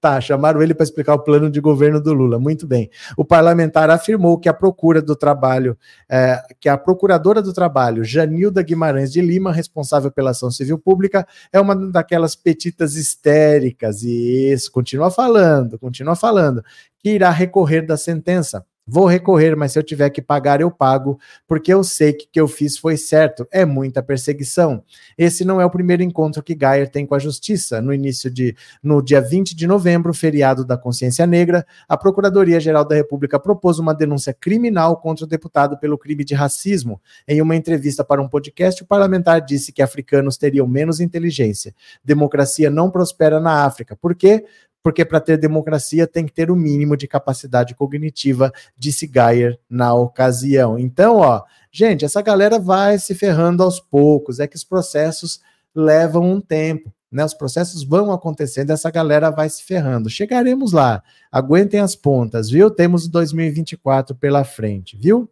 Tá, 0.00 0.20
chamaram 0.20 0.62
ele 0.62 0.74
para 0.74 0.84
explicar 0.84 1.14
o 1.14 1.18
plano 1.18 1.50
de 1.50 1.60
governo 1.60 2.00
do 2.00 2.12
Lula. 2.12 2.38
Muito 2.38 2.66
bem. 2.66 2.90
O 3.16 3.24
parlamentar 3.24 3.90
afirmou 3.90 4.38
que 4.38 4.48
a 4.48 4.54
procura 4.54 5.00
do 5.00 5.16
trabalho, 5.16 5.76
é, 6.10 6.42
que 6.60 6.68
a 6.68 6.76
procuradora 6.76 7.42
do 7.42 7.52
trabalho, 7.52 8.04
Janilda 8.04 8.62
Guimarães 8.62 9.12
de 9.12 9.20
Lima, 9.20 9.52
responsável 9.52 10.10
pela 10.10 10.30
ação 10.30 10.50
civil 10.50 10.78
pública, 10.78 11.26
é 11.52 11.60
uma 11.60 11.74
daquelas 11.74 12.34
petitas 12.34 12.96
histéricas. 12.96 14.02
E 14.02 14.52
isso, 14.52 14.70
continua 14.70 15.10
falando, 15.10 15.78
continua 15.78 16.16
falando, 16.16 16.62
que 16.98 17.10
irá 17.10 17.30
recorrer 17.30 17.82
da 17.82 17.96
sentença. 17.96 18.64
Vou 18.84 19.06
recorrer, 19.06 19.56
mas 19.56 19.72
se 19.72 19.78
eu 19.78 19.82
tiver 19.82 20.10
que 20.10 20.20
pagar, 20.20 20.60
eu 20.60 20.68
pago, 20.68 21.16
porque 21.46 21.72
eu 21.72 21.84
sei 21.84 22.12
que 22.12 22.24
o 22.24 22.28
que 22.32 22.40
eu 22.40 22.48
fiz 22.48 22.76
foi 22.76 22.96
certo. 22.96 23.46
É 23.52 23.64
muita 23.64 24.02
perseguição. 24.02 24.82
Esse 25.16 25.44
não 25.44 25.60
é 25.60 25.64
o 25.64 25.70
primeiro 25.70 26.02
encontro 26.02 26.42
que 26.42 26.52
Gayer 26.52 26.90
tem 26.90 27.06
com 27.06 27.14
a 27.14 27.18
justiça. 27.18 27.80
No 27.80 27.94
início 27.94 28.28
de. 28.28 28.56
No 28.82 29.00
dia 29.00 29.20
20 29.20 29.54
de 29.54 29.68
novembro, 29.68 30.12
feriado 30.12 30.64
da 30.64 30.76
consciência 30.76 31.24
negra, 31.28 31.64
a 31.88 31.96
Procuradoria-Geral 31.96 32.84
da 32.84 32.96
República 32.96 33.38
propôs 33.38 33.78
uma 33.78 33.94
denúncia 33.94 34.34
criminal 34.34 34.96
contra 34.96 35.24
o 35.24 35.28
deputado 35.28 35.78
pelo 35.78 35.96
crime 35.96 36.24
de 36.24 36.34
racismo. 36.34 37.00
Em 37.28 37.40
uma 37.40 37.54
entrevista 37.54 38.02
para 38.02 38.20
um 38.20 38.28
podcast, 38.28 38.82
o 38.82 38.86
parlamentar 38.86 39.40
disse 39.40 39.70
que 39.70 39.80
africanos 39.80 40.36
teriam 40.36 40.66
menos 40.66 40.98
inteligência. 40.98 41.72
Democracia 42.04 42.68
não 42.68 42.90
prospera 42.90 43.38
na 43.38 43.64
África. 43.64 43.94
Por 43.94 44.16
quê? 44.16 44.44
Porque 44.82 45.04
para 45.04 45.20
ter 45.20 45.36
democracia 45.38 46.06
tem 46.06 46.26
que 46.26 46.32
ter 46.32 46.50
o 46.50 46.56
mínimo 46.56 46.96
de 46.96 47.06
capacidade 47.06 47.74
cognitiva, 47.74 48.52
disse 48.76 49.10
Geyer 49.12 49.58
na 49.70 49.94
ocasião. 49.94 50.78
Então, 50.78 51.18
ó, 51.18 51.42
gente, 51.70 52.04
essa 52.04 52.20
galera 52.20 52.58
vai 52.58 52.98
se 52.98 53.14
ferrando 53.14 53.62
aos 53.62 53.78
poucos, 53.78 54.40
é 54.40 54.46
que 54.46 54.56
os 54.56 54.64
processos 54.64 55.40
levam 55.74 56.30
um 56.30 56.40
tempo. 56.40 56.92
Né, 57.10 57.22
os 57.22 57.34
processos 57.34 57.84
vão 57.84 58.10
acontecendo, 58.10 58.70
essa 58.70 58.90
galera 58.90 59.30
vai 59.30 59.46
se 59.46 59.62
ferrando. 59.62 60.08
Chegaremos 60.08 60.72
lá. 60.72 61.02
Aguentem 61.30 61.78
as 61.78 61.94
pontas, 61.94 62.48
viu? 62.48 62.70
Temos 62.70 63.06
2024 63.06 64.16
pela 64.16 64.44
frente, 64.44 64.96
viu? 64.96 65.28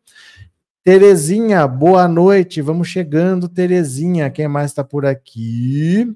Terezinha, 0.85 1.67
boa 1.67 2.07
noite. 2.07 2.61
Vamos 2.61 2.89
chegando, 2.89 3.49
Terezinha. 3.49 4.29
Quem 4.29 4.47
mais 4.47 4.73
está 4.73 4.85
por 4.85 5.07
aqui? 5.07 6.07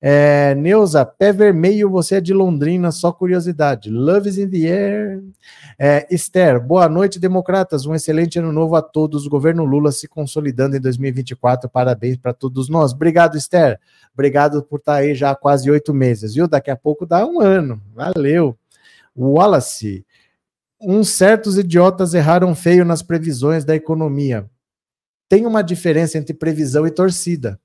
É, 0.00 0.54
Neuza, 0.54 1.04
pé 1.04 1.32
vermelho, 1.32 1.90
você 1.90 2.16
é 2.16 2.20
de 2.20 2.32
Londrina, 2.32 2.92
só 2.92 3.10
curiosidade. 3.10 3.90
Love 3.90 4.28
is 4.28 4.38
in 4.38 4.48
the 4.48 4.58
air. 4.58 5.24
É, 5.76 6.06
Esther, 6.08 6.60
boa 6.60 6.88
noite, 6.88 7.18
democratas. 7.18 7.84
Um 7.84 7.94
excelente 7.94 8.38
ano 8.38 8.52
novo 8.52 8.76
a 8.76 8.82
todos. 8.82 9.26
O 9.26 9.30
governo 9.30 9.64
Lula 9.64 9.90
se 9.90 10.06
consolidando 10.06 10.76
em 10.76 10.80
2024. 10.80 11.68
Parabéns 11.68 12.16
para 12.16 12.32
todos 12.32 12.68
nós. 12.68 12.92
Obrigado, 12.92 13.36
Esther. 13.36 13.80
Obrigado 14.14 14.62
por 14.62 14.78
estar 14.78 14.92
tá 14.92 14.98
aí 14.98 15.14
já 15.16 15.32
há 15.32 15.36
quase 15.36 15.68
oito 15.68 15.92
meses, 15.92 16.34
viu? 16.34 16.46
Daqui 16.46 16.70
a 16.70 16.76
pouco 16.76 17.04
dá 17.04 17.26
um 17.26 17.40
ano. 17.40 17.82
Valeu. 17.92 18.56
Wallace, 19.16 20.06
uns 20.80 21.08
certos 21.08 21.58
idiotas 21.58 22.14
erraram 22.14 22.54
feio 22.54 22.84
nas 22.84 23.02
previsões 23.02 23.64
da 23.64 23.74
economia. 23.74 24.48
Tem 25.28 25.44
uma 25.44 25.60
diferença 25.60 26.16
entre 26.16 26.32
previsão 26.34 26.86
e 26.86 26.90
torcida 26.90 27.60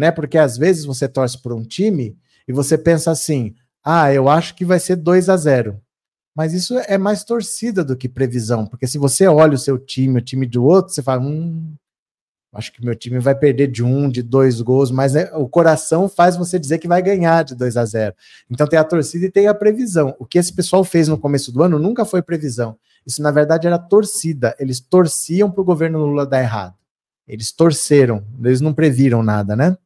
né? 0.00 0.10
Porque 0.10 0.38
às 0.38 0.56
vezes 0.56 0.86
você 0.86 1.06
torce 1.06 1.40
por 1.40 1.52
um 1.52 1.62
time 1.62 2.16
e 2.48 2.52
você 2.54 2.78
pensa 2.78 3.10
assim: 3.10 3.54
ah, 3.84 4.12
eu 4.12 4.30
acho 4.30 4.54
que 4.54 4.64
vai 4.64 4.80
ser 4.80 4.96
2 4.96 5.28
a 5.28 5.36
0 5.36 5.78
Mas 6.34 6.54
isso 6.54 6.78
é 6.78 6.96
mais 6.96 7.22
torcida 7.22 7.84
do 7.84 7.94
que 7.94 8.08
previsão, 8.08 8.66
porque 8.66 8.86
se 8.86 8.96
você 8.96 9.26
olha 9.26 9.54
o 9.54 9.58
seu 9.58 9.78
time, 9.78 10.18
o 10.18 10.24
time 10.24 10.46
do 10.46 10.64
outro, 10.64 10.94
você 10.94 11.02
fala: 11.02 11.20
hum, 11.20 11.74
acho 12.54 12.72
que 12.72 12.82
meu 12.82 12.96
time 12.96 13.18
vai 13.18 13.34
perder 13.34 13.68
de 13.68 13.84
um, 13.84 14.08
de 14.08 14.22
dois 14.22 14.62
gols, 14.62 14.90
mas 14.90 15.12
né, 15.12 15.30
o 15.34 15.46
coração 15.46 16.08
faz 16.08 16.34
você 16.34 16.58
dizer 16.58 16.78
que 16.78 16.88
vai 16.88 17.02
ganhar 17.02 17.44
de 17.44 17.54
2 17.54 17.76
a 17.76 17.84
0 17.84 18.14
Então 18.50 18.66
tem 18.66 18.78
a 18.78 18.84
torcida 18.84 19.26
e 19.26 19.30
tem 19.30 19.48
a 19.48 19.54
previsão. 19.54 20.16
O 20.18 20.24
que 20.24 20.38
esse 20.38 20.52
pessoal 20.52 20.82
fez 20.82 21.08
no 21.08 21.18
começo 21.18 21.52
do 21.52 21.62
ano 21.62 21.78
nunca 21.78 22.06
foi 22.06 22.22
previsão. 22.22 22.78
Isso, 23.06 23.20
na 23.22 23.30
verdade, 23.30 23.66
era 23.66 23.78
torcida. 23.78 24.56
Eles 24.58 24.80
torciam 24.80 25.50
para 25.50 25.60
o 25.60 25.64
governo 25.64 25.98
Lula 25.98 26.26
dar 26.26 26.40
errado. 26.40 26.74
Eles 27.30 27.52
torceram, 27.52 28.24
eles 28.42 28.60
não 28.60 28.74
previram 28.74 29.22
nada, 29.22 29.54
né? 29.54 29.76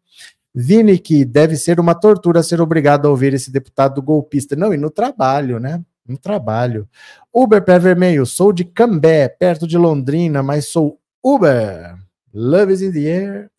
Vini, 0.55 0.99
que 0.99 1.25
deve 1.25 1.57
ser 1.57 1.81
uma 1.81 1.95
tortura 1.95 2.43
ser 2.43 2.61
obrigado 2.61 3.07
a 3.07 3.11
ouvir 3.11 3.35
esse 3.35 3.51
deputado 3.51 4.01
golpista. 4.01 4.55
Não, 4.55 4.73
e 4.73 4.77
no 4.77 4.89
trabalho, 4.89 5.59
né? 5.59 5.83
No 6.07 6.17
trabalho. 6.17 6.89
Uber 7.33 7.65
Pé 7.65 7.79
Vermelho, 7.79 8.25
sou 8.25 8.53
de 8.53 8.65
Cambé, 8.65 9.29
perto 9.29 9.67
de 9.67 9.77
Londrina, 9.77 10.43
mas 10.43 10.67
sou 10.67 11.01
Uber. 11.25 11.97
Love 12.33 12.73
is 12.73 12.83
in 12.83 12.93
the 12.93 13.01
air. 13.01 13.51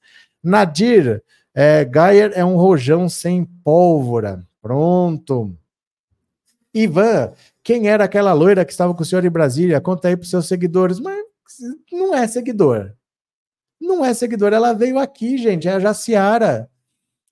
Nadir, 0.41 1.21
é, 1.53 1.83
Gayer 1.83 2.31
é 2.33 2.45
um 2.45 2.55
rojão 2.55 3.09
sem 3.09 3.43
pólvora. 3.63 4.45
Pronto. 4.61 5.53
Ivan, 6.73 7.31
quem 7.63 7.87
era 7.87 8.05
aquela 8.05 8.33
loira 8.33 8.63
que 8.63 8.71
estava 8.71 8.93
com 8.93 9.01
o 9.01 9.05
senhor 9.05 9.25
em 9.25 9.29
Brasília? 9.29 9.81
Conta 9.81 10.07
aí 10.07 10.15
para 10.15 10.23
os 10.23 10.29
seus 10.29 10.47
seguidores. 10.47 10.99
Mas 10.99 11.17
não 11.91 12.13
é 12.13 12.27
seguidor. 12.27 12.93
Não 13.79 14.03
é 14.03 14.13
seguidor, 14.13 14.53
ela 14.53 14.73
veio 14.73 14.97
aqui, 14.97 15.37
gente, 15.37 15.67
é 15.67 15.73
a 15.73 15.79
Jaciara. 15.79 16.69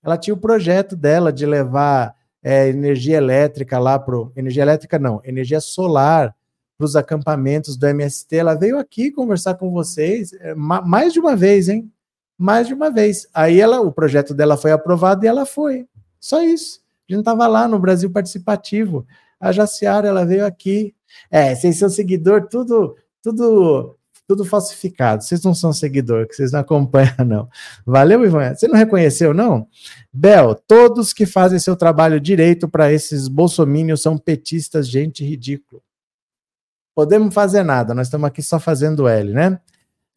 Ela 0.04 0.18
tinha 0.18 0.34
o 0.34 0.38
projeto 0.38 0.94
dela 0.94 1.32
de 1.32 1.46
levar 1.46 2.14
é, 2.42 2.68
energia 2.68 3.16
elétrica 3.16 3.78
lá 3.78 3.98
para 3.98 4.14
energia 4.36 4.62
elétrica 4.62 4.98
não, 4.98 5.20
energia 5.24 5.60
solar 5.60 6.36
para 6.76 6.84
os 6.84 6.94
acampamentos 6.94 7.76
do 7.76 7.86
MST. 7.86 8.36
Ela 8.36 8.54
veio 8.54 8.78
aqui 8.78 9.10
conversar 9.10 9.54
com 9.54 9.70
vocês 9.70 10.34
é, 10.34 10.54
mais 10.54 11.12
de 11.12 11.20
uma 11.20 11.34
vez, 11.34 11.68
hein? 11.68 11.90
Mais 12.36 12.66
de 12.66 12.74
uma 12.74 12.90
vez. 12.90 13.26
Aí 13.32 13.60
ela, 13.60 13.80
o 13.80 13.90
projeto 13.90 14.34
dela 14.34 14.56
foi 14.56 14.72
aprovado 14.72 15.24
e 15.24 15.28
ela 15.28 15.46
foi. 15.46 15.86
Só 16.20 16.42
isso. 16.42 16.82
A 17.08 17.12
gente 17.12 17.20
estava 17.20 17.46
lá 17.46 17.66
no 17.66 17.78
Brasil 17.78 18.10
Participativo. 18.10 19.06
A 19.40 19.52
Jaciara, 19.52 20.08
ela 20.08 20.26
veio 20.26 20.44
aqui. 20.44 20.94
É, 21.30 21.54
vocês 21.54 21.78
são 21.78 21.88
seguidor, 21.88 22.48
tudo, 22.48 22.96
tudo 23.22 23.96
Tudo 24.26 24.44
falsificado. 24.44 25.22
Vocês 25.22 25.42
não 25.42 25.54
são 25.54 25.72
seguidor, 25.72 26.26
que 26.26 26.34
vocês 26.34 26.52
não 26.52 26.60
acompanham, 26.60 27.14
não. 27.26 27.48
Valeu, 27.84 28.24
Ivan? 28.24 28.54
Você 28.54 28.66
não 28.66 28.76
reconheceu, 28.76 29.34
não? 29.34 29.68
Bel, 30.12 30.54
todos 30.54 31.12
que 31.12 31.26
fazem 31.26 31.58
seu 31.58 31.76
trabalho 31.76 32.18
direito 32.18 32.68
para 32.68 32.92
esses 32.92 33.28
bolsomínios 33.28 34.02
são 34.02 34.16
petistas, 34.16 34.88
gente 34.88 35.24
ridícula. 35.24 35.82
Podemos 36.94 37.34
fazer 37.34 37.64
nada, 37.64 37.92
nós 37.92 38.06
estamos 38.06 38.26
aqui 38.26 38.42
só 38.42 38.60
fazendo 38.60 39.08
L, 39.08 39.32
né? 39.32 39.60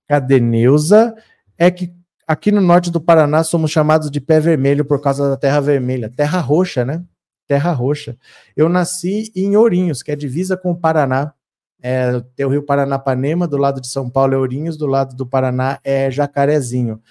Cadê 0.07 0.39
Neuza? 0.39 1.15
É 1.57 1.71
que 1.71 1.91
aqui 2.27 2.51
no 2.51 2.61
norte 2.61 2.91
do 2.91 3.01
Paraná 3.01 3.43
somos 3.43 3.71
chamados 3.71 4.11
de 4.11 4.21
pé 4.21 4.39
vermelho 4.39 4.85
por 4.85 5.01
causa 5.01 5.27
da 5.29 5.35
terra 5.35 5.59
vermelha. 5.59 6.09
Terra 6.09 6.39
roxa, 6.39 6.85
né? 6.85 7.03
Terra 7.47 7.71
roxa. 7.71 8.17
Eu 8.55 8.69
nasci 8.69 9.31
em 9.35 9.55
Ourinhos, 9.55 10.03
que 10.03 10.11
é 10.11 10.15
divisa 10.15 10.55
com 10.55 10.71
o 10.71 10.77
Paraná. 10.77 11.33
É, 11.81 12.19
tem 12.35 12.45
o 12.45 12.49
Rio 12.49 12.63
Paranapanema, 12.63 13.47
do 13.47 13.57
lado 13.57 13.79
de 13.79 13.87
São 13.87 14.09
Paulo 14.09 14.33
é 14.33 14.37
Ourinhos, 14.37 14.77
do 14.77 14.87
lado 14.87 15.15
do 15.15 15.25
Paraná 15.25 15.79
é 15.83 16.09
Jacarezinho. 16.09 17.01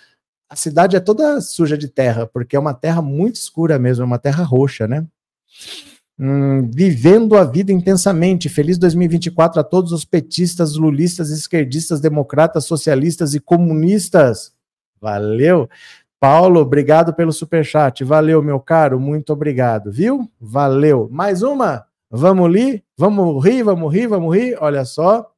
A 0.48 0.56
cidade 0.56 0.96
é 0.96 1.00
toda 1.00 1.40
suja 1.40 1.76
de 1.76 1.88
terra, 1.88 2.26
porque 2.26 2.56
é 2.56 2.58
uma 2.58 2.74
terra 2.74 3.02
muito 3.02 3.36
escura 3.36 3.78
mesmo, 3.78 4.02
é 4.02 4.06
uma 4.06 4.18
terra 4.18 4.44
roxa, 4.44 4.86
né? 4.86 5.06
Hum, 6.18 6.70
vivendo 6.72 7.36
a 7.36 7.44
vida 7.44 7.72
intensamente. 7.72 8.48
Feliz 8.48 8.78
2024 8.78 9.60
a 9.60 9.64
todos 9.64 9.92
os 9.92 10.04
petistas, 10.04 10.74
lulistas, 10.74 11.30
esquerdistas, 11.30 12.00
democratas, 12.00 12.64
socialistas 12.64 13.34
e 13.34 13.40
comunistas. 13.40 14.52
Valeu. 15.00 15.68
Paulo, 16.18 16.60
obrigado 16.60 17.12
pelo 17.12 17.32
superchat. 17.32 18.02
Valeu, 18.02 18.42
meu 18.42 18.58
caro. 18.58 18.98
Muito 18.98 19.32
obrigado, 19.32 19.92
viu? 19.92 20.30
Valeu. 20.40 21.08
Mais 21.10 21.42
uma? 21.42 21.84
Vamos 22.16 22.50
rir? 22.50 22.82
Vamos 22.96 23.44
rir, 23.44 23.62
vamos 23.62 23.94
rir, 23.94 24.06
vamos 24.06 24.34
rir? 24.34 24.56
Olha 24.60 24.86
só. 24.86 25.30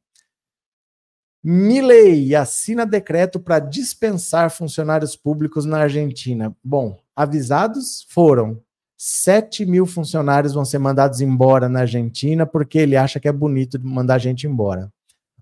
Milei 1.42 2.34
assina 2.36 2.86
decreto 2.86 3.40
para 3.40 3.58
dispensar 3.58 4.50
funcionários 4.50 5.16
públicos 5.16 5.64
na 5.64 5.78
Argentina. 5.78 6.54
Bom, 6.62 6.96
avisados 7.16 8.06
foram. 8.08 8.62
7 8.96 9.64
mil 9.64 9.86
funcionários 9.86 10.54
vão 10.54 10.64
ser 10.64 10.78
mandados 10.78 11.20
embora 11.20 11.68
na 11.68 11.80
Argentina 11.80 12.44
porque 12.44 12.78
ele 12.78 12.96
acha 12.96 13.20
que 13.20 13.28
é 13.28 13.32
bonito 13.32 13.78
mandar 13.80 14.18
gente 14.18 14.46
embora. 14.46 14.92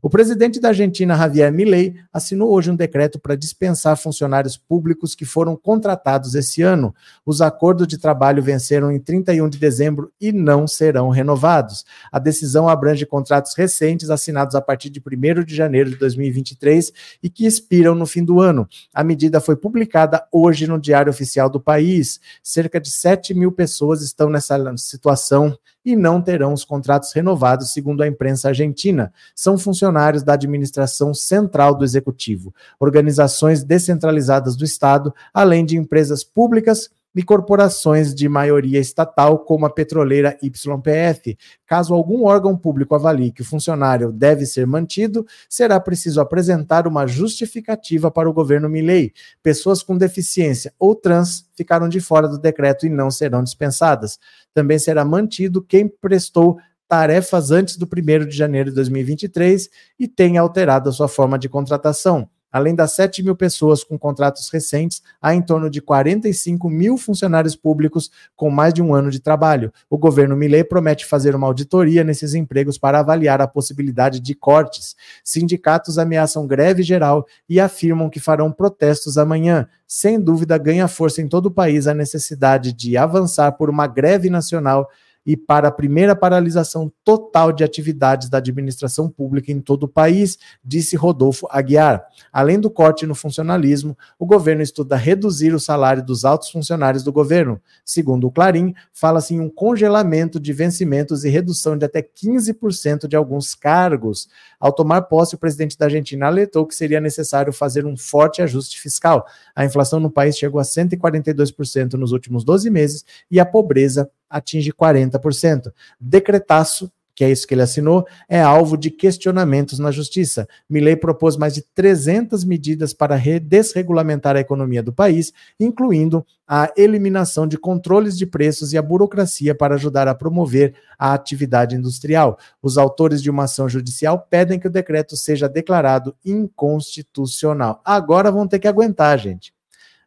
O 0.03 0.11
presidente 0.11 0.61
da 0.61 0.69
Argentina, 0.69 1.17
Javier 1.17 1.51
Milei, 1.51 1.97
assinou 2.13 2.51
hoje 2.51 2.71
um 2.71 2.77
decreto 2.77 3.19
para 3.19 3.35
dispensar 3.35 3.97
funcionários 3.97 4.55
públicos 4.55 5.15
que 5.15 5.25
foram 5.25 5.57
contratados 5.57 6.35
esse 6.35 6.61
ano. 6.61 6.95
Os 7.25 7.41
acordos 7.41 7.89
de 7.89 7.97
trabalho 7.97 8.43
venceram 8.43 8.93
em 8.93 9.01
31 9.01 9.49
de 9.49 9.59
dezembro 9.59 10.13
e 10.21 10.33
não 10.33 10.67
serão 10.67 11.09
renovados. 11.09 11.85
A 12.13 12.19
decisão 12.19 12.69
abrange 12.69 13.07
contratos 13.07 13.55
recentes 13.57 14.11
assinados 14.11 14.55
a 14.55 14.61
partir 14.61 14.91
de 14.91 15.01
1 15.01 15.45
de 15.45 15.57
janeiro 15.57 15.89
de 15.89 15.97
2023 15.97 16.93
e 17.23 17.31
que 17.31 17.47
expiram 17.47 17.95
no 17.95 18.07
fim 18.07 18.23
do 18.23 18.39
ano. 18.39 18.69
A 18.93 19.03
medida 19.03 19.41
foi 19.41 19.57
publicada 19.57 20.27
hoje 20.31 20.67
no 20.67 20.79
Diário 20.79 21.11
Oficial 21.11 21.49
do 21.49 21.59
país. 21.59 22.21
Cerca 22.43 22.79
de 22.79 22.91
7 22.91 23.33
mil 23.33 23.51
pessoas 23.51 24.03
estão 24.03 24.29
nessa 24.29 24.59
situação 24.77 25.57
e 25.87 25.95
não 25.95 26.21
terão 26.21 26.53
os 26.53 26.65
contratos 26.65 27.13
renovados, 27.13 27.73
segundo 27.73 28.03
a 28.03 28.09
imprensa 28.09 28.49
argentina. 28.49 29.13
São 29.37 29.57
funcionários 29.57 30.25
da 30.25 30.33
administração 30.33 31.15
central 31.15 31.77
do 31.77 31.85
executivo, 31.85 32.53
organizações 32.81 33.63
descentralizadas 33.63 34.57
do 34.57 34.65
Estado, 34.65 35.15
além 35.33 35.65
de 35.65 35.77
empresas 35.77 36.25
públicas 36.25 36.91
e 37.17 37.23
corporações 37.23 38.15
de 38.15 38.29
maioria 38.29 38.79
estatal, 38.79 39.39
como 39.39 39.65
a 39.65 39.71
petroleira 39.71 40.39
YPF. 40.43 41.37
Caso 41.67 41.95
algum 41.95 42.25
órgão 42.25 42.57
público 42.57 42.95
avalie 42.95 43.33
que 43.33 43.41
o 43.41 43.45
funcionário 43.45 44.13
deve 44.13 44.45
ser 44.45 44.67
mantido, 44.67 45.27
será 45.49 45.81
preciso 45.81 46.21
apresentar 46.21 46.87
uma 46.87 47.07
justificativa 47.07 48.11
para 48.11 48.29
o 48.29 48.33
governo 48.33 48.69
Milei. 48.69 49.13
Pessoas 49.43 49.83
com 49.83 49.97
deficiência 49.97 50.73
ou 50.79 50.95
trans 50.95 51.49
ficaram 51.57 51.89
de 51.89 52.01
fora 52.01 52.29
do 52.29 52.39
decreto 52.39 52.87
e 52.87 52.91
não 52.91 53.11
serão 53.11 53.43
dispensadas. 53.43 54.19
Também 54.53 54.79
será 54.79 55.05
mantido 55.05 55.63
quem 55.63 55.89
prestou 55.89 56.59
tarefas 56.87 57.51
antes 57.51 57.77
do 57.77 57.87
1 57.87 58.27
de 58.27 58.37
janeiro 58.37 58.71
de 58.71 58.77
2023 58.77 59.69
e 59.99 60.07
tenha 60.07 60.41
alterado 60.41 60.91
a 60.91 60.93
sua 60.93 61.09
forma 61.09 61.39
de 61.39 61.49
contratação. 61.49 62.29
Além 62.57 62.75
das 62.75 62.93
7 62.93 63.23
mil 63.23 63.37
pessoas 63.37 63.85
com 63.85 63.99
contratos 63.99 64.49
recentes, 64.49 65.03
há 65.21 65.35
em 65.35 65.43
torno 65.43 65.69
de 65.69 65.83
45 65.83 66.71
mil 66.71 66.97
funcionários 66.97 67.55
públicos 67.55 68.11
com 68.35 68.49
mais 68.49 68.73
de 68.73 68.81
um 68.81 68.95
ano 68.95 69.11
de 69.11 69.21
trabalho. 69.21 69.71
O 69.91 69.99
governo 69.99 70.35
Millet 70.35 70.67
promete 70.67 71.05
fazer 71.05 71.37
uma 71.37 71.47
auditoria 71.47 72.03
nesses 72.03 72.33
empregos 72.33 72.79
para 72.79 72.99
avaliar 72.99 73.43
a 73.43 73.47
possibilidade 73.47 74.21
de 74.21 74.35
cortes. 74.35 74.97
Sindicatos 75.23 75.99
ameaçam 75.99 76.47
greve 76.47 76.83
geral 76.83 77.27
e 77.47 77.61
afirmam 77.61 78.09
que 78.09 78.19
farão 78.19 78.51
protestos 78.51 79.19
amanhã. 79.19 79.69
Sem 79.87 80.19
dúvida, 80.19 80.57
ganha 80.57 80.89
força 80.89 81.21
em 81.21 81.29
todo 81.29 81.47
o 81.47 81.51
país 81.51 81.87
a 81.87 81.93
necessidade 81.93 82.73
de 82.73 82.97
avançar 82.97 83.53
por 83.53 83.69
uma 83.69 83.87
greve 83.87 84.31
nacional 84.31 84.89
e 85.27 85.37
para 85.37 85.69
a 85.69 85.73
primeira 85.73 86.15
paralisação 86.15 86.91
total 87.05 87.53
de 87.53 87.65
atividades 87.65 88.29
da 88.29 88.39
administração 88.39 89.09
pública 89.09 89.51
em 89.51 89.61
todo 89.61 89.83
o 89.83 89.89
país, 89.89 90.39
disse 90.65 90.95
Rodolfo 90.95 91.49
Aguiar. 91.51 92.07
Além 92.33 92.61
do 92.61 92.71
corte 92.71 93.05
no 93.05 93.15
funcionalismo, 93.15 93.99
o 94.19 94.25
governo 94.25 94.63
estuda 94.63 94.95
reduzir 94.95 95.53
o 95.53 95.59
salário 95.59 96.05
dos 96.05 96.25
altos 96.25 96.51
funcionários 96.51 97.03
do 97.03 97.13
governo. 97.13 97.61
Segundo 97.85 98.29
o 98.29 98.31
Clarim, 98.31 98.73
fala-se 98.93 99.35
em 99.35 99.41
um 99.41 99.51
congelamento 99.51 100.39
de 100.39 100.53
vencimentos 100.53 101.25
e 101.25 101.29
redução 101.29 101.77
de 101.77 101.85
até 101.85 102.01
15% 102.01 103.09
de 103.09 103.17
alguns 103.17 103.55
cargos. 103.55 104.29
Ao 104.61 104.73
tomar 104.73 105.03
posse, 105.03 105.35
o 105.35 105.39
presidente 105.39 105.77
da 105.77 105.87
Argentina 105.87 106.27
alertou 106.27 106.67
que 106.67 106.75
seria 106.75 107.01
necessário 107.01 107.53
fazer 107.53 107.85
um 107.85 107.97
forte 107.97 108.43
ajuste 108.43 108.81
fiscal. 108.81 109.27
A 109.55 109.65
inflação 109.65 109.99
no 109.99 110.11
país 110.11 110.39
chegou 110.39 110.61
a 110.61 110.65
142% 110.65 111.95
nos 111.95 112.13
últimos 112.13 112.45
12 112.45 112.71
meses 112.71 113.05
e 113.31 113.41
a 113.41 113.45
pobreza 113.45 114.11
atinge 114.31 114.73
40%. 114.73 115.73
Decretaço 116.01 116.91
que 117.17 117.25
é 117.25 117.31
isso 117.31 117.47
que 117.47 117.55
ele 117.55 117.63
assinou, 117.63 118.07
é 118.29 118.43
alvo 118.43 118.77
de 118.77 118.91
questionamentos 118.91 119.79
na 119.79 119.91
justiça. 119.91 120.47
Milley 120.69 120.97
propôs 120.97 121.35
mais 121.35 121.55
de 121.55 121.63
300 121.63 122.45
medidas 122.45 122.93
para 122.93 123.17
desregulamentar 123.41 124.37
a 124.37 124.41
economia 124.41 124.83
do 124.83 124.93
país, 124.93 125.33
incluindo 125.59 126.25
a 126.47 126.71
eliminação 126.77 127.47
de 127.47 127.57
controles 127.57 128.19
de 128.19 128.27
preços 128.27 128.75
e 128.75 128.79
a 128.79 128.83
burocracia 128.83 129.55
para 129.55 129.77
ajudar 129.77 130.07
a 130.07 130.15
promover 130.15 130.75
a 130.99 131.15
atividade 131.15 131.75
industrial. 131.75 132.39
Os 132.63 132.77
autores 132.77 133.23
de 133.23 133.31
uma 133.31 133.45
ação 133.45 133.67
judicial 133.67 134.27
pedem 134.29 134.61
que 134.61 134.69
o 134.69 134.71
decreto 134.71 135.17
seja 135.17 135.49
declarado 135.49 136.15
inconstitucional. 136.23 137.81
Agora 137.83 138.31
vão 138.31 138.47
ter 138.47 138.59
que 138.59 138.69
aguentar, 138.69 139.19
gente. 139.19 139.55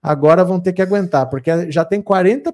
Agora 0.01 0.45
vão 0.45 0.59
ter 0.59 0.73
que 0.73 0.81
aguentar, 0.81 1.27
porque 1.27 1.71
já 1.71 1.83
tem 1.83 2.01
40 2.03 2.53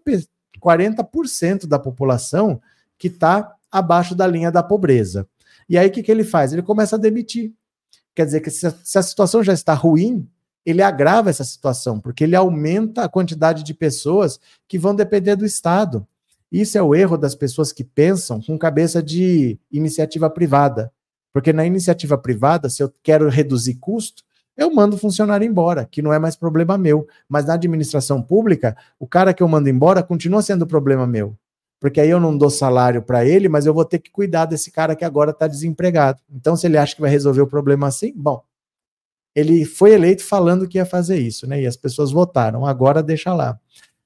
40% 0.65 1.67
da 1.67 1.78
população 1.78 2.60
que 2.97 3.08
está 3.08 3.54
abaixo 3.71 4.15
da 4.15 4.25
linha 4.25 4.51
da 4.51 4.63
pobreza. 4.63 5.28
E 5.67 5.78
aí 5.78 5.88
o 5.88 5.91
que, 5.91 6.01
que 6.01 6.12
ele 6.12 6.23
faz? 6.23 6.54
Ele 6.54 6.62
começa 6.62 6.95
a 6.95 6.99
demitir. 6.99 7.54
Quer 8.15 8.25
dizer 8.25 8.39
que 8.39 8.49
se 8.49 8.65
a, 8.65 8.73
se 8.84 8.97
a 8.97 9.04
situação 9.04 9.43
já 9.43 9.54
está 9.54 9.73
ruim, 9.73 10.28
ele 10.65 10.82
agrava 10.82 11.30
essa 11.30 11.43
situação, 11.43 11.99
porque 11.99 12.23
ele 12.23 12.36
aumenta 12.36 13.04
a 13.04 13.10
quantidade 13.10 13.62
de 13.62 13.73
pessoas 13.73 14.39
que 14.67 14.80
vão 14.80 14.95
depender 14.95 15.36
do 15.36 15.45
Estado. 15.45 16.08
Isso 16.51 16.78
é 16.78 16.82
o 16.82 16.95
erro 16.95 17.17
das 17.17 17.36
pessoas 17.36 17.71
que 17.71 17.84
pensam 17.84 18.41
com 18.41 18.58
cabeça 18.58 19.04
de 19.04 19.60
iniciativa 19.71 20.30
privada. 20.30 20.91
Porque 21.32 21.51
na 21.51 21.65
iniciativa 21.65 22.17
privada, 22.17 22.69
se 22.69 22.82
eu 22.82 22.91
quero 23.04 23.30
reduzir 23.30 23.75
custo, 23.75 24.23
eu 24.57 24.73
mando 24.73 24.95
o 24.95 24.99
funcionário 24.99 25.45
embora, 25.45 25.85
que 25.85 26.01
não 26.01 26.13
é 26.13 26.19
mais 26.19 26.35
problema 26.35 26.77
meu. 26.77 27.07
Mas 27.27 27.45
na 27.45 27.53
administração 27.55 28.21
pública, 28.21 28.75
o 28.99 29.07
cara 29.07 29.33
que 29.33 29.43
eu 29.43 29.47
mando 29.47 29.69
embora 29.69 30.01
continua 30.01 30.41
sendo 30.41 30.65
problema 30.65 31.05
meu. 31.05 31.35
Porque 31.79 31.99
aí 31.99 32.09
eu 32.09 32.19
não 32.19 32.37
dou 32.37 32.49
salário 32.49 33.01
para 33.01 33.25
ele, 33.25 33.49
mas 33.49 33.65
eu 33.65 33.73
vou 33.73 33.83
ter 33.83 33.99
que 33.99 34.09
cuidar 34.09 34.45
desse 34.45 34.71
cara 34.71 34.95
que 34.95 35.03
agora 35.03 35.31
está 35.31 35.45
desempregado. 35.45 36.21
Então, 36.31 36.55
se 36.55 36.65
ele 36.65 36.77
acha 36.77 36.95
que 36.95 37.01
vai 37.01 37.11
resolver 37.11 37.41
o 37.41 37.47
problema 37.47 37.87
assim, 37.87 38.13
bom. 38.15 38.41
Ele 39.35 39.65
foi 39.65 39.91
eleito 39.91 40.23
falando 40.23 40.67
que 40.67 40.77
ia 40.77 40.85
fazer 40.85 41.17
isso, 41.17 41.45
né? 41.45 41.61
E 41.61 41.67
as 41.67 41.75
pessoas 41.75 42.11
votaram. 42.11 42.65
Agora 42.65 43.03
deixa 43.03 43.33
lá. 43.33 43.59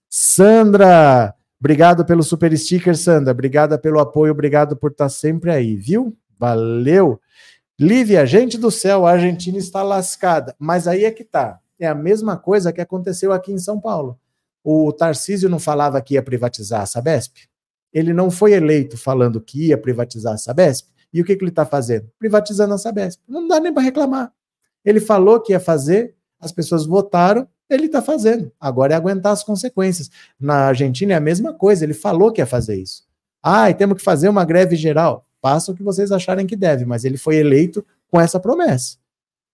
Sandra, 0.09 1.35
obrigado 1.59 2.03
pelo 2.03 2.23
super 2.23 2.57
sticker, 2.57 2.97
Sandra. 2.97 3.31
Obrigada 3.31 3.77
pelo 3.77 3.99
apoio, 3.99 4.31
obrigado 4.31 4.75
por 4.75 4.89
estar 4.89 5.05
tá 5.05 5.09
sempre 5.09 5.51
aí, 5.51 5.75
viu? 5.75 6.17
Valeu. 6.39 7.21
Lívia, 7.81 8.25
gente 8.25 8.57
do 8.57 8.69
céu, 8.69 9.05
a 9.05 9.11
Argentina 9.11 9.57
está 9.57 9.81
lascada. 9.81 10.53
Mas 10.59 10.85
aí 10.85 11.05
é 11.05 11.11
que 11.11 11.23
tá. 11.23 11.61
É 11.79 11.87
a 11.87 11.95
mesma 11.95 12.35
coisa 12.35 12.73
que 12.73 12.81
aconteceu 12.81 13.31
aqui 13.31 13.53
em 13.53 13.57
São 13.57 13.79
Paulo. 13.79 14.19
O 14.61 14.91
Tarcísio 14.91 15.47
não 15.47 15.59
falava 15.59 16.01
que 16.01 16.15
ia 16.15 16.21
privatizar 16.21 16.81
a 16.81 16.85
Sabesp? 16.85 17.37
Ele 17.93 18.11
não 18.11 18.29
foi 18.29 18.51
eleito 18.51 18.97
falando 18.97 19.39
que 19.39 19.67
ia 19.67 19.77
privatizar 19.77 20.33
a 20.33 20.37
Sabesp? 20.37 20.89
E 21.13 21.21
o 21.21 21.23
que, 21.23 21.37
que 21.37 21.41
ele 21.41 21.51
está 21.51 21.65
fazendo? 21.65 22.11
Privatizando 22.19 22.73
a 22.73 22.77
Sabesp. 22.77 23.21
Não 23.25 23.47
dá 23.47 23.61
nem 23.61 23.73
para 23.73 23.81
reclamar. 23.81 24.33
Ele 24.83 24.99
falou 24.99 25.39
que 25.39 25.53
ia 25.53 25.59
fazer, 25.59 26.17
as 26.37 26.51
pessoas 26.51 26.85
votaram, 26.85 27.47
ele 27.69 27.85
está 27.85 28.01
fazendo. 28.01 28.51
Agora 28.59 28.93
é 28.93 28.97
aguentar 28.97 29.31
as 29.31 29.41
consequências. 29.41 30.09
Na 30.37 30.65
Argentina 30.65 31.13
é 31.13 31.15
a 31.15 31.21
mesma 31.21 31.53
coisa, 31.53 31.85
ele 31.85 31.93
falou 31.93 32.33
que 32.33 32.41
ia 32.41 32.45
fazer 32.45 32.75
isso. 32.75 33.03
Ah, 33.41 33.69
e 33.69 33.73
temos 33.73 33.97
que 33.97 34.03
fazer 34.03 34.27
uma 34.27 34.43
greve 34.43 34.75
geral 34.75 35.28
faça 35.41 35.71
o 35.71 35.75
que 35.75 35.83
vocês 35.83 36.11
acharem 36.11 36.45
que 36.45 36.55
deve, 36.55 36.85
mas 36.85 37.05
ele 37.05 37.17
foi 37.17 37.37
eleito 37.37 37.85
com 38.09 38.19
essa 38.19 38.39
promessa. 38.39 38.97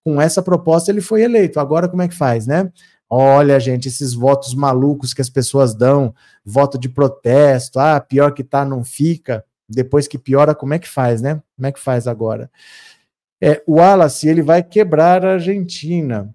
Com 0.04 0.20
essa 0.20 0.42
proposta 0.42 0.90
ele 0.90 1.00
foi 1.00 1.22
eleito. 1.22 1.58
Agora 1.60 1.88
como 1.88 2.02
é 2.02 2.08
que 2.08 2.14
faz, 2.14 2.46
né? 2.46 2.70
Olha, 3.08 3.58
gente, 3.60 3.86
esses 3.86 4.14
votos 4.14 4.54
malucos 4.54 5.14
que 5.14 5.20
as 5.20 5.30
pessoas 5.30 5.74
dão, 5.74 6.14
voto 6.44 6.76
de 6.76 6.88
protesto, 6.88 7.78
ah, 7.78 8.00
pior 8.00 8.32
que 8.32 8.42
tá, 8.42 8.64
não 8.64 8.82
fica. 8.82 9.44
Depois 9.68 10.08
que 10.08 10.18
piora, 10.18 10.54
como 10.54 10.74
é 10.74 10.78
que 10.78 10.88
faz, 10.88 11.22
né? 11.22 11.40
Como 11.56 11.66
é 11.66 11.72
que 11.72 11.80
faz 11.80 12.06
agora? 12.06 12.50
É, 13.40 13.62
o 13.66 13.74
Wallace, 13.74 14.28
ele 14.28 14.42
vai 14.42 14.62
quebrar 14.62 15.24
a 15.24 15.34
Argentina. 15.34 16.34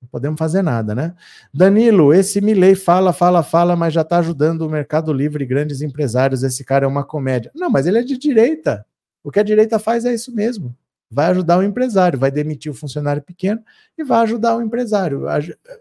Não 0.00 0.08
podemos 0.08 0.38
fazer 0.38 0.62
nada, 0.62 0.94
né? 0.94 1.14
Danilo, 1.52 2.12
esse 2.12 2.40
Milley 2.40 2.74
fala, 2.74 3.12
fala, 3.12 3.42
fala, 3.42 3.74
mas 3.74 3.94
já 3.94 4.02
está 4.02 4.18
ajudando 4.18 4.62
o 4.62 4.70
Mercado 4.70 5.12
Livre 5.12 5.44
e 5.44 5.46
grandes 5.46 5.80
empresários. 5.80 6.42
Esse 6.42 6.64
cara 6.64 6.84
é 6.84 6.88
uma 6.88 7.04
comédia. 7.04 7.50
Não, 7.54 7.70
mas 7.70 7.86
ele 7.86 7.98
é 7.98 8.02
de 8.02 8.16
direita. 8.18 8.84
O 9.24 9.30
que 9.30 9.40
a 9.40 9.42
direita 9.42 9.78
faz 9.78 10.04
é 10.04 10.14
isso 10.14 10.32
mesmo. 10.34 10.76
Vai 11.10 11.26
ajudar 11.26 11.58
o 11.58 11.62
empresário, 11.62 12.18
vai 12.18 12.30
demitir 12.30 12.70
o 12.70 12.74
funcionário 12.74 13.22
pequeno 13.22 13.60
e 13.96 14.04
vai 14.04 14.20
ajudar 14.22 14.56
o 14.56 14.62
empresário. 14.62 15.22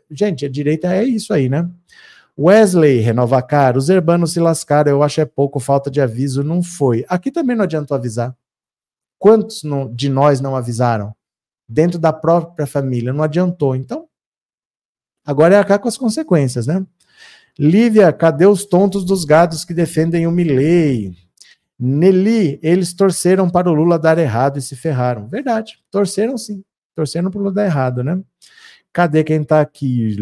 Gente, 0.10 0.46
a 0.46 0.50
direita 0.50 0.94
é 0.94 1.04
isso 1.04 1.34
aí, 1.34 1.50
né? 1.50 1.70
Wesley, 2.38 3.00
Renovacar, 3.00 3.78
os 3.78 3.90
urbanos 3.90 4.34
se 4.34 4.40
lascaram, 4.40 4.92
eu 4.92 5.02
acho 5.02 5.22
é 5.22 5.26
pouco, 5.26 5.60
falta 5.60 5.90
de 5.90 6.02
aviso, 6.02 6.44
não 6.44 6.62
foi. 6.62 7.06
Aqui 7.08 7.32
também 7.32 7.56
não 7.56 7.64
adiantou 7.64 7.96
avisar. 7.96 8.36
Quantos 9.18 9.64
de 9.94 10.10
nós 10.10 10.42
não 10.42 10.56
avisaram? 10.56 11.16
Dentro 11.68 11.98
da 11.98 12.14
própria 12.14 12.68
família, 12.68 13.14
não 13.14 13.24
adiantou. 13.24 13.76
Então, 13.76 14.05
agora 15.26 15.56
é 15.56 15.64
cá 15.64 15.80
com 15.80 15.88
as 15.88 15.98
consequências, 15.98 16.68
né? 16.68 16.86
Lívia, 17.58 18.12
cadê 18.12 18.46
os 18.46 18.66
tontos 18.66 19.06
dos 19.06 19.24
gados 19.24 19.64
que 19.64 19.74
defendem 19.74 20.28
o 20.28 20.32
Milley? 20.32 21.16
Nelly, 21.80 22.60
eles 22.62 22.94
torceram 22.94 23.50
para 23.50 23.70
o 23.70 23.74
Lula 23.74 23.98
dar 24.00 24.18
errado 24.18 24.58
e 24.58 24.62
se 24.62 24.76
ferraram. 24.76 25.28
Verdade, 25.28 25.78
torceram 25.92 26.38
sim. 26.38 26.64
Torceram 26.96 27.30
para 27.30 27.40
o 27.40 27.42
Lula 27.44 27.54
dar 27.54 27.66
errado, 27.66 28.04
né? 28.04 28.22
Cadê 28.94 29.24
quem 29.24 29.44
tá 29.44 29.60
aqui? 29.60 30.16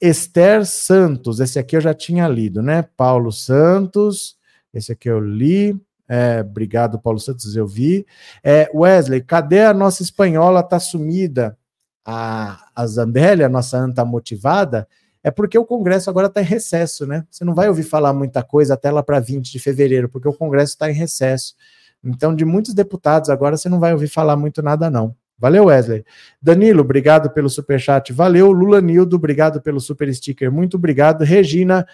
Esther 0.00 0.64
Santos, 0.64 1.40
esse 1.40 1.58
aqui 1.58 1.76
eu 1.76 1.80
já 1.80 1.94
tinha 1.94 2.26
lido, 2.26 2.62
né? 2.62 2.82
Paulo 2.96 3.30
Santos, 3.30 4.36
esse 4.72 4.92
aqui 4.92 5.08
eu 5.08 5.20
li. 5.20 5.78
É, 6.08 6.40
obrigado, 6.40 6.98
Paulo 6.98 7.20
Santos, 7.20 7.54
eu 7.54 7.66
vi. 7.66 8.04
É, 8.42 8.68
Wesley, 8.74 9.20
cadê 9.20 9.60
a 9.60 9.74
nossa 9.74 10.02
espanhola? 10.02 10.62
Tá 10.62 10.80
sumida. 10.80 11.56
A, 12.04 12.68
a 12.74 12.86
Zambelli, 12.86 13.44
a 13.44 13.48
nossa 13.48 13.78
anta 13.78 14.04
motivada, 14.04 14.88
é 15.22 15.30
porque 15.30 15.58
o 15.58 15.66
Congresso 15.66 16.08
agora 16.08 16.28
está 16.28 16.40
em 16.40 16.44
recesso, 16.44 17.06
né? 17.06 17.26
Você 17.30 17.44
não 17.44 17.54
vai 17.54 17.68
ouvir 17.68 17.82
falar 17.82 18.12
muita 18.12 18.42
coisa 18.42 18.74
até 18.74 18.90
lá 18.90 19.02
para 19.02 19.20
20 19.20 19.52
de 19.52 19.58
fevereiro, 19.58 20.08
porque 20.08 20.28
o 20.28 20.32
Congresso 20.32 20.72
está 20.72 20.90
em 20.90 20.94
recesso. 20.94 21.54
Então, 22.02 22.34
de 22.34 22.44
muitos 22.44 22.72
deputados 22.72 23.28
agora, 23.28 23.56
você 23.56 23.68
não 23.68 23.78
vai 23.78 23.92
ouvir 23.92 24.08
falar 24.08 24.36
muito 24.36 24.62
nada, 24.62 24.88
não. 24.88 25.14
Valeu, 25.38 25.66
Wesley. 25.66 26.04
Danilo, 26.40 26.80
obrigado 26.80 27.30
pelo 27.30 27.48
super 27.48 27.80
chat. 27.80 28.12
Valeu, 28.12 28.52
Lula 28.52 28.80
Nildo, 28.80 29.16
obrigado 29.16 29.60
pelo 29.60 29.80
super 29.80 30.12
sticker. 30.14 30.52
Muito 30.52 30.76
obrigado. 30.76 31.22
Regina 31.22 31.86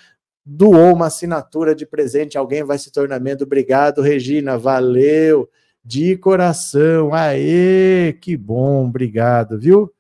doou 0.45 0.95
uma 0.95 1.07
assinatura 1.07 1.75
de 1.75 1.87
presente. 1.87 2.39
Alguém 2.39 2.65
vai 2.65 2.79
se 2.79 2.91
tornar 2.91 3.21
membro. 3.21 3.45
Obrigado, 3.45 4.03
Regina. 4.03 4.59
Valeu. 4.59 5.49
De 5.85 6.17
coração. 6.17 7.15
Aê, 7.15 8.17
que 8.21 8.37
bom. 8.37 8.87
Obrigado, 8.87 9.59
viu? 9.59 9.93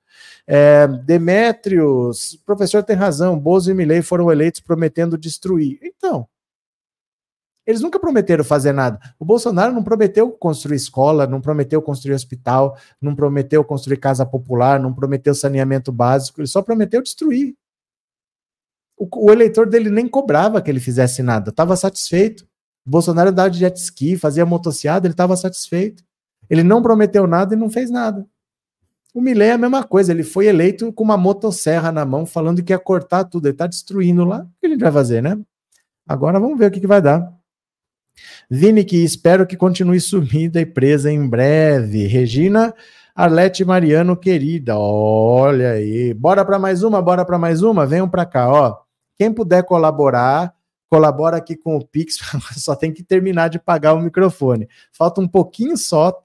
É, 0.46 0.86
Demétrios, 0.86 2.34
o 2.34 2.44
professor 2.44 2.82
tem 2.82 2.94
razão, 2.94 3.38
Bozo 3.38 3.70
e 3.70 3.74
Milley 3.74 4.00
foram 4.00 4.30
eleitos 4.30 4.60
prometendo 4.60 5.18
destruir. 5.18 5.78
Então, 5.82 6.28
eles 7.66 7.80
nunca 7.80 7.98
prometeram 7.98 8.44
fazer 8.44 8.72
nada. 8.72 9.00
O 9.18 9.24
Bolsonaro 9.24 9.74
não 9.74 9.82
prometeu 9.82 10.30
construir 10.30 10.76
escola, 10.76 11.26
não 11.26 11.40
prometeu 11.40 11.82
construir 11.82 12.14
hospital, 12.14 12.78
não 13.02 13.14
prometeu 13.14 13.64
construir 13.64 13.96
casa 13.96 14.24
popular, 14.24 14.78
não 14.78 14.94
prometeu 14.94 15.34
saneamento 15.34 15.90
básico, 15.90 16.40
ele 16.40 16.46
só 16.46 16.62
prometeu 16.62 17.02
destruir. 17.02 17.56
O, 18.96 19.26
o 19.26 19.32
eleitor 19.32 19.68
dele 19.68 19.90
nem 19.90 20.06
cobrava 20.06 20.62
que 20.62 20.70
ele 20.70 20.78
fizesse 20.78 21.22
nada, 21.22 21.50
estava 21.50 21.76
satisfeito. 21.76 22.46
O 22.86 22.90
Bolsonaro 22.90 23.30
andava 23.30 23.50
de 23.50 23.58
jet 23.58 23.76
ski, 23.76 24.16
fazia 24.16 24.46
motociada, 24.46 25.08
ele 25.08 25.12
estava 25.12 25.36
satisfeito. 25.36 26.04
Ele 26.48 26.62
não 26.62 26.80
prometeu 26.80 27.26
nada 27.26 27.54
e 27.54 27.58
não 27.58 27.68
fez 27.68 27.90
nada. 27.90 28.24
O 29.16 29.20
Milley 29.22 29.48
é 29.48 29.52
a 29.52 29.56
mesma 29.56 29.82
coisa, 29.82 30.12
ele 30.12 30.22
foi 30.22 30.46
eleito 30.46 30.92
com 30.92 31.02
uma 31.02 31.16
motosserra 31.16 31.90
na 31.90 32.04
mão, 32.04 32.26
falando 32.26 32.62
que 32.62 32.70
ia 32.70 32.78
cortar 32.78 33.24
tudo, 33.24 33.46
ele 33.46 33.54
está 33.54 33.66
destruindo 33.66 34.26
lá. 34.26 34.40
O 34.40 34.60
que 34.60 34.66
a 34.66 34.68
gente 34.68 34.80
vai 34.82 34.92
fazer, 34.92 35.22
né? 35.22 35.38
Agora 36.06 36.38
vamos 36.38 36.58
ver 36.58 36.66
o 36.66 36.70
que, 36.70 36.80
que 36.80 36.86
vai 36.86 37.00
dar. 37.00 37.32
Vini, 38.50 38.84
que 38.84 39.02
espero 39.02 39.46
que 39.46 39.56
continue 39.56 39.98
sumida 40.00 40.60
e 40.60 40.66
presa 40.66 41.10
em 41.10 41.26
breve. 41.26 42.06
Regina 42.06 42.74
Arlete 43.14 43.64
Mariano, 43.64 44.18
querida, 44.18 44.78
olha 44.78 45.70
aí. 45.70 46.12
Bora 46.12 46.44
para 46.44 46.58
mais 46.58 46.82
uma, 46.82 47.00
bora 47.00 47.24
para 47.24 47.38
mais 47.38 47.62
uma? 47.62 47.86
Venham 47.86 48.10
para 48.10 48.26
cá, 48.26 48.52
ó. 48.52 48.76
Quem 49.18 49.32
puder 49.32 49.64
colaborar, 49.64 50.52
colabora 50.90 51.38
aqui 51.38 51.56
com 51.56 51.74
o 51.74 51.86
Pix, 51.86 52.18
só 52.58 52.76
tem 52.76 52.92
que 52.92 53.02
terminar 53.02 53.48
de 53.48 53.58
pagar 53.58 53.94
o 53.94 54.00
microfone. 54.02 54.68
Falta 54.92 55.22
um 55.22 55.26
pouquinho 55.26 55.74
só, 55.74 56.22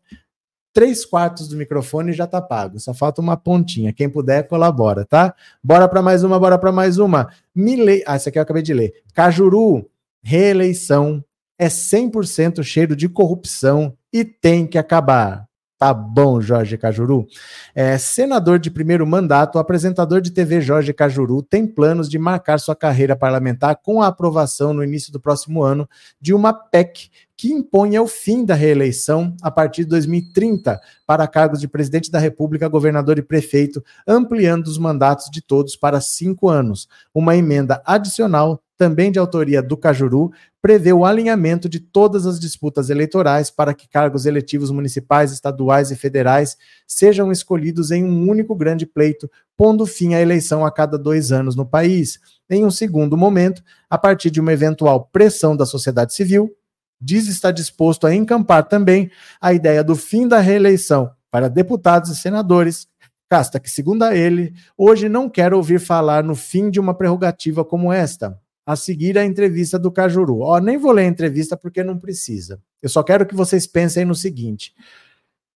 três 0.73 1.05
quartos 1.05 1.47
do 1.47 1.55
microfone 1.55 2.13
já 2.13 2.25
tá 2.25 2.41
pago. 2.41 2.79
Só 2.79 2.93
falta 2.93 3.21
uma 3.21 3.37
pontinha. 3.37 3.93
Quem 3.93 4.09
puder, 4.09 4.47
colabora, 4.47 5.05
tá? 5.05 5.33
Bora 5.63 5.87
para 5.87 6.01
mais 6.01 6.23
uma, 6.23 6.39
bora 6.39 6.57
para 6.57 6.71
mais 6.71 6.97
uma. 6.97 7.29
Mile... 7.53 8.03
Ah, 8.05 8.15
essa 8.15 8.29
aqui 8.29 8.37
eu 8.37 8.43
acabei 8.43 8.63
de 8.63 8.73
ler. 8.73 8.93
Cajuru, 9.13 9.89
reeleição 10.21 11.23
é 11.57 11.67
100% 11.67 12.63
cheiro 12.63 12.95
de 12.95 13.07
corrupção 13.07 13.95
e 14.11 14.25
tem 14.25 14.65
que 14.65 14.77
acabar. 14.77 15.47
Tá 15.81 15.95
bom, 15.95 16.39
Jorge 16.39 16.77
Cajuru. 16.77 17.25
É, 17.73 17.97
senador 17.97 18.59
de 18.59 18.69
primeiro 18.69 19.05
mandato, 19.07 19.57
apresentador 19.57 20.21
de 20.21 20.29
TV 20.29 20.61
Jorge 20.61 20.93
Cajuru 20.93 21.41
tem 21.41 21.65
planos 21.65 22.07
de 22.07 22.19
marcar 22.19 22.59
sua 22.59 22.75
carreira 22.75 23.15
parlamentar 23.15 23.75
com 23.77 23.99
a 23.99 24.05
aprovação 24.05 24.75
no 24.75 24.83
início 24.83 25.11
do 25.11 25.19
próximo 25.19 25.63
ano 25.63 25.89
de 26.21 26.35
uma 26.35 26.53
PEC 26.53 27.09
que 27.41 27.51
imponha 27.51 28.03
o 28.03 28.07
fim 28.07 28.45
da 28.45 28.53
reeleição 28.53 29.35
a 29.41 29.49
partir 29.49 29.83
de 29.83 29.89
2030 29.89 30.79
para 31.07 31.27
cargos 31.27 31.59
de 31.59 31.67
presidente 31.67 32.11
da 32.11 32.19
República, 32.19 32.67
governador 32.67 33.17
e 33.17 33.23
prefeito, 33.23 33.83
ampliando 34.07 34.67
os 34.67 34.77
mandatos 34.77 35.27
de 35.31 35.41
todos 35.41 35.75
para 35.75 35.99
cinco 35.99 36.47
anos. 36.47 36.87
Uma 37.11 37.35
emenda 37.35 37.81
adicional 37.83 38.61
também 38.77 39.11
de 39.11 39.17
autoria 39.17 39.59
do 39.61 39.75
Cajuru, 39.75 40.31
prevê 40.61 40.93
o 40.93 41.03
alinhamento 41.03 41.67
de 41.67 41.79
todas 41.79 42.27
as 42.27 42.39
disputas 42.39 42.91
eleitorais 42.91 43.49
para 43.49 43.73
que 43.73 43.89
cargos 43.89 44.27
eletivos 44.27 44.69
municipais, 44.69 45.31
estaduais 45.31 45.89
e 45.89 45.95
federais 45.95 46.55
sejam 46.87 47.31
escolhidos 47.31 47.89
em 47.89 48.03
um 48.03 48.29
único 48.29 48.55
grande 48.55 48.85
pleito, 48.85 49.29
pondo 49.57 49.87
fim 49.87 50.13
à 50.13 50.21
eleição 50.21 50.63
a 50.63 50.71
cada 50.71 50.95
dois 50.95 51.31
anos 51.31 51.55
no 51.55 51.65
país. 51.65 52.19
Em 52.47 52.63
um 52.63 52.71
segundo 52.71 53.17
momento, 53.17 53.63
a 53.89 53.97
partir 53.97 54.29
de 54.29 54.39
uma 54.39 54.53
eventual 54.53 55.09
pressão 55.11 55.55
da 55.55 55.65
sociedade 55.65 56.13
civil, 56.13 56.55
diz 57.01 57.27
estar 57.27 57.51
disposto 57.51 58.05
a 58.05 58.13
encampar 58.13 58.67
também 58.67 59.09
a 59.39 59.53
ideia 59.53 59.83
do 59.83 59.95
fim 59.95 60.27
da 60.27 60.39
reeleição 60.39 61.11
para 61.31 61.49
deputados 61.49 62.11
e 62.11 62.15
senadores, 62.15 62.87
casta 63.29 63.59
que, 63.59 63.69
segundo 63.69 64.05
ele, 64.05 64.53
hoje 64.77 65.07
não 65.07 65.29
quer 65.29 65.53
ouvir 65.53 65.79
falar 65.79 66.23
no 66.23 66.35
fim 66.35 66.69
de 66.69 66.79
uma 66.79 66.93
prerrogativa 66.93 67.63
como 67.63 67.91
esta 67.91 68.37
a 68.65 68.75
seguir 68.75 69.17
a 69.17 69.25
entrevista 69.25 69.79
do 69.79 69.91
Cajuru. 69.91 70.39
Ó, 70.39 70.59
nem 70.59 70.77
vou 70.77 70.91
ler 70.91 71.03
a 71.03 71.07
entrevista 71.07 71.57
porque 71.57 71.83
não 71.83 71.97
precisa. 71.97 72.61
Eu 72.81 72.89
só 72.89 73.03
quero 73.03 73.25
que 73.25 73.35
vocês 73.35 73.65
pensem 73.65 74.05
no 74.05 74.15
seguinte: 74.15 74.73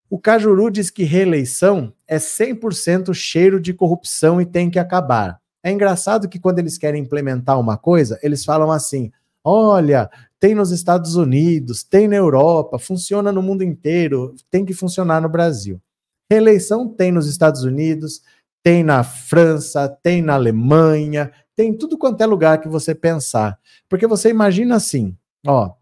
o 0.10 0.20
Cajuru 0.20 0.72
diz 0.72 0.90
que 0.90 1.04
reeleição 1.04 1.94
é 2.08 2.18
100% 2.18 3.14
cheiro 3.14 3.60
de 3.60 3.74
corrupção 3.74 4.42
e 4.42 4.46
tem 4.46 4.70
que 4.70 4.80
acabar. 4.80 5.40
É 5.64 5.72
engraçado 5.72 6.30
que 6.30 6.40
quando 6.40 6.60
eles 6.60 6.78
querem 6.78 7.02
implementar 7.02 7.60
uma 7.60 7.78
coisa, 7.78 8.20
eles 8.22 8.44
falam 8.46 8.72
assim: 8.72 9.12
olha, 9.44 10.10
tem 10.46 10.54
nos 10.54 10.70
Estados 10.70 11.16
Unidos, 11.16 11.84
tem 11.84 12.08
na 12.08 12.18
Europa, 12.18 12.78
funciona 12.78 13.32
no 13.32 13.42
mundo 13.42 13.64
inteiro, 13.64 14.36
tem 14.52 14.64
que 14.64 14.76
funcionar 14.76 15.20
no 15.20 15.28
Brasil. 15.28 15.82
Reeleição 16.30 16.88
tem 16.88 17.12
nos 17.12 17.26
Estados 17.26 17.64
Unidos, 17.64 18.22
tem 18.62 18.84
na 18.84 19.04
França, 19.04 19.90
tem 20.04 20.22
na 20.22 20.36
Alemanha, 20.36 21.32
tem 21.56 21.76
tudo 21.76 21.98
quanto 21.98 22.22
é 22.22 22.28
lugar 22.28 22.62
que 22.62 22.68
você 22.68 22.94
pensar. 22.94 23.60
Porque 23.90 24.06
você 24.06 24.30
imagina 24.30 24.76
assim, 24.76 25.18
ó. 25.48 25.74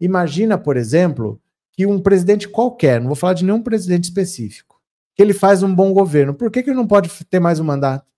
Imagina, 0.00 0.56
por 0.56 0.78
exemplo, 0.78 1.38
que 1.70 1.84
um 1.84 2.00
presidente 2.00 2.48
qualquer, 2.48 3.02
não 3.02 3.08
vou 3.08 3.16
falar 3.16 3.34
de 3.34 3.44
nenhum 3.44 3.62
presidente 3.62 4.04
específico, 4.04 4.80
que 5.14 5.22
ele 5.22 5.34
faz 5.34 5.62
um 5.62 5.74
bom 5.74 5.92
governo. 5.92 6.32
Por 6.32 6.50
que, 6.50 6.62
que 6.62 6.70
ele 6.70 6.76
não 6.78 6.86
pode 6.86 7.10
ter 7.26 7.38
mais 7.38 7.60
um 7.60 7.64
mandato? 7.64 8.10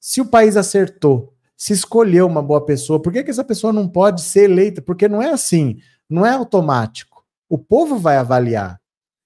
Se 0.00 0.22
o 0.22 0.26
país 0.26 0.56
acertou, 0.56 1.33
se 1.64 1.72
escolheu 1.72 2.26
uma 2.26 2.42
boa 2.42 2.62
pessoa, 2.62 3.00
por 3.00 3.10
que, 3.10 3.24
que 3.24 3.30
essa 3.30 3.42
pessoa 3.42 3.72
não 3.72 3.88
pode 3.88 4.20
ser 4.20 4.50
eleita? 4.50 4.82
Porque 4.82 5.08
não 5.08 5.22
é 5.22 5.30
assim, 5.30 5.78
não 6.10 6.26
é 6.26 6.28
automático. 6.28 7.24
O 7.48 7.56
povo 7.56 7.96
vai 7.96 8.18
avaliar. 8.18 8.78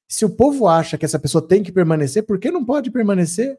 Se 0.09 0.25
o 0.25 0.31
povo 0.31 0.69
acha 0.69 0.97
que 0.97 1.05
essa 1.05 1.19
pessoa 1.19 1.45
tem 1.45 1.65
que 1.65 1.73
permanecer, 1.73 2.25
por 2.25 2.39
que 2.39 2.53
não 2.53 2.65
pode 2.65 2.93
permanecer? 2.93 3.59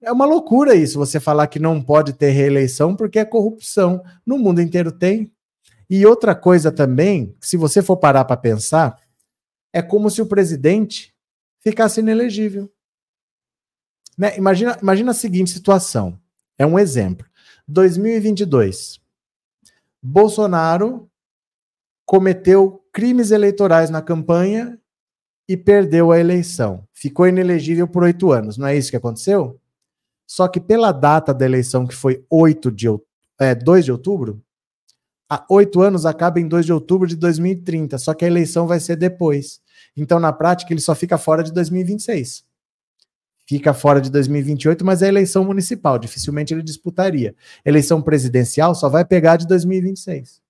É 0.00 0.10
uma 0.10 0.24
loucura 0.24 0.74
isso, 0.74 0.98
você 0.98 1.20
falar 1.20 1.46
que 1.48 1.58
não 1.58 1.82
pode 1.82 2.14
ter 2.14 2.30
reeleição 2.30 2.96
porque 2.96 3.18
é 3.18 3.24
corrupção. 3.26 4.02
No 4.24 4.38
mundo 4.38 4.62
inteiro 4.62 4.90
tem. 4.90 5.30
E 5.90 6.06
outra 6.06 6.34
coisa 6.34 6.72
também, 6.72 7.36
se 7.38 7.58
você 7.58 7.82
for 7.82 7.98
parar 7.98 8.24
para 8.24 8.38
pensar, 8.38 8.98
é 9.74 9.82
como 9.82 10.08
se 10.08 10.22
o 10.22 10.26
presidente 10.26 11.14
ficasse 11.60 12.00
inelegível. 12.00 12.72
Né? 14.16 14.38
Imagina, 14.38 14.78
imagina 14.80 15.10
a 15.10 15.14
seguinte 15.14 15.50
situação. 15.50 16.18
É 16.58 16.64
um 16.64 16.78
exemplo. 16.78 17.26
2022. 17.68 19.00
Bolsonaro 20.02 21.10
cometeu 22.04 22.82
crimes 22.92 23.30
eleitorais 23.30 23.90
na 23.90 24.00
campanha 24.00 24.78
e 25.48 25.56
perdeu 25.56 26.12
a 26.12 26.18
eleição. 26.18 26.86
Ficou 26.92 27.26
inelegível 27.26 27.86
por 27.86 28.04
oito 28.04 28.32
anos. 28.32 28.56
Não 28.56 28.66
é 28.66 28.76
isso 28.76 28.90
que 28.90 28.96
aconteceu? 28.96 29.60
Só 30.26 30.48
que 30.48 30.60
pela 30.60 30.92
data 30.92 31.34
da 31.34 31.44
eleição, 31.44 31.86
que 31.86 31.94
foi 31.94 32.24
8 32.30 32.70
de, 32.72 32.86
é, 33.38 33.54
2 33.54 33.84
de 33.84 33.92
outubro, 33.92 34.42
há 35.28 35.44
oito 35.50 35.80
anos 35.80 36.06
acaba 36.06 36.40
em 36.40 36.48
2 36.48 36.66
de 36.66 36.72
outubro 36.72 37.06
de 37.06 37.16
2030, 37.16 37.98
só 37.98 38.14
que 38.14 38.24
a 38.24 38.28
eleição 38.28 38.66
vai 38.66 38.80
ser 38.80 38.96
depois. 38.96 39.60
Então, 39.96 40.18
na 40.18 40.32
prática, 40.32 40.72
ele 40.72 40.80
só 40.80 40.94
fica 40.94 41.18
fora 41.18 41.42
de 41.42 41.52
2026. 41.52 42.44
Fica 43.48 43.72
fora 43.72 44.00
de 44.00 44.10
2028, 44.10 44.84
mas 44.84 45.02
é 45.02 45.08
eleição 45.08 45.44
municipal, 45.44 45.98
dificilmente 45.98 46.52
ele 46.52 46.62
disputaria. 46.62 47.34
Eleição 47.64 48.02
presidencial 48.02 48.74
só 48.74 48.88
vai 48.88 49.04
pegar 49.04 49.36
de 49.36 49.46
2026. 49.46 50.42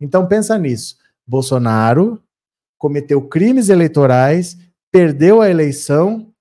Então, 0.00 0.26
pensa 0.26 0.56
nisso. 0.56 0.96
Bolsonaro 1.26 2.22
cometeu 2.78 3.22
crimes 3.22 3.70
eleitorais, 3.70 4.56
perdeu 4.92 5.40
a 5.40 5.50
eleição, 5.50 6.32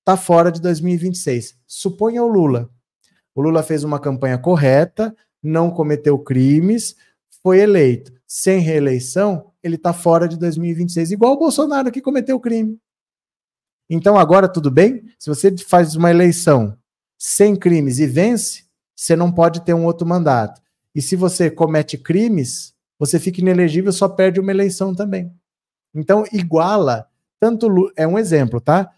está 0.00 0.16
fora 0.16 0.52
de 0.52 0.60
2026. 0.60 1.56
Suponha 1.66 2.22
o 2.22 2.28
Lula. 2.28 2.68
O 3.34 3.40
Lula 3.40 3.62
fez 3.62 3.82
uma 3.82 3.98
campanha 3.98 4.36
correta, 4.36 5.16
não 5.42 5.70
cometeu 5.70 6.18
crimes, 6.18 6.96
foi 7.42 7.60
eleito. 7.60 8.12
Sem 8.26 8.60
reeleição, 8.60 9.52
ele 9.62 9.76
está 9.76 9.92
fora 9.92 10.28
de 10.28 10.38
2026, 10.38 11.12
igual 11.12 11.32
o 11.32 11.38
Bolsonaro 11.38 11.90
que 11.90 12.00
cometeu 12.00 12.38
crime. 12.38 12.78
Então 13.94 14.16
agora 14.16 14.48
tudo 14.48 14.70
bem? 14.70 15.04
Se 15.18 15.28
você 15.28 15.54
faz 15.58 15.94
uma 15.94 16.10
eleição 16.10 16.78
sem 17.18 17.54
crimes 17.54 17.98
e 17.98 18.06
vence, 18.06 18.64
você 18.96 19.14
não 19.14 19.30
pode 19.30 19.60
ter 19.66 19.74
um 19.74 19.84
outro 19.84 20.06
mandato. 20.06 20.62
E 20.94 21.02
se 21.02 21.14
você 21.14 21.50
comete 21.50 21.98
crimes, 21.98 22.74
você 22.98 23.20
fica 23.20 23.42
inelegível, 23.42 23.92
só 23.92 24.08
perde 24.08 24.40
uma 24.40 24.50
eleição 24.50 24.94
também. 24.94 25.30
Então 25.94 26.24
iguala 26.32 27.06
tanto 27.38 27.92
é 27.94 28.06
um 28.06 28.18
exemplo, 28.18 28.62
tá? 28.62 28.90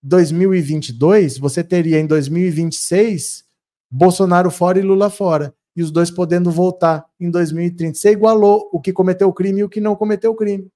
2022, 0.00 1.38
você 1.38 1.64
teria 1.64 1.98
em 1.98 2.06
2026 2.06 3.44
Bolsonaro 3.90 4.52
fora 4.52 4.78
e 4.78 4.82
Lula 4.82 5.10
fora 5.10 5.52
e 5.74 5.82
os 5.82 5.90
dois 5.90 6.12
podendo 6.12 6.48
voltar 6.48 7.04
em 7.18 7.28
2030. 7.28 7.98
Você 7.98 8.12
igualou 8.12 8.70
o 8.72 8.80
que 8.80 8.92
cometeu 8.92 9.28
o 9.28 9.32
crime 9.32 9.62
e 9.62 9.64
o 9.64 9.68
que 9.68 9.80
não 9.80 9.96
cometeu 9.96 10.30
o 10.30 10.36
crime. 10.36 10.70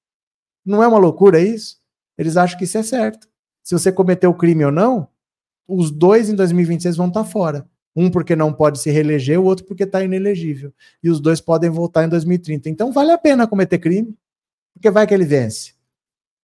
Não 0.65 0.83
é 0.83 0.87
uma 0.87 0.97
loucura 0.97 1.39
isso? 1.39 1.77
Eles 2.17 2.35
acham 2.35 2.57
que 2.57 2.65
isso 2.65 2.77
é 2.77 2.83
certo. 2.83 3.25
Se 3.67 3.77
você 3.77 3.91
cometeu 3.91 4.33
crime 4.33 4.63
ou 4.63 4.71
não, 4.71 5.09
os 5.67 5.91
dois 5.91 6.29
em 6.29 6.35
2026 6.35 6.95
vão 6.95 7.09
estar 7.09 7.25
fora. 7.25 7.67
Um 7.93 8.09
porque 8.09 8.33
não 8.33 8.53
pode 8.53 8.79
se 8.79 8.89
reeleger, 8.89 9.37
o 9.41 9.43
outro 9.43 9.65
porque 9.65 9.83
está 9.83 10.01
inelegível. 10.01 10.73
E 11.03 11.09
os 11.09 11.19
dois 11.19 11.41
podem 11.41 11.69
voltar 11.69 12.05
em 12.05 12.07
2030. 12.07 12.69
Então 12.69 12.93
vale 12.93 13.11
a 13.11 13.17
pena 13.17 13.45
cometer 13.45 13.77
crime, 13.77 14.15
porque 14.73 14.89
vai 14.89 15.05
que 15.05 15.13
ele 15.13 15.25
vence. 15.25 15.73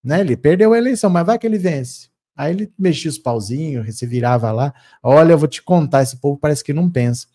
Né? 0.03 0.19
Ele 0.19 0.35
perdeu 0.35 0.73
a 0.73 0.77
eleição, 0.77 1.09
mas 1.09 1.25
vai 1.25 1.39
que 1.39 1.47
ele 1.47 1.57
vence. 1.57 2.09
Aí 2.35 2.51
ele 2.51 2.73
mexia 2.77 3.09
os 3.09 3.17
pauzinhos, 3.17 3.97
se 3.97 4.05
virava 4.05 4.51
lá. 4.51 4.73
Olha, 5.01 5.31
eu 5.31 5.37
vou 5.37 5.47
te 5.47 5.63
contar, 5.63 6.03
esse 6.03 6.17
povo 6.17 6.37
parece 6.37 6.61
que 6.61 6.73
não 6.73 6.91
pensa. 6.91 7.25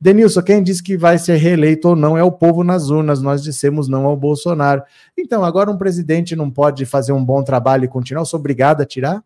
Denilson, 0.00 0.42
quem 0.42 0.60
disse 0.60 0.82
que 0.82 0.96
vai 0.96 1.18
ser 1.18 1.36
reeleito 1.36 1.90
ou 1.90 1.94
não 1.94 2.18
é 2.18 2.22
o 2.24 2.32
povo 2.32 2.64
nas 2.64 2.90
urnas. 2.90 3.22
Nós 3.22 3.44
dissemos 3.44 3.86
não 3.86 4.06
ao 4.06 4.16
Bolsonaro. 4.16 4.82
Então, 5.16 5.44
agora 5.44 5.70
um 5.70 5.78
presidente 5.78 6.34
não 6.34 6.50
pode 6.50 6.84
fazer 6.84 7.12
um 7.12 7.24
bom 7.24 7.44
trabalho 7.44 7.84
e 7.84 7.88
continuar? 7.88 8.22
Eu 8.22 8.26
sou 8.26 8.40
obrigado 8.40 8.80
a 8.80 8.84
tirar? 8.84 9.22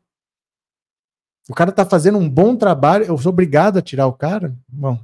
O 1.49 1.55
cara 1.55 1.71
está 1.71 1.85
fazendo 1.85 2.19
um 2.19 2.29
bom 2.29 2.55
trabalho, 2.55 3.05
eu 3.05 3.19
sou 3.19 3.31
obrigado 3.31 3.79
a 3.79 3.83
tirar 3.83 4.07
o 4.07 4.13
cara? 4.13 4.55
Bom, 4.69 4.99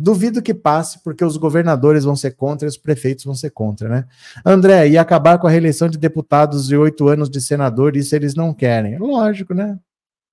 Duvido 0.00 0.40
que 0.40 0.54
passe, 0.54 1.02
porque 1.02 1.24
os 1.24 1.36
governadores 1.36 2.04
vão 2.04 2.14
ser 2.14 2.30
contra 2.36 2.68
e 2.68 2.70
os 2.70 2.76
prefeitos 2.76 3.24
vão 3.24 3.34
ser 3.34 3.50
contra, 3.50 3.88
né? 3.88 4.06
André, 4.46 4.88
e 4.88 4.96
acabar 4.96 5.38
com 5.38 5.48
a 5.48 5.50
reeleição 5.50 5.88
de 5.88 5.98
deputados 5.98 6.70
e 6.70 6.76
oito 6.76 7.08
anos 7.08 7.28
de 7.28 7.40
senador, 7.40 7.96
isso 7.96 8.14
eles 8.14 8.36
não 8.36 8.54
querem. 8.54 8.96
Lógico, 8.96 9.54
né? 9.54 9.76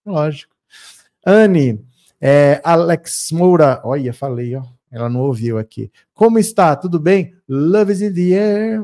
Lógico. 0.06 0.54
Anne, 1.26 1.84
é, 2.22 2.62
Alex 2.64 3.32
Moura, 3.32 3.82
olha, 3.84 4.14
falei, 4.14 4.56
ó, 4.56 4.62
ela 4.92 5.10
não 5.10 5.22
ouviu 5.22 5.58
aqui. 5.58 5.92
Como 6.14 6.38
está? 6.38 6.76
Tudo 6.76 7.00
bem? 7.00 7.34
Love 7.50 7.92
is 7.92 8.02
in 8.02 8.14
the 8.14 8.38
air. 8.38 8.84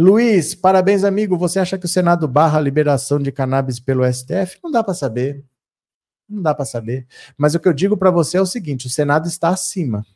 Luiz, 0.00 0.54
parabéns, 0.54 1.02
amigo. 1.02 1.36
Você 1.36 1.58
acha 1.58 1.76
que 1.76 1.84
o 1.84 1.88
Senado 1.88 2.28
barra 2.28 2.58
a 2.58 2.60
liberação 2.60 3.18
de 3.18 3.32
cannabis 3.32 3.80
pelo 3.80 4.04
STF? 4.04 4.60
Não 4.62 4.70
dá 4.70 4.84
para 4.84 4.94
saber. 4.94 5.44
Não 6.28 6.40
dá 6.40 6.54
para 6.54 6.64
saber. 6.64 7.04
Mas 7.36 7.56
o 7.56 7.58
que 7.58 7.66
eu 7.66 7.72
digo 7.72 7.96
para 7.96 8.08
você 8.08 8.36
é 8.36 8.40
o 8.40 8.46
seguinte: 8.46 8.86
o 8.86 8.90
Senado 8.90 9.26
está 9.26 9.48
acima. 9.48 10.06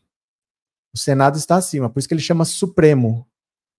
O 0.95 0.99
Senado 0.99 1.37
está 1.37 1.57
acima, 1.57 1.91
por 1.91 1.99
isso 1.99 2.07
que 2.07 2.15
ele 2.15 2.23
chama 2.23 2.45
Supremo. 2.45 3.27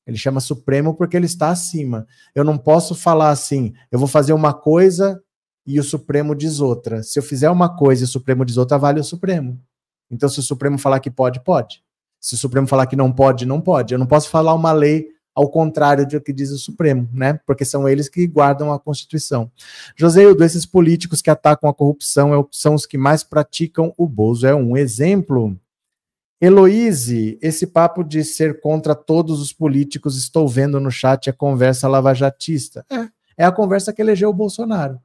Ele 0.05 0.17
chama 0.17 0.41
Supremo 0.41 0.93
porque 0.93 1.15
ele 1.15 1.25
está 1.25 1.51
acima. 1.51 2.05
Eu 2.35 2.43
não 2.43 2.57
posso 2.57 2.93
falar 2.93 3.29
assim, 3.29 3.73
eu 3.89 3.97
vou 3.97 4.07
fazer 4.07 4.33
uma 4.33 4.53
coisa 4.53 5.23
e 5.65 5.79
o 5.79 5.83
Supremo 5.83 6.35
diz 6.35 6.59
outra. 6.59 7.01
Se 7.01 7.17
eu 7.17 7.23
fizer 7.23 7.49
uma 7.49 7.77
coisa 7.77 8.03
e 8.03 8.05
o 8.05 8.09
Supremo 8.09 8.43
diz 8.43 8.57
outra, 8.57 8.77
vale 8.77 8.99
o 8.99 9.05
Supremo. 9.05 9.57
Então, 10.11 10.27
se 10.27 10.37
o 10.37 10.43
Supremo 10.43 10.77
falar 10.77 10.99
que 10.99 11.09
pode, 11.09 11.41
pode. 11.41 11.81
Se 12.19 12.33
o 12.33 12.37
Supremo 12.37 12.67
falar 12.67 12.87
que 12.87 12.95
não 12.97 13.09
pode, 13.09 13.45
não 13.45 13.61
pode. 13.61 13.93
Eu 13.93 13.99
não 13.99 14.05
posso 14.05 14.29
falar 14.29 14.53
uma 14.53 14.73
lei 14.73 15.13
ao 15.35 15.49
contrário 15.49 16.07
do 16.07 16.21
que 16.21 16.31
diz 16.31 16.51
o 16.51 16.57
Supremo, 16.57 17.09
né? 17.11 17.39
Porque 17.45 17.65
são 17.65 17.87
eles 17.87 18.07
que 18.07 18.25
guardam 18.27 18.71
a 18.71 18.79
Constituição. 18.79 19.51
Joseildo, 19.95 20.43
esses 20.43 20.65
políticos 20.65 21.21
que 21.21 21.29
atacam 21.29 21.69
a 21.69 21.73
corrupção 21.73 22.33
é 22.33 22.45
são 22.51 22.75
os 22.75 22.85
que 22.85 22.97
mais 22.97 23.23
praticam 23.23 23.93
o 23.97 24.07
Bozo. 24.07 24.45
É 24.45 24.53
um 24.53 24.77
exemplo. 24.77 25.57
Heloíse, 26.39 27.39
esse 27.41 27.65
papo 27.65 28.03
de 28.03 28.23
ser 28.23 28.59
contra 28.59 28.93
todos 28.93 29.39
os 29.39 29.53
políticos, 29.53 30.17
estou 30.17 30.47
vendo 30.47 30.79
no 30.79 30.91
chat 30.91 31.29
a 31.29 31.33
conversa 31.33 31.87
lavajatista. 31.87 32.85
É, 32.91 33.43
é 33.43 33.45
a 33.45 33.51
conversa 33.51 33.93
que 33.93 34.01
elegeu 34.01 34.29
o 34.29 34.33
Bolsonaro. 34.33 34.99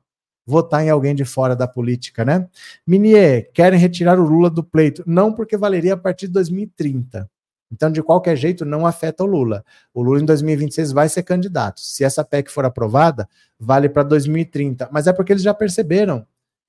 Votar 0.44 0.82
em 0.82 0.90
alguém 0.90 1.14
de 1.14 1.24
fora 1.24 1.54
da 1.54 1.68
política, 1.68 2.24
né? 2.24 2.48
Minier, 2.86 3.50
querem 3.52 3.78
retirar 3.78 4.18
o 4.18 4.24
Lula 4.24 4.50
do 4.50 4.64
pleito. 4.64 5.04
Não, 5.06 5.32
porque 5.32 5.56
valeria 5.56 5.94
a 5.94 5.96
partir 5.96 6.26
de 6.26 6.32
2030. 6.32 7.30
Então, 7.70 7.90
de 7.90 8.02
qualquer 8.02 8.36
jeito, 8.36 8.64
não 8.64 8.86
afeta 8.86 9.22
o 9.22 9.26
Lula. 9.26 9.64
O 9.92 10.02
Lula 10.02 10.20
em 10.20 10.24
2026 10.24 10.92
vai 10.92 11.08
ser 11.08 11.22
candidato. 11.22 11.80
Se 11.80 12.02
essa 12.02 12.24
PEC 12.24 12.50
for 12.50 12.64
aprovada, 12.64 13.28
vale 13.58 13.88
para 13.88 14.02
2030. 14.02 14.88
Mas 14.90 15.06
é 15.06 15.12
porque 15.12 15.32
eles 15.32 15.42
já 15.42 15.52
perceberam 15.52 16.26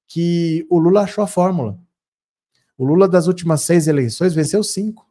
que 0.08 0.66
o 0.70 0.78
Lula 0.78 1.02
achou 1.02 1.24
a 1.24 1.28
fórmula. 1.28 1.78
O 2.78 2.84
Lula 2.84 3.08
das 3.08 3.28
últimas 3.28 3.62
seis 3.62 3.88
eleições 3.88 4.34
venceu 4.34 4.64
cinco. 4.64 5.08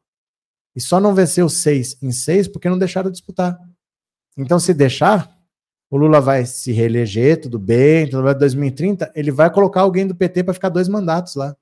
E 0.76 0.80
só 0.80 1.01
não 1.01 1.14
venceu 1.14 1.49
seis 1.49 1.97
em 2.03 2.12
seis 2.12 2.47
porque 2.47 2.68
não 2.68 2.78
deixaram 2.78 3.11
disputar. 3.11 3.59
Então, 4.36 4.61
se 4.61 4.74
deixar, 4.74 5.36
o 5.91 5.97
Lula 5.97 6.20
vai 6.20 6.45
se 6.45 6.70
reeleger, 6.70 7.41
tudo 7.41 7.59
bem, 7.59 8.09
tudo 8.09 8.22
bem, 8.22 8.39
2030, 8.39 9.11
ele 9.14 9.30
vai 9.30 9.51
colocar 9.51 9.80
alguém 9.80 10.07
do 10.07 10.14
PT 10.14 10.45
para 10.45 10.55
ficar 10.55 10.68
dois 10.68 10.89
mandatos 10.89 11.34
lá. 11.34 11.57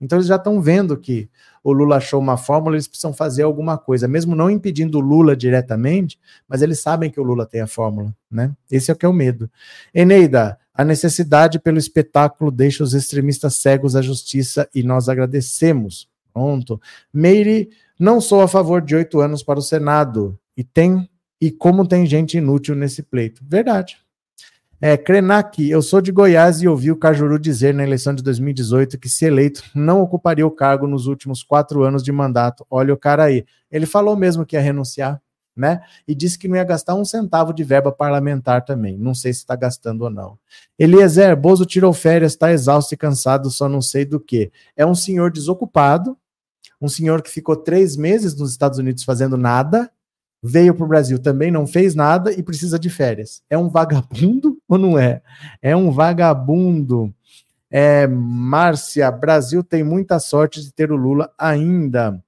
Então 0.00 0.18
eles 0.18 0.28
já 0.28 0.36
estão 0.36 0.60
vendo 0.60 0.96
que 0.96 1.28
o 1.62 1.72
Lula 1.72 1.96
achou 1.96 2.20
uma 2.20 2.36
fórmula, 2.36 2.76
eles 2.76 2.86
precisam 2.86 3.12
fazer 3.12 3.42
alguma 3.42 3.76
coisa, 3.76 4.06
mesmo 4.06 4.34
não 4.34 4.50
impedindo 4.50 4.98
o 4.98 5.00
Lula 5.00 5.36
diretamente, 5.36 6.18
mas 6.48 6.62
eles 6.62 6.80
sabem 6.80 7.10
que 7.10 7.20
o 7.20 7.24
Lula 7.24 7.44
tem 7.44 7.60
a 7.60 7.66
fórmula, 7.66 8.14
né? 8.30 8.54
Esse 8.70 8.90
é 8.90 8.94
o 8.94 8.96
que 8.96 9.04
é 9.04 9.08
o 9.08 9.12
medo. 9.12 9.50
Eneida, 9.92 10.58
a 10.72 10.84
necessidade 10.84 11.58
pelo 11.58 11.78
espetáculo 11.78 12.50
deixa 12.50 12.84
os 12.84 12.94
extremistas 12.94 13.56
cegos 13.56 13.96
à 13.96 14.02
justiça 14.02 14.68
e 14.74 14.82
nós 14.82 15.08
agradecemos. 15.08 16.08
Pronto. 16.32 16.80
Meire, 17.12 17.68
não 17.98 18.20
sou 18.20 18.40
a 18.40 18.48
favor 18.48 18.80
de 18.80 18.94
oito 18.94 19.18
anos 19.20 19.42
para 19.42 19.58
o 19.58 19.62
Senado 19.62 20.38
e 20.56 20.62
tem 20.62 21.08
e 21.40 21.50
como 21.50 21.86
tem 21.86 22.06
gente 22.06 22.38
inútil 22.38 22.74
nesse 22.74 23.02
pleito. 23.02 23.42
Verdade. 23.44 23.98
É, 24.80 24.96
Krenak, 24.96 25.68
eu 25.68 25.82
sou 25.82 26.00
de 26.00 26.12
Goiás 26.12 26.62
e 26.62 26.68
ouvi 26.68 26.92
o 26.92 26.96
Cajuru 26.96 27.36
dizer 27.36 27.74
na 27.74 27.82
eleição 27.82 28.14
de 28.14 28.22
2018 28.22 28.96
que, 28.96 29.08
se 29.08 29.24
eleito, 29.24 29.64
não 29.74 30.00
ocuparia 30.00 30.46
o 30.46 30.52
cargo 30.52 30.86
nos 30.86 31.08
últimos 31.08 31.42
quatro 31.42 31.82
anos 31.82 32.00
de 32.00 32.12
mandato. 32.12 32.64
Olha 32.70 32.94
o 32.94 32.96
cara 32.96 33.24
aí. 33.24 33.44
Ele 33.72 33.86
falou 33.86 34.14
mesmo 34.16 34.46
que 34.46 34.54
ia 34.54 34.62
renunciar, 34.62 35.20
né? 35.56 35.80
E 36.06 36.14
disse 36.14 36.38
que 36.38 36.46
não 36.46 36.54
ia 36.54 36.62
gastar 36.62 36.94
um 36.94 37.04
centavo 37.04 37.52
de 37.52 37.64
verba 37.64 37.90
parlamentar 37.90 38.64
também. 38.64 38.96
Não 38.96 39.16
sei 39.16 39.32
se 39.32 39.40
está 39.40 39.56
gastando 39.56 40.02
ou 40.02 40.10
não. 40.10 40.38
Eliezer, 40.78 41.36
Bozo 41.36 41.66
tirou 41.66 41.92
férias, 41.92 42.32
está 42.32 42.52
exausto 42.52 42.94
e 42.94 42.96
cansado, 42.96 43.50
só 43.50 43.68
não 43.68 43.82
sei 43.82 44.04
do 44.04 44.20
que. 44.20 44.52
É 44.76 44.86
um 44.86 44.94
senhor 44.94 45.32
desocupado, 45.32 46.16
um 46.80 46.88
senhor 46.88 47.20
que 47.20 47.30
ficou 47.30 47.56
três 47.56 47.96
meses 47.96 48.36
nos 48.36 48.52
Estados 48.52 48.78
Unidos 48.78 49.02
fazendo 49.02 49.36
nada, 49.36 49.90
veio 50.42 50.74
para 50.74 50.84
o 50.84 50.88
Brasil, 50.88 51.18
também 51.18 51.50
não 51.50 51.66
fez 51.66 51.94
nada 51.94 52.32
e 52.32 52.42
precisa 52.42 52.78
de 52.78 52.88
férias. 52.88 53.42
É 53.50 53.58
um 53.58 53.68
vagabundo 53.68 54.58
ou 54.68 54.78
não 54.78 54.98
é? 54.98 55.22
É 55.60 55.76
um 55.76 55.90
vagabundo. 55.90 57.12
É, 57.70 58.06
Márcia, 58.06 59.10
Brasil 59.10 59.62
tem 59.62 59.82
muita 59.82 60.18
sorte 60.18 60.62
de 60.62 60.72
ter 60.72 60.90
o 60.90 60.96
Lula 60.96 61.30
ainda. 61.38 62.22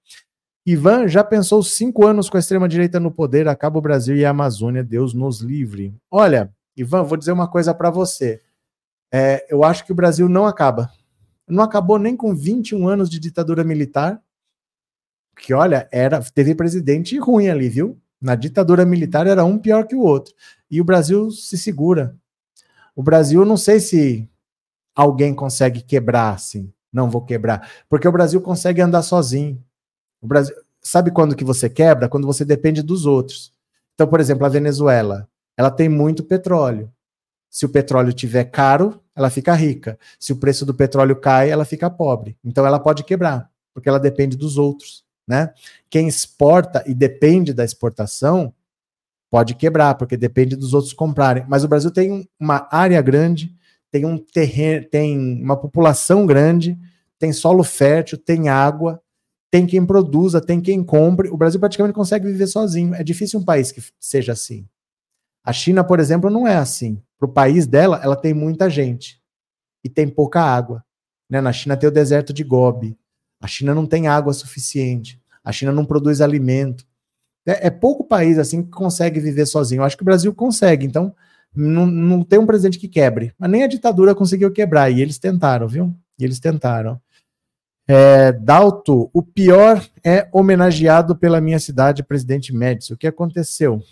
Ivan 0.67 1.09
já 1.09 1.25
pensou 1.25 1.63
cinco 1.63 2.07
anos 2.07 2.29
com 2.29 2.37
a 2.37 2.41
extrema-direita 2.41 3.01
no 3.01 3.11
poder, 3.11 3.49
acaba 3.49 3.79
o 3.79 3.83
Brasil 3.83 4.15
e 4.15 4.25
a 4.25 4.31
Amazônia, 4.31 4.85
Deus 4.85 5.15
nos 5.15 5.41
livre. 5.41 5.95
Olha, 6.11 6.53
Ivan, 6.77 7.03
vou 7.03 7.17
dizer 7.17 7.33
uma 7.33 7.49
coisa 7.49 7.73
para 7.73 7.91
você. 7.91 8.41
É, 9.13 9.47
eu 9.49 9.65
acho 9.65 9.85
que 9.85 9.93
o 9.93 9.95
Brasil 9.95 10.29
não 10.29 10.47
acaba. 10.47 10.91
Não 11.49 11.65
acabou 11.65 11.99
nem 11.99 12.17
com 12.17 12.35
21 12.35 12.87
anos 12.89 13.11
de 13.11 13.19
ditadura 13.19 13.65
militar, 13.65 14.23
que 15.37 15.55
olha, 15.55 15.89
era 15.91 16.20
teve 16.22 16.55
presidente 16.55 17.18
ruim 17.18 17.49
ali, 17.49 17.68
viu? 17.68 17.99
Na 18.20 18.35
ditadura 18.35 18.85
militar 18.85 19.26
era 19.26 19.45
um 19.45 19.59
pior 19.59 19.87
que 19.87 19.95
o 19.95 20.01
outro. 20.01 20.35
E 20.70 20.81
o 20.81 20.85
Brasil 20.85 21.31
se 21.31 21.57
segura. 21.57 22.14
O 22.95 23.03
Brasil, 23.03 23.45
não 23.45 23.57
sei 23.57 23.81
se 23.81 24.28
alguém 24.95 25.35
consegue 25.35 25.81
quebrar 25.81 26.35
assim. 26.35 26.72
Não 26.93 27.09
vou 27.09 27.24
quebrar, 27.24 27.70
porque 27.89 28.07
o 28.07 28.12
Brasil 28.12 28.41
consegue 28.41 28.81
andar 28.81 29.03
sozinho. 29.03 29.62
O 30.20 30.26
Brasil, 30.26 30.55
sabe 30.83 31.11
quando 31.11 31.37
que 31.37 31.45
você 31.45 31.70
quebra? 31.70 32.09
Quando 32.09 32.26
você 32.26 32.45
depende 32.45 32.83
dos 32.83 33.07
outros. 33.07 33.53
Então, 33.95 34.09
por 34.09 34.18
exemplo, 34.20 34.45
a 34.45 34.49
Venezuela, 34.49 35.28
ela 35.57 35.70
tem 35.70 35.89
muito 35.89 36.24
petróleo. 36.24 36.93
Se 37.49 37.66
o 37.66 37.68
petróleo 37.68 38.12
tiver 38.12 38.45
caro, 38.45 39.01
ela 39.14 39.28
fica 39.28 39.55
rica. 39.55 39.99
Se 40.18 40.33
o 40.33 40.37
preço 40.37 40.64
do 40.64 40.72
petróleo 40.74 41.16
cai, 41.16 41.51
ela 41.51 41.64
fica 41.64 41.91
pobre. 41.91 42.37
Então 42.45 42.66
ela 42.66 42.78
pode 42.78 43.05
quebrar, 43.05 43.51
porque 43.74 43.89
ela 43.89 43.99
depende 43.99 44.37
dos 44.37 44.57
outros, 44.57 45.05
né? 45.31 45.55
Quem 45.89 46.09
exporta 46.09 46.83
e 46.87 46.93
depende 46.93 47.55
da 47.55 47.64
exportação 47.64 48.53
pode 49.31 49.55
quebrar, 49.55 49.95
porque 49.95 50.16
depende 50.16 50.57
dos 50.57 50.74
outros 50.74 50.93
comprarem. 50.93 51.47
Mas 51.49 51.62
o 51.62 51.68
Brasil 51.68 51.93
tem 51.93 52.28
uma 52.39 52.66
área 52.68 53.01
grande, 53.01 53.55
tem 53.89 54.05
um 54.05 54.18
terreno, 54.18 54.85
tem 54.91 55.41
uma 55.41 55.57
população 55.57 56.26
grande, 56.26 56.76
tem 57.16 57.33
solo 57.33 57.62
fértil, 57.62 58.18
tem 58.18 58.49
água, 58.49 59.01
tem 59.51 59.66
quem 59.66 59.87
produza, 59.87 60.41
tem 60.41 60.61
quem 60.61 60.83
compre. 60.83 61.28
O 61.28 61.37
Brasil 61.37 61.61
praticamente 61.61 61.95
consegue 61.95 62.26
viver 62.26 62.49
sozinho. 62.49 62.93
É 62.95 63.05
difícil 63.05 63.39
um 63.39 63.45
país 63.45 63.70
que 63.70 63.81
seja 64.01 64.33
assim. 64.33 64.66
A 65.45 65.53
China, 65.53 65.85
por 65.85 66.01
exemplo, 66.01 66.28
não 66.28 66.47
é 66.47 66.57
assim. 66.57 67.01
Para 67.18 67.28
o 67.28 67.33
país 67.33 67.68
dela, 67.68 68.01
ela 68.03 68.16
tem 68.16 68.35
muita 68.35 68.68
gente 68.68 69.20
e 69.85 69.89
tem 69.89 70.09
pouca 70.09 70.41
água. 70.41 70.85
Né? 71.28 71.41
Na 71.41 71.53
China 71.53 71.76
tem 71.76 71.89
o 71.89 71.93
deserto 71.93 72.33
de 72.33 72.43
Gobi. 72.43 72.99
A 73.41 73.47
China 73.47 73.74
não 73.74 73.87
tem 73.87 74.09
água 74.09 74.33
suficiente. 74.33 75.20
A 75.45 75.53
China 75.53 75.72
não 75.72 75.84
produz 75.84 76.20
alimento. 76.20 76.84
É, 77.47 77.68
é 77.68 77.70
pouco 77.70 78.05
país 78.05 78.38
assim 78.38 78.62
que 78.62 78.70
consegue 78.70 79.20
viver 79.20 79.47
sozinho. 79.47 79.80
Eu 79.80 79.84
acho 79.84 79.97
que 79.97 80.03
o 80.03 80.05
Brasil 80.05 80.34
consegue. 80.34 80.86
Então, 80.86 81.14
não, 81.55 81.86
não 81.86 82.22
tem 82.22 82.38
um 82.38 82.47
presidente 82.47 82.78
que 82.78 82.88
quebre. 82.88 83.32
Mas 83.38 83.51
nem 83.51 83.62
a 83.62 83.66
ditadura 83.66 84.14
conseguiu 84.14 84.51
quebrar. 84.53 84.91
E 84.91 85.01
eles 85.01 85.18
tentaram, 85.18 85.66
viu? 85.66 85.95
E 86.18 86.24
eles 86.24 86.38
tentaram. 86.38 87.01
É, 87.88 88.30
Dalto, 88.32 89.11
o 89.12 89.22
pior 89.22 89.84
é 90.05 90.28
homenageado 90.32 91.16
pela 91.16 91.41
minha 91.41 91.59
cidade, 91.59 92.05
presidente 92.05 92.55
Médici. 92.55 92.93
O 92.93 92.97
que 92.97 93.07
aconteceu? 93.07 93.82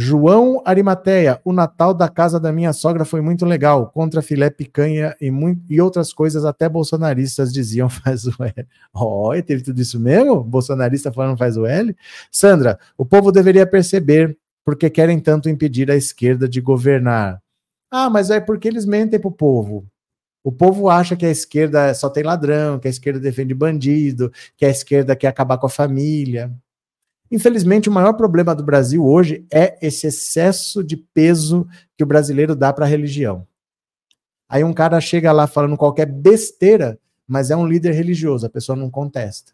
João 0.00 0.62
Arimateia, 0.64 1.40
o 1.44 1.52
Natal 1.52 1.92
da 1.92 2.08
casa 2.08 2.38
da 2.38 2.52
minha 2.52 2.72
sogra 2.72 3.04
foi 3.04 3.20
muito 3.20 3.44
legal, 3.44 3.90
contra 3.90 4.22
filé 4.22 4.48
picanha 4.48 5.16
e, 5.20 5.28
muito, 5.28 5.60
e 5.68 5.80
outras 5.80 6.12
coisas, 6.12 6.44
até 6.44 6.68
bolsonaristas 6.68 7.52
diziam 7.52 7.90
faz 7.90 8.24
o 8.24 8.32
L. 8.40 8.68
Olha, 8.94 9.42
teve 9.42 9.60
tudo 9.60 9.80
isso 9.80 9.98
mesmo? 9.98 10.44
Bolsonarista 10.44 11.10
falando 11.10 11.36
faz 11.36 11.56
o 11.56 11.66
L? 11.66 11.96
Sandra, 12.30 12.78
o 12.96 13.04
povo 13.04 13.32
deveria 13.32 13.66
perceber 13.66 14.38
porque 14.64 14.88
querem 14.88 15.18
tanto 15.18 15.48
impedir 15.48 15.90
a 15.90 15.96
esquerda 15.96 16.48
de 16.48 16.60
governar. 16.60 17.42
Ah, 17.90 18.08
mas 18.08 18.30
é 18.30 18.38
porque 18.38 18.68
eles 18.68 18.86
mentem 18.86 19.18
pro 19.18 19.32
povo. 19.32 19.84
O 20.44 20.52
povo 20.52 20.88
acha 20.88 21.16
que 21.16 21.26
a 21.26 21.30
esquerda 21.30 21.92
só 21.92 22.08
tem 22.08 22.22
ladrão, 22.22 22.78
que 22.78 22.86
a 22.86 22.90
esquerda 22.90 23.18
defende 23.18 23.52
bandido, 23.52 24.32
que 24.56 24.64
a 24.64 24.70
esquerda 24.70 25.16
quer 25.16 25.26
acabar 25.26 25.58
com 25.58 25.66
a 25.66 25.70
família. 25.70 26.52
Infelizmente, 27.30 27.88
o 27.88 27.92
maior 27.92 28.14
problema 28.14 28.54
do 28.54 28.64
Brasil 28.64 29.04
hoje 29.04 29.46
é 29.52 29.78
esse 29.86 30.06
excesso 30.06 30.82
de 30.82 30.96
peso 30.96 31.66
que 31.96 32.04
o 32.04 32.06
brasileiro 32.06 32.56
dá 32.56 32.72
para 32.72 32.84
a 32.84 32.88
religião. 32.88 33.46
Aí 34.48 34.64
um 34.64 34.72
cara 34.72 35.00
chega 35.00 35.30
lá 35.30 35.46
falando 35.46 35.76
qualquer 35.76 36.06
besteira, 36.06 36.98
mas 37.26 37.50
é 37.50 37.56
um 37.56 37.66
líder 37.66 37.92
religioso, 37.92 38.46
a 38.46 38.50
pessoa 38.50 38.74
não 38.74 38.90
contesta. 38.90 39.52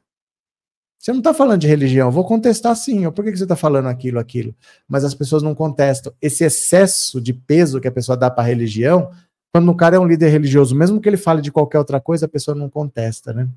Você 0.98 1.10
não 1.12 1.18
está 1.18 1.34
falando 1.34 1.60
de 1.60 1.66
religião, 1.66 2.10
vou 2.10 2.24
contestar 2.24 2.74
sim. 2.76 3.10
Por 3.10 3.24
que 3.24 3.36
você 3.36 3.42
está 3.42 3.56
falando 3.56 3.88
aquilo, 3.88 4.18
aquilo? 4.18 4.54
Mas 4.88 5.04
as 5.04 5.14
pessoas 5.14 5.42
não 5.42 5.54
contestam. 5.54 6.14
Esse 6.22 6.44
excesso 6.44 7.20
de 7.20 7.34
peso 7.34 7.80
que 7.80 7.88
a 7.88 7.92
pessoa 7.92 8.16
dá 8.16 8.30
para 8.30 8.42
a 8.42 8.46
religião 8.46 9.10
quando 9.52 9.70
o 9.70 9.76
cara 9.76 9.96
é 9.96 9.98
um 10.00 10.06
líder 10.06 10.30
religioso, 10.30 10.74
mesmo 10.74 11.00
que 11.00 11.08
ele 11.08 11.16
fale 11.16 11.40
de 11.40 11.52
qualquer 11.52 11.78
outra 11.78 12.00
coisa, 12.00 12.26
a 12.26 12.28
pessoa 12.28 12.56
não 12.56 12.68
contesta, 12.68 13.32
né? 13.32 13.48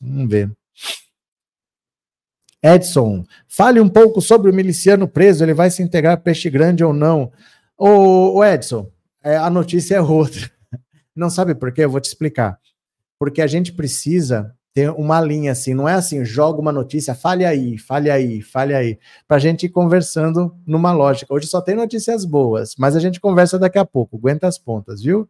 Vamos 0.00 0.28
ver. 0.30 0.50
Edson, 2.62 3.24
fale 3.48 3.80
um 3.80 3.88
pouco 3.88 4.20
sobre 4.20 4.50
o 4.50 4.54
miliciano 4.54 5.08
preso, 5.08 5.44
ele 5.44 5.54
vai 5.54 5.70
se 5.70 5.82
integrar 5.82 6.14
a 6.14 6.16
Peixe 6.16 6.50
Grande 6.50 6.84
ou 6.84 6.92
não? 6.92 7.32
Ô, 7.76 8.44
Edson, 8.44 8.90
é, 9.22 9.36
a 9.36 9.48
notícia 9.48 9.96
é 9.96 10.00
outra. 10.00 10.50
Não 11.16 11.30
sabe 11.30 11.54
por 11.54 11.72
quê? 11.72 11.84
Eu 11.84 11.90
vou 11.90 12.00
te 12.00 12.06
explicar. 12.06 12.58
Porque 13.18 13.42
a 13.42 13.46
gente 13.46 13.72
precisa 13.72 14.54
tem 14.72 14.88
uma 14.88 15.20
linha 15.20 15.50
assim, 15.52 15.74
não 15.74 15.88
é 15.88 15.94
assim, 15.94 16.24
joga 16.24 16.60
uma 16.60 16.70
notícia, 16.70 17.14
fale 17.14 17.44
aí, 17.44 17.76
fale 17.76 18.08
aí, 18.08 18.40
fale 18.40 18.72
aí, 18.72 18.98
para 19.26 19.36
a 19.36 19.40
gente 19.40 19.66
ir 19.66 19.68
conversando 19.68 20.54
numa 20.64 20.92
lógica. 20.92 21.34
Hoje 21.34 21.48
só 21.48 21.60
tem 21.60 21.74
notícias 21.74 22.24
boas, 22.24 22.74
mas 22.78 22.94
a 22.94 23.00
gente 23.00 23.20
conversa 23.20 23.58
daqui 23.58 23.78
a 23.78 23.84
pouco, 23.84 24.16
aguenta 24.16 24.46
as 24.46 24.58
pontas, 24.58 25.02
viu? 25.02 25.28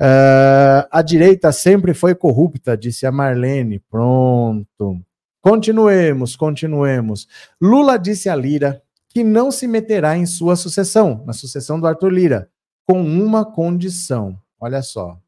Uh, 0.00 0.84
a 0.90 1.02
direita 1.02 1.52
sempre 1.52 1.94
foi 1.94 2.14
corrupta, 2.14 2.76
disse 2.76 3.06
a 3.06 3.12
Marlene. 3.12 3.80
Pronto. 3.90 5.00
Continuemos, 5.40 6.36
continuemos. 6.36 7.26
Lula 7.60 7.98
disse 7.98 8.28
a 8.28 8.36
Lira 8.36 8.82
que 9.08 9.24
não 9.24 9.50
se 9.50 9.66
meterá 9.66 10.16
em 10.16 10.26
sua 10.26 10.54
sucessão, 10.54 11.24
na 11.26 11.32
sucessão 11.32 11.80
do 11.80 11.86
Arthur 11.86 12.12
Lira, 12.12 12.50
com 12.86 13.02
uma 13.02 13.44
condição. 13.44 14.38
Olha 14.60 14.82
só. 14.82 15.18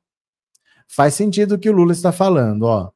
Faz 0.87 1.15
sentido 1.15 1.55
o 1.55 1.59
que 1.59 1.71
o 1.71 1.73
Lula 1.73 1.93
está 1.93 2.13
falando, 2.13 2.65
ó. 2.65 2.91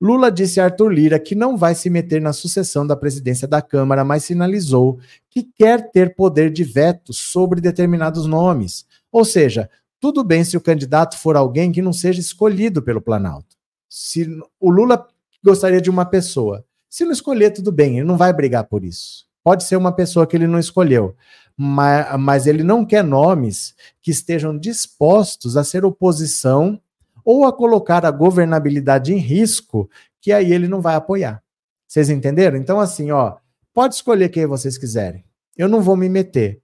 Lula 0.00 0.30
disse 0.30 0.60
a 0.60 0.64
Arthur 0.64 0.90
Lira 0.90 1.18
que 1.18 1.34
não 1.34 1.56
vai 1.56 1.74
se 1.74 1.88
meter 1.88 2.20
na 2.20 2.32
sucessão 2.32 2.86
da 2.86 2.96
presidência 2.96 3.48
da 3.48 3.62
Câmara, 3.62 4.04
mas 4.04 4.24
sinalizou 4.24 4.98
que 5.30 5.42
quer 5.42 5.90
ter 5.90 6.14
poder 6.14 6.50
de 6.52 6.64
veto 6.64 7.12
sobre 7.14 7.60
determinados 7.60 8.26
nomes. 8.26 8.84
Ou 9.10 9.24
seja, 9.24 9.70
tudo 9.98 10.22
bem 10.22 10.44
se 10.44 10.56
o 10.56 10.60
candidato 10.60 11.16
for 11.16 11.36
alguém 11.36 11.72
que 11.72 11.80
não 11.80 11.92
seja 11.92 12.20
escolhido 12.20 12.82
pelo 12.82 13.00
Planalto. 13.00 13.56
Se 13.88 14.28
o 14.60 14.70
Lula 14.70 15.06
gostaria 15.46 15.80
de 15.80 15.88
uma 15.88 16.04
pessoa, 16.04 16.64
se 16.90 17.04
não 17.04 17.12
escolher, 17.12 17.50
tudo 17.50 17.70
bem, 17.70 17.98
ele 17.98 18.06
não 18.06 18.16
vai 18.16 18.32
brigar 18.32 18.64
por 18.64 18.84
isso. 18.84 19.26
Pode 19.44 19.62
ser 19.62 19.76
uma 19.76 19.92
pessoa 19.92 20.26
que 20.26 20.36
ele 20.36 20.48
não 20.48 20.58
escolheu, 20.58 21.14
mas, 21.56 22.18
mas 22.18 22.46
ele 22.48 22.64
não 22.64 22.84
quer 22.84 23.04
nomes 23.04 23.74
que 24.02 24.10
estejam 24.10 24.58
dispostos 24.58 25.56
a 25.56 25.62
ser 25.62 25.84
oposição 25.84 26.80
ou 27.24 27.44
a 27.44 27.52
colocar 27.52 28.04
a 28.04 28.10
governabilidade 28.10 29.14
em 29.14 29.18
risco, 29.18 29.88
que 30.20 30.32
aí 30.32 30.52
ele 30.52 30.66
não 30.66 30.80
vai 30.80 30.96
apoiar. 30.96 31.40
Vocês 31.86 32.10
entenderam? 32.10 32.56
Então, 32.58 32.80
assim, 32.80 33.12
ó, 33.12 33.36
pode 33.72 33.94
escolher 33.94 34.28
quem 34.28 34.46
vocês 34.46 34.76
quiserem. 34.76 35.24
Eu 35.56 35.68
não 35.68 35.80
vou 35.80 35.96
me 35.96 36.08
meter, 36.08 36.60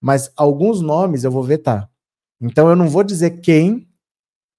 mas 0.00 0.32
alguns 0.34 0.80
nomes 0.80 1.24
eu 1.24 1.30
vou 1.30 1.42
vetar. 1.42 1.90
Então, 2.40 2.68
eu 2.70 2.76
não 2.76 2.88
vou 2.88 3.04
dizer 3.04 3.40
quem, 3.40 3.86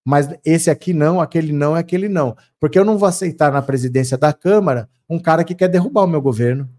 mas 0.05 0.29
esse 0.45 0.69
aqui 0.69 0.93
não, 0.93 1.19
aquele 1.19 1.51
não, 1.51 1.73
aquele 1.73 2.07
não. 2.07 2.37
Porque 2.59 2.77
eu 2.77 2.85
não 2.85 2.95
vou 2.95 3.09
aceitar 3.09 3.51
na 3.51 3.61
presidência 3.61 4.15
da 4.15 4.31
Câmara 4.31 4.87
um 5.09 5.17
cara 5.17 5.43
que 5.43 5.55
quer 5.55 5.67
derrubar 5.67 6.03
o 6.03 6.07
meu 6.07 6.21
governo. 6.21 6.69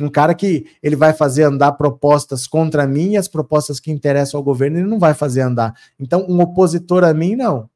Um 0.00 0.08
cara 0.08 0.34
que 0.34 0.66
ele 0.82 0.96
vai 0.96 1.12
fazer 1.12 1.42
andar 1.42 1.72
propostas 1.72 2.46
contra 2.46 2.86
mim 2.86 3.10
e 3.10 3.16
as 3.18 3.28
propostas 3.28 3.78
que 3.78 3.90
interessam 3.92 4.38
ao 4.38 4.44
governo 4.44 4.78
ele 4.78 4.86
não 4.88 4.98
vai 4.98 5.12
fazer 5.12 5.42
andar. 5.42 5.74
Então, 6.00 6.24
um 6.26 6.40
opositor 6.40 7.04
a 7.04 7.12
mim, 7.12 7.36
não. 7.36 7.68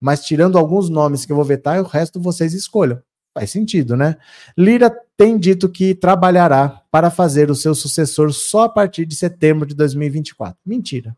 Mas 0.00 0.24
tirando 0.24 0.58
alguns 0.58 0.90
nomes 0.90 1.24
que 1.24 1.30
eu 1.30 1.36
vou 1.36 1.44
vetar, 1.44 1.80
o 1.80 1.86
resto 1.86 2.20
vocês 2.20 2.54
escolham. 2.54 3.00
Faz 3.34 3.50
sentido, 3.50 3.96
né? 3.96 4.16
Lira 4.56 4.94
tem 5.16 5.38
dito 5.38 5.68
que 5.68 5.94
trabalhará 5.94 6.82
para 6.90 7.10
fazer 7.10 7.50
o 7.50 7.54
seu 7.54 7.74
sucessor 7.74 8.30
só 8.32 8.64
a 8.64 8.68
partir 8.68 9.06
de 9.06 9.14
setembro 9.14 9.66
de 9.66 9.74
2024. 9.74 10.58
Mentira. 10.66 11.16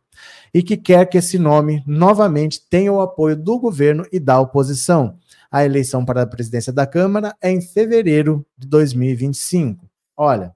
E 0.53 0.62
que 0.62 0.77
quer 0.77 1.07
que 1.07 1.19
esse 1.19 1.39
nome 1.39 1.83
novamente 1.85 2.61
tenha 2.71 2.93
o 2.93 3.01
apoio 3.01 3.35
do 3.35 3.59
governo 3.59 4.07
e 4.12 4.21
da 4.21 4.39
oposição. 4.39 5.19
A 5.51 5.65
eleição 5.65 6.05
para 6.05 6.23
a 6.23 6.27
presidência 6.27 6.73
da 6.73 6.87
Câmara 6.87 7.35
é 7.41 7.51
em 7.51 7.61
fevereiro 7.61 8.47
de 8.57 8.69
2025. 8.69 9.85
Olha, 10.17 10.55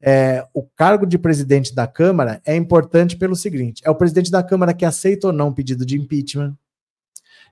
é, 0.00 0.46
o 0.54 0.62
cargo 0.62 1.06
de 1.06 1.18
presidente 1.18 1.74
da 1.74 1.88
Câmara 1.88 2.40
é 2.44 2.54
importante 2.54 3.16
pelo 3.16 3.34
seguinte: 3.34 3.82
é 3.84 3.90
o 3.90 3.96
presidente 3.96 4.30
da 4.30 4.44
Câmara 4.44 4.72
que 4.72 4.84
aceita 4.84 5.26
ou 5.28 5.32
não 5.32 5.48
o 5.48 5.54
pedido 5.54 5.84
de 5.84 5.96
impeachment, 5.96 6.56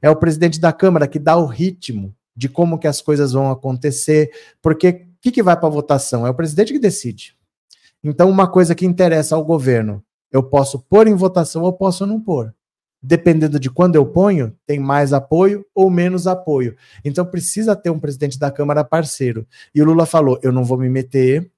é 0.00 0.08
o 0.08 0.16
presidente 0.16 0.60
da 0.60 0.72
Câmara 0.72 1.08
que 1.08 1.18
dá 1.18 1.36
o 1.36 1.46
ritmo 1.46 2.14
de 2.36 2.48
como 2.48 2.78
que 2.78 2.86
as 2.86 3.00
coisas 3.00 3.32
vão 3.32 3.50
acontecer, 3.50 4.30
porque 4.60 4.88
o 4.88 5.06
que, 5.20 5.32
que 5.32 5.42
vai 5.42 5.58
para 5.58 5.68
votação? 5.68 6.26
É 6.26 6.30
o 6.30 6.34
presidente 6.34 6.72
que 6.72 6.78
decide. 6.78 7.34
Então, 8.04 8.28
uma 8.28 8.46
coisa 8.46 8.74
que 8.74 8.86
interessa 8.86 9.34
ao 9.34 9.44
governo, 9.44 10.04
eu 10.30 10.42
posso 10.42 10.78
pôr 10.78 11.08
em 11.08 11.14
votação 11.14 11.62
ou 11.62 11.72
posso 11.72 12.06
não 12.06 12.20
pôr. 12.20 12.54
dependendo 13.02 13.60
de 13.60 13.70
quando 13.70 13.94
eu 13.94 14.04
ponho, 14.04 14.52
tem 14.66 14.80
mais 14.80 15.12
apoio 15.12 15.64
ou 15.74 15.88
menos 15.88 16.26
apoio. 16.26 16.76
Então 17.04 17.24
precisa 17.24 17.76
ter 17.76 17.90
um 17.90 18.00
presidente 18.00 18.38
da 18.38 18.50
Câmara 18.50 18.82
parceiro. 18.82 19.46
E 19.74 19.80
o 19.80 19.84
Lula 19.84 20.06
falou: 20.06 20.38
eu 20.42 20.50
não 20.50 20.64
vou 20.64 20.76
me 20.76 20.88
meter, 20.88 21.50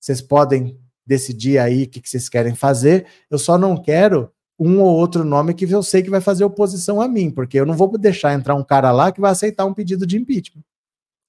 vocês 0.00 0.22
podem 0.22 0.78
decidir 1.06 1.58
aí 1.58 1.84
o 1.84 1.88
que, 1.88 2.00
que 2.00 2.08
vocês 2.08 2.28
querem 2.28 2.54
fazer, 2.54 3.06
eu 3.30 3.38
só 3.38 3.58
não 3.58 3.76
quero 3.76 4.30
um 4.58 4.80
ou 4.80 4.96
outro 4.96 5.24
nome 5.24 5.54
que 5.54 5.70
eu 5.70 5.82
sei 5.82 6.02
que 6.02 6.10
vai 6.10 6.20
fazer 6.20 6.44
oposição 6.44 7.00
a 7.00 7.08
mim, 7.08 7.30
porque 7.30 7.60
eu 7.60 7.66
não 7.66 7.74
vou 7.74 7.96
deixar 7.96 8.34
entrar 8.34 8.54
um 8.54 8.64
cara 8.64 8.90
lá 8.90 9.12
que 9.12 9.20
vai 9.20 9.30
aceitar 9.30 9.64
um 9.64 9.74
pedido 9.74 10.06
de 10.06 10.16
impeachment. 10.16 10.62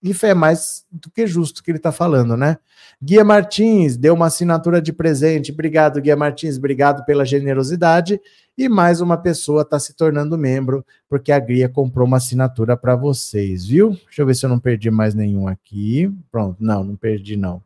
Isso 0.02 0.26
é 0.26 0.34
mais 0.34 0.86
do 0.90 1.12
que 1.12 1.28
justo 1.28 1.62
que 1.62 1.70
ele 1.70 1.78
está 1.78 1.92
falando, 1.92 2.38
né? 2.38 2.58
Guia 3.02 3.24
Martins 3.24 3.98
deu 3.98 4.14
uma 4.14 4.28
assinatura 4.28 4.82
de 4.82 4.94
presente. 4.94 5.52
Obrigado, 5.52 6.02
Guia 6.02 6.16
Martins. 6.16 6.58
Obrigado 6.58 7.04
pela 7.06 7.26
generosidade. 7.26 8.20
E 8.58 8.70
mais 8.70 9.02
uma 9.02 9.18
pessoa 9.18 9.62
está 9.64 9.78
se 9.78 9.94
tornando 9.94 10.38
membro, 10.38 10.86
porque 11.10 11.32
a 11.34 11.40
Guia 11.40 11.68
comprou 11.68 12.08
uma 12.08 12.18
assinatura 12.18 12.78
para 12.78 12.96
vocês, 12.96 13.66
viu? 13.66 13.92
Deixa 14.06 14.22
eu 14.22 14.26
ver 14.26 14.36
se 14.36 14.46
eu 14.46 14.50
não 14.50 14.60
perdi 14.60 14.90
mais 14.90 15.14
nenhum 15.14 15.48
aqui. 15.50 16.10
Pronto, 16.32 16.58
não, 16.62 16.84
não 16.84 16.96
perdi, 16.96 17.36
não. 17.36 17.62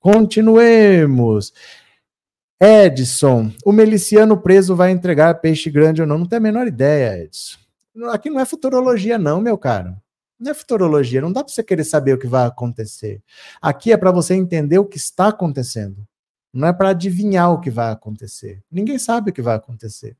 Continuemos. 0.00 1.52
Edson, 2.60 3.52
o 3.64 3.72
miliciano 3.72 4.40
preso 4.40 4.74
vai 4.74 4.90
entregar 4.90 5.34
peixe 5.40 5.70
grande 5.70 6.00
ou 6.00 6.06
não? 6.06 6.18
Não 6.18 6.26
tem 6.26 6.38
a 6.38 6.40
menor 6.40 6.66
ideia, 6.66 7.22
Edson. 7.22 7.58
Aqui 8.10 8.30
não 8.30 8.40
é 8.40 8.44
futurologia, 8.46 9.18
não, 9.18 9.40
meu 9.40 9.58
caro. 9.58 9.94
Não 10.38 10.50
é 10.50 10.54
futurologia, 10.54 11.20
não 11.20 11.32
dá 11.32 11.44
para 11.44 11.52
você 11.52 11.62
querer 11.62 11.84
saber 11.84 12.14
o 12.14 12.18
que 12.18 12.26
vai 12.26 12.46
acontecer. 12.46 13.22
Aqui 13.60 13.92
é 13.92 13.96
para 13.96 14.10
você 14.10 14.34
entender 14.34 14.78
o 14.78 14.84
que 14.84 14.96
está 14.96 15.28
acontecendo. 15.28 16.06
Não 16.52 16.68
é 16.68 16.72
para 16.72 16.90
adivinhar 16.90 17.52
o 17.52 17.60
que 17.60 17.70
vai 17.70 17.90
acontecer. 17.92 18.62
Ninguém 18.70 18.98
sabe 18.98 19.30
o 19.30 19.32
que 19.32 19.42
vai 19.42 19.56
acontecer. 19.56 20.16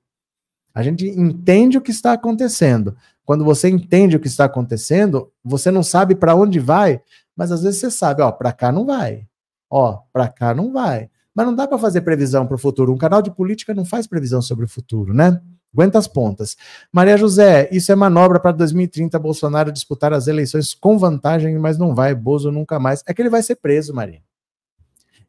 A 0.75 0.83
gente 0.83 1.07
entende 1.07 1.79
o 1.79 1.81
que 1.81 1.91
está 1.91 2.13
acontecendo. 2.13 2.97
Quando 3.25 3.45
você 3.45 3.71
entende 3.71 4.17
o 4.17 4.21
que 4.21 4.27
está 4.27 4.45
acontecendo, 4.45 5.33
você 5.43 5.71
não 5.71 5.83
sabe 5.83 6.15
para 6.15 6.35
onde 6.35 6.61
vai, 6.61 7.01
mas 7.35 7.51
às 7.51 7.63
vezes 7.63 7.81
você 7.81 7.91
sabe, 7.91 8.21
ó, 8.21 8.31
para 8.31 8.53
cá 8.53 8.71
não 8.71 8.85
vai. 8.85 9.27
Ó, 9.71 10.01
para 10.13 10.29
cá 10.29 10.55
não 10.55 10.73
vai. 10.73 11.11
Mas 11.37 11.45
não 11.45 11.55
dá 11.55 11.69
para 11.69 11.77
fazer 11.77 12.01
previsão 12.01 12.47
para 12.47 12.55
o 12.55 12.59
futuro. 12.59 12.95
Um 12.95 12.97
canal 12.97 13.21
de 13.21 13.31
política 13.31 13.75
não 13.75 13.85
faz 13.85 14.07
previsão 14.07 14.41
sobre 14.41 14.65
o 14.65 14.69
futuro, 14.69 15.13
né? 15.13 15.39
Aguenta 15.71 15.99
as 15.99 16.09
pontas. 16.09 16.57
Maria 16.91 17.19
José, 17.19 17.69
isso 17.71 17.93
é 17.93 17.95
manobra 17.95 18.41
para 18.41 18.53
2030 18.53 19.19
Bolsonaro 19.19 19.71
disputar 19.71 20.15
as 20.15 20.29
eleições 20.29 20.73
com 20.73 20.97
vantagem, 20.97 21.59
mas 21.59 21.77
não 21.77 21.95
vai, 21.95 22.15
Bozo 22.15 22.51
nunca 22.51 22.79
mais. 22.79 23.05
É 23.07 23.13
que 23.13 23.21
ele 23.21 23.29
vai 23.29 23.43
ser 23.43 23.57
preso, 23.57 23.93
Maria. 23.93 24.23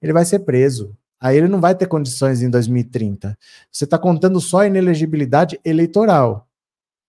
Ele 0.01 0.13
vai 0.13 0.23
ser 0.23 0.39
preso. 0.39 0.95
Aí 1.19 1.35
ele 1.35 1.49
não 1.49 1.59
vai 1.59 1.75
ter 1.75 1.87
condições 1.87 2.41
em 2.41 2.49
2030. 2.49 3.37
Você 3.69 3.83
está 3.83 3.97
contando 3.97 4.39
só 4.39 4.59
a 4.59 4.67
inelegibilidade 4.67 5.59
eleitoral. 5.65 6.47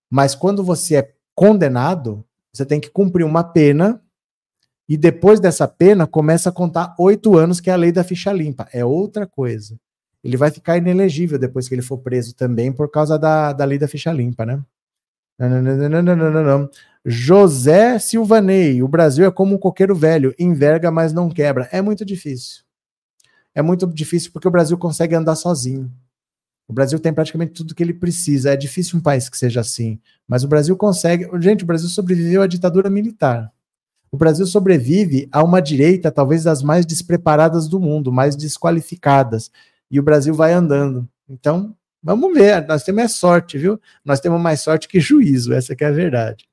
Mas 0.09 0.35
quando 0.35 0.61
você 0.61 0.97
é 0.97 1.13
condenado, 1.33 2.25
você 2.51 2.65
tem 2.65 2.81
que 2.81 2.89
cumprir 2.89 3.23
uma 3.23 3.45
pena 3.45 4.01
e 4.89 4.97
depois 4.97 5.39
dessa 5.39 5.67
pena 5.67 6.05
começa 6.05 6.49
a 6.49 6.51
contar 6.51 6.95
oito 6.99 7.37
anos, 7.37 7.61
que 7.61 7.69
é 7.69 7.73
a 7.73 7.77
lei 7.77 7.91
da 7.91 8.03
ficha 8.03 8.33
limpa. 8.33 8.67
É 8.73 8.83
outra 8.83 9.25
coisa 9.25 9.79
ele 10.23 10.37
vai 10.37 10.51
ficar 10.51 10.77
inelegível 10.77 11.39
depois 11.39 11.67
que 11.67 11.75
ele 11.75 11.81
for 11.81 11.97
preso 11.97 12.35
também 12.35 12.71
por 12.71 12.89
causa 12.89 13.17
da, 13.17 13.53
da 13.53 13.65
lei 13.65 13.77
da 13.77 13.87
ficha 13.87 14.11
limpa, 14.11 14.45
né? 14.45 14.61
José 17.05 17.97
Silvanei, 17.97 18.83
o 18.83 18.87
Brasil 18.87 19.25
é 19.25 19.31
como 19.31 19.55
um 19.55 19.57
coqueiro 19.57 19.95
velho, 19.95 20.35
enverga, 20.37 20.91
mas 20.91 21.13
não 21.13 21.29
quebra. 21.29 21.69
É 21.71 21.81
muito 21.81 22.03
difícil. 22.03 22.63
É 23.55 23.61
muito 23.61 23.87
difícil 23.87 24.31
porque 24.33 24.47
o 24.47 24.51
Brasil 24.51 24.77
consegue 24.77 25.15
andar 25.15 25.35
sozinho. 25.35 25.89
O 26.67 26.73
Brasil 26.73 26.99
tem 26.99 27.13
praticamente 27.13 27.53
tudo 27.53 27.73
que 27.73 27.81
ele 27.81 27.93
precisa. 27.93 28.51
É 28.51 28.57
difícil 28.57 28.99
um 28.99 29.01
país 29.01 29.29
que 29.29 29.37
seja 29.37 29.61
assim. 29.61 29.99
Mas 30.27 30.43
o 30.43 30.47
Brasil 30.47 30.75
consegue. 30.75 31.27
Gente, 31.41 31.63
o 31.63 31.67
Brasil 31.67 31.87
sobreviveu 31.87 32.41
à 32.41 32.47
ditadura 32.47 32.89
militar. 32.89 33.51
O 34.11 34.17
Brasil 34.17 34.45
sobrevive 34.45 35.27
a 35.31 35.43
uma 35.43 35.61
direita, 35.61 36.11
talvez 36.11 36.43
das 36.43 36.63
mais 36.63 36.85
despreparadas 36.85 37.67
do 37.67 37.79
mundo, 37.79 38.11
mais 38.11 38.35
desqualificadas 38.35 39.51
e 39.89 39.99
o 39.99 40.03
Brasil 40.03 40.33
vai 40.33 40.53
andando. 40.53 41.07
Então, 41.29 41.75
vamos 42.01 42.33
ver, 42.33 42.65
nós 42.67 42.83
temos 42.83 43.03
é 43.03 43.07
sorte, 43.07 43.57
viu? 43.57 43.79
Nós 44.03 44.19
temos 44.19 44.41
mais 44.41 44.61
sorte 44.61 44.87
que 44.87 44.99
juízo, 44.99 45.53
essa 45.53 45.75
que 45.75 45.83
é 45.83 45.87
a 45.87 45.91
verdade. 45.91 46.47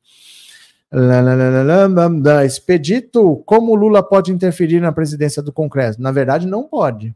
Expedito, 2.45 3.43
como 3.45 3.75
Lula 3.75 4.03
pode 4.03 4.33
interferir 4.33 4.81
na 4.81 4.93
presidência 4.93 5.43
do 5.43 5.53
Congresso? 5.53 6.01
Na 6.01 6.13
verdade, 6.13 6.47
não 6.47 6.65
pode. 6.65 7.15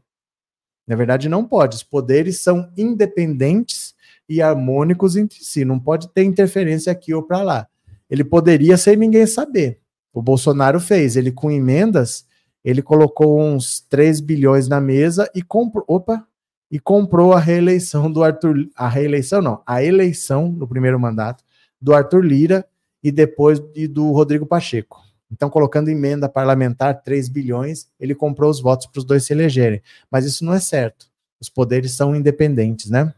Na 0.87 0.95
verdade, 0.95 1.29
não 1.29 1.45
pode. 1.45 1.75
Os 1.77 1.83
poderes 1.83 2.39
são 2.39 2.71
independentes 2.77 3.95
e 4.27 4.41
harmônicos 4.41 5.15
entre 5.15 5.43
si. 5.43 5.63
Não 5.63 5.79
pode 5.79 6.09
ter 6.09 6.23
interferência 6.23 6.91
aqui 6.91 7.13
ou 7.13 7.23
para 7.23 7.41
lá. 7.43 7.67
Ele 8.09 8.23
poderia 8.23 8.75
sem 8.77 8.95
ninguém 8.95 9.25
saber. 9.25 9.80
O 10.13 10.21
Bolsonaro 10.21 10.79
fez. 10.79 11.15
Ele, 11.15 11.31
com 11.31 11.51
emendas, 11.51 12.25
ele 12.63 12.81
colocou 12.81 13.41
uns 13.41 13.79
3 13.89 14.19
bilhões 14.19 14.67
na 14.67 14.79
mesa 14.79 15.29
e 15.33 15.41
comprou, 15.41 15.83
opa, 15.87 16.25
e 16.69 16.79
comprou 16.79 17.33
a 17.33 17.39
reeleição 17.39 18.09
do 18.09 18.23
Arthur, 18.23 18.69
a 18.75 18.87
reeleição 18.87 19.41
não, 19.41 19.61
a 19.65 19.83
eleição 19.83 20.49
no 20.49 20.67
primeiro 20.67 20.99
mandato 20.99 21.43
do 21.81 21.93
Arthur 21.93 22.23
Lira 22.23 22.65
e 23.03 23.11
depois 23.11 23.59
do 23.89 24.11
Rodrigo 24.11 24.45
Pacheco. 24.45 25.01
Então, 25.31 25.49
colocando 25.49 25.89
emenda 25.89 26.29
parlamentar 26.29 27.01
3 27.01 27.29
bilhões, 27.29 27.87
ele 27.99 28.13
comprou 28.13 28.49
os 28.49 28.61
votos 28.61 28.85
para 28.87 28.99
os 28.99 29.05
dois 29.05 29.23
se 29.23 29.33
elegerem. 29.33 29.81
Mas 30.09 30.25
isso 30.25 30.43
não 30.45 30.53
é 30.53 30.59
certo. 30.59 31.07
Os 31.39 31.49
poderes 31.49 31.93
são 31.93 32.15
independentes, 32.15 32.89
né? 32.89 33.13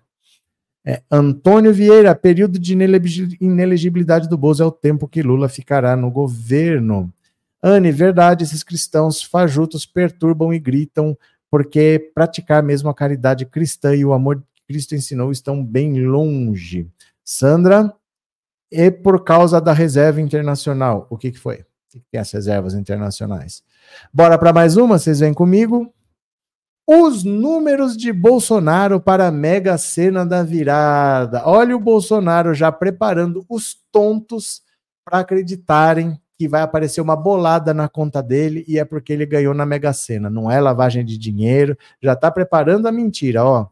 É, 0.86 1.02
Antônio 1.10 1.74
Vieira, 1.74 2.14
período 2.14 2.60
de 2.60 2.74
inelegibilidade 3.40 4.28
do 4.28 4.38
Bozo 4.38 4.64
é 4.64 4.66
o 4.66 4.72
tempo 4.72 5.08
que 5.08 5.24
Lula 5.24 5.48
ficará 5.48 5.96
no 5.96 6.12
governo. 6.12 7.12
Anne, 7.62 7.92
verdade, 7.92 8.44
esses 8.44 8.64
cristãos 8.64 9.24
fajutos 9.24 9.86
perturbam 9.86 10.54
e 10.54 10.60
gritam, 10.60 11.18
porque 11.50 12.12
praticar 12.14 12.62
mesmo 12.62 12.90
a 12.90 12.94
caridade 12.94 13.46
cristã 13.46 13.96
e 13.96 14.04
o 14.04 14.12
amor 14.12 14.44
que 14.54 14.64
Cristo 14.68 14.94
ensinou 14.96 15.32
estão 15.32 15.64
bem 15.64 16.06
longe. 16.06 16.90
Sandra, 17.24 17.94
e 18.70 18.92
por 18.92 19.24
causa 19.24 19.62
da 19.62 19.72
reserva 19.72 20.20
internacional. 20.20 21.08
O 21.10 21.18
que, 21.18 21.32
que 21.32 21.40
foi? 21.40 21.58
O 21.58 21.66
que, 21.92 22.00
que 22.12 22.18
é 22.18 22.20
as 22.20 22.32
reservas 22.32 22.74
internacionais? 22.74 23.64
Bora 24.12 24.38
para 24.38 24.52
mais 24.52 24.76
uma? 24.76 24.98
Vocês 24.98 25.22
vêm 25.22 25.34
comigo? 25.34 25.94
Os 26.86 27.24
números 27.24 27.96
de 27.96 28.12
Bolsonaro 28.12 29.00
para 29.00 29.28
a 29.28 29.32
mega 29.32 29.78
cena 29.78 30.26
da 30.26 30.44
virada. 30.44 31.42
Olha 31.46 31.76
o 31.76 31.80
Bolsonaro 31.80 32.54
já 32.54 32.74
preparando 32.74 33.46
os 33.50 33.78
tontos 33.90 34.62
para 35.06 35.20
acreditarem 35.20 36.20
que 36.38 36.48
vai 36.48 36.62
aparecer 36.62 37.00
uma 37.00 37.16
bolada 37.16 37.74
na 37.74 37.88
conta 37.88 38.22
dele 38.22 38.66
e 38.68 38.78
é 38.78 38.84
porque 38.84 39.14
ele 39.14 39.26
ganhou 39.26 39.54
na 39.54 39.66
Mega 39.66 39.94
Sena. 39.94 40.30
Não 40.30 40.52
é 40.52 40.60
lavagem 40.60 41.06
de 41.06 41.18
dinheiro, 41.18 41.78
já 42.02 42.14
está 42.14 42.30
preparando 42.30 42.86
a 42.86 42.92
mentira, 42.92 43.46
ó. 43.46 43.68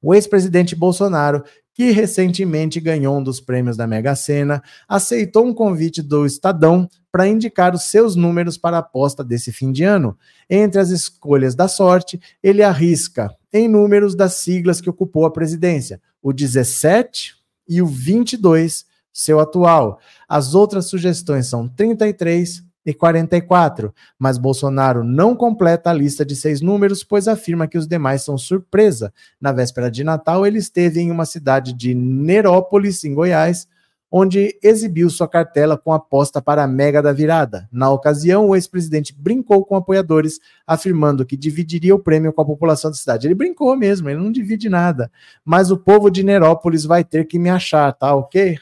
O 0.00 0.14
ex-presidente 0.14 0.74
Bolsonaro, 0.74 1.44
que 1.74 1.90
recentemente 1.90 2.80
ganhou 2.80 3.18
um 3.18 3.22
dos 3.22 3.40
prêmios 3.40 3.76
da 3.76 3.86
Mega 3.86 4.14
Sena, 4.14 4.62
aceitou 4.88 5.46
um 5.46 5.54
convite 5.54 6.02
do 6.02 6.26
Estadão 6.26 6.88
para 7.10 7.28
indicar 7.28 7.74
os 7.74 7.84
seus 7.84 8.16
números 8.16 8.56
para 8.56 8.76
a 8.76 8.80
aposta 8.80 9.22
desse 9.22 9.52
fim 9.52 9.72
de 9.72 9.84
ano. 9.84 10.16
Entre 10.48 10.80
as 10.80 10.90
escolhas 10.90 11.54
da 11.54 11.68
sorte, 11.68 12.20
ele 12.42 12.62
arrisca 12.62 13.30
em 13.52 13.68
números 13.68 14.14
das 14.14 14.34
siglas 14.34 14.80
que 14.80 14.90
ocupou 14.90 15.26
a 15.26 15.32
presidência, 15.32 16.00
o 16.22 16.32
17 16.32 17.34
e 17.68 17.82
o 17.82 17.86
22 17.86 18.86
seu 19.12 19.38
atual. 19.38 20.00
As 20.28 20.54
outras 20.54 20.86
sugestões 20.86 21.46
são 21.46 21.68
33 21.68 22.62
e 22.84 22.92
44, 22.92 23.94
mas 24.18 24.38
Bolsonaro 24.38 25.04
não 25.04 25.36
completa 25.36 25.90
a 25.90 25.92
lista 25.92 26.24
de 26.24 26.34
seis 26.34 26.60
números, 26.60 27.04
pois 27.04 27.28
afirma 27.28 27.66
que 27.66 27.78
os 27.78 27.86
demais 27.86 28.22
são 28.22 28.36
surpresa. 28.36 29.12
Na 29.40 29.52
véspera 29.52 29.90
de 29.90 30.02
Natal, 30.02 30.46
ele 30.46 30.58
esteve 30.58 31.00
em 31.00 31.10
uma 31.10 31.24
cidade 31.24 31.72
de 31.72 31.94
Nerópolis, 31.94 33.04
em 33.04 33.14
Goiás, 33.14 33.68
onde 34.14 34.58
exibiu 34.62 35.08
sua 35.08 35.26
cartela 35.26 35.78
com 35.78 35.90
aposta 35.90 36.42
para 36.42 36.62
a 36.62 36.68
mega 36.68 37.00
da 37.00 37.14
virada. 37.14 37.66
Na 37.72 37.90
ocasião, 37.90 38.46
o 38.46 38.54
ex-presidente 38.54 39.16
brincou 39.18 39.64
com 39.64 39.74
apoiadores, 39.74 40.38
afirmando 40.66 41.24
que 41.24 41.34
dividiria 41.34 41.94
o 41.94 41.98
prêmio 41.98 42.30
com 42.30 42.42
a 42.42 42.44
população 42.44 42.90
da 42.90 42.96
cidade. 42.96 43.26
Ele 43.26 43.34
brincou 43.34 43.74
mesmo, 43.74 44.10
ele 44.10 44.20
não 44.20 44.30
divide 44.30 44.68
nada. 44.68 45.10
Mas 45.42 45.70
o 45.70 45.78
povo 45.78 46.10
de 46.10 46.22
Nerópolis 46.22 46.84
vai 46.84 47.02
ter 47.02 47.26
que 47.26 47.38
me 47.38 47.48
achar, 47.48 47.90
tá 47.94 48.14
ok? 48.14 48.58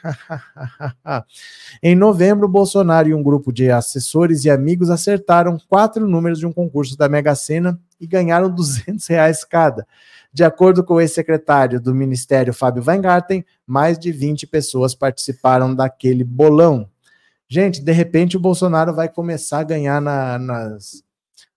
em 1.82 1.96
novembro, 1.96 2.46
Bolsonaro 2.46 3.08
e 3.08 3.14
um 3.14 3.22
grupo 3.22 3.52
de 3.52 3.72
assessores 3.72 4.44
e 4.44 4.50
amigos 4.50 4.88
acertaram 4.88 5.58
quatro 5.68 6.06
números 6.06 6.38
de 6.38 6.46
um 6.46 6.52
concurso 6.52 6.96
da 6.96 7.08
Mega 7.08 7.34
Sena 7.34 7.76
e 8.00 8.06
ganharam 8.06 8.48
200 8.48 9.04
reais 9.08 9.44
cada. 9.44 9.84
De 10.32 10.44
acordo 10.44 10.84
com 10.84 10.94
o 10.94 11.00
ex-secretário 11.00 11.80
do 11.80 11.94
Ministério, 11.94 12.54
Fábio 12.54 12.84
Weingarten, 12.86 13.44
mais 13.66 13.98
de 13.98 14.12
20 14.12 14.46
pessoas 14.46 14.94
participaram 14.94 15.74
daquele 15.74 16.22
bolão. 16.22 16.88
Gente, 17.48 17.82
de 17.82 17.92
repente 17.92 18.36
o 18.36 18.40
Bolsonaro 18.40 18.94
vai 18.94 19.08
começar 19.08 19.60
a 19.60 19.64
ganhar 19.64 20.00
na, 20.00 20.38
nas, 20.38 21.02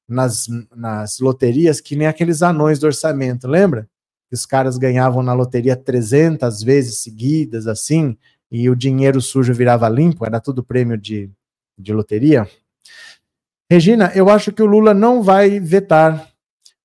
nas, 0.07 0.47
nas 0.75 1.19
loterias 1.19 1.79
que 1.79 1.95
nem 1.95 2.07
aqueles 2.07 2.41
anões 2.41 2.79
do 2.79 2.87
orçamento, 2.87 3.47
lembra? 3.47 3.87
que 4.33 4.35
os 4.35 4.47
caras 4.47 4.79
ganhavam 4.79 5.21
na 5.21 5.31
loteria 5.31 5.75
300 5.75 6.63
vezes 6.63 6.97
seguidas, 7.03 7.67
assim, 7.67 8.17
e 8.51 8.67
o 8.67 8.75
dinheiro 8.75 9.21
sujo 9.21 9.53
virava 9.53 9.87
limpo, 9.87 10.25
era 10.25 10.39
tudo 10.39 10.63
prêmio 10.63 10.97
de, 10.97 11.29
de 11.77 11.93
loteria. 11.93 12.49
Regina, 13.69 14.11
eu 14.15 14.29
acho 14.29 14.51
que 14.51 14.63
o 14.63 14.65
Lula 14.65 14.91
não 14.91 15.21
vai 15.21 15.59
vetar, 15.59 16.32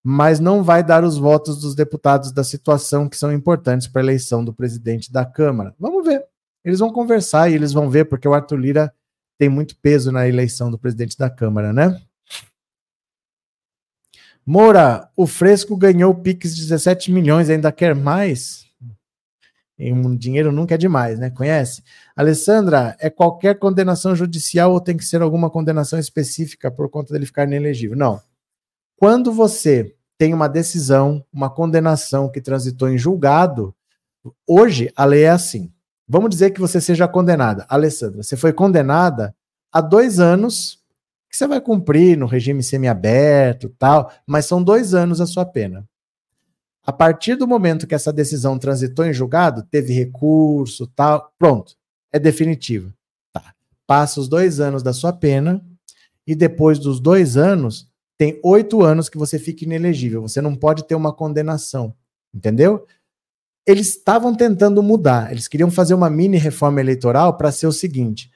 mas 0.02 0.40
não 0.40 0.62
vai 0.62 0.82
dar 0.82 1.04
os 1.04 1.18
votos 1.18 1.60
dos 1.60 1.74
deputados 1.74 2.32
da 2.32 2.44
situação 2.44 3.08
que 3.08 3.16
são 3.16 3.32
importantes 3.32 3.86
para 3.86 4.00
a 4.00 4.04
eleição 4.04 4.44
do 4.44 4.52
presidente 4.52 5.12
da 5.12 5.24
Câmara. 5.24 5.74
Vamos 5.78 6.04
ver. 6.04 6.24
Eles 6.64 6.78
vão 6.78 6.92
conversar 6.92 7.50
e 7.50 7.54
eles 7.54 7.72
vão 7.72 7.90
ver, 7.90 8.04
porque 8.06 8.28
o 8.28 8.34
Arthur 8.34 8.56
Lira 8.56 8.94
tem 9.38 9.48
muito 9.48 9.76
peso 9.76 10.10
na 10.10 10.28
eleição 10.28 10.70
do 10.70 10.78
presidente 10.78 11.16
da 11.16 11.30
Câmara, 11.30 11.72
né? 11.72 12.00
Moura, 14.44 15.10
o 15.14 15.26
Fresco 15.26 15.76
ganhou 15.76 16.14
Pix 16.14 16.56
17 16.56 17.12
milhões, 17.12 17.50
ainda 17.50 17.70
quer 17.70 17.94
mais? 17.94 18.66
Um 19.78 20.16
dinheiro 20.16 20.50
nunca 20.50 20.74
é 20.74 20.78
demais, 20.78 21.18
né? 21.18 21.30
Conhece? 21.30 21.84
Alessandra, 22.16 22.96
é 22.98 23.08
qualquer 23.08 23.58
condenação 23.58 24.16
judicial 24.16 24.72
ou 24.72 24.80
tem 24.80 24.96
que 24.96 25.04
ser 25.04 25.22
alguma 25.22 25.50
condenação 25.50 25.98
específica 25.98 26.70
por 26.70 26.88
conta 26.88 27.12
dele 27.12 27.26
ficar 27.26 27.44
inelegível? 27.44 27.96
Não. 27.96 28.20
Quando 28.98 29.32
você 29.32 29.94
tem 30.18 30.34
uma 30.34 30.48
decisão, 30.48 31.24
uma 31.32 31.48
condenação 31.48 32.28
que 32.28 32.40
transitou 32.40 32.88
em 32.88 32.98
julgado, 32.98 33.72
hoje 34.44 34.92
a 34.96 35.04
lei 35.04 35.22
é 35.22 35.30
assim. 35.30 35.72
Vamos 36.08 36.30
dizer 36.30 36.50
que 36.50 36.60
você 36.60 36.80
seja 36.80 37.06
condenada. 37.06 37.64
Alessandra, 37.68 38.24
você 38.24 38.36
foi 38.36 38.52
condenada 38.52 39.32
a 39.72 39.80
dois 39.80 40.18
anos 40.18 40.82
que 41.30 41.36
você 41.36 41.46
vai 41.46 41.60
cumprir 41.60 42.18
no 42.18 42.26
regime 42.26 42.60
semiaberto 42.60 43.68
tal, 43.78 44.10
mas 44.26 44.46
são 44.46 44.60
dois 44.60 44.94
anos 44.94 45.20
a 45.20 45.26
sua 45.26 45.46
pena. 45.46 45.88
A 46.84 46.92
partir 46.92 47.36
do 47.36 47.46
momento 47.46 47.86
que 47.86 47.94
essa 47.94 48.12
decisão 48.12 48.58
transitou 48.58 49.04
em 49.04 49.12
julgado, 49.12 49.62
teve 49.62 49.92
recurso, 49.92 50.88
tal, 50.88 51.32
pronto, 51.38 51.76
é 52.10 52.18
definitiva. 52.18 52.92
Tá. 53.32 53.54
Passa 53.86 54.18
os 54.18 54.26
dois 54.26 54.58
anos 54.58 54.82
da 54.82 54.92
sua 54.92 55.12
pena 55.12 55.64
e 56.26 56.34
depois 56.34 56.80
dos 56.80 56.98
dois 56.98 57.36
anos 57.36 57.86
tem 58.18 58.40
oito 58.42 58.82
anos 58.82 59.08
que 59.08 59.16
você 59.16 59.38
fica 59.38 59.64
inelegível. 59.64 60.22
Você 60.22 60.40
não 60.40 60.56
pode 60.56 60.86
ter 60.86 60.96
uma 60.96 61.12
condenação, 61.12 61.94
entendeu? 62.34 62.84
Eles 63.64 63.90
estavam 63.90 64.34
tentando 64.34 64.82
mudar. 64.82 65.30
Eles 65.30 65.46
queriam 65.46 65.70
fazer 65.70 65.94
uma 65.94 66.10
mini 66.10 66.36
reforma 66.36 66.80
eleitoral 66.80 67.36
para 67.36 67.52
ser 67.52 67.68
o 67.68 67.72
seguinte: 67.72 68.28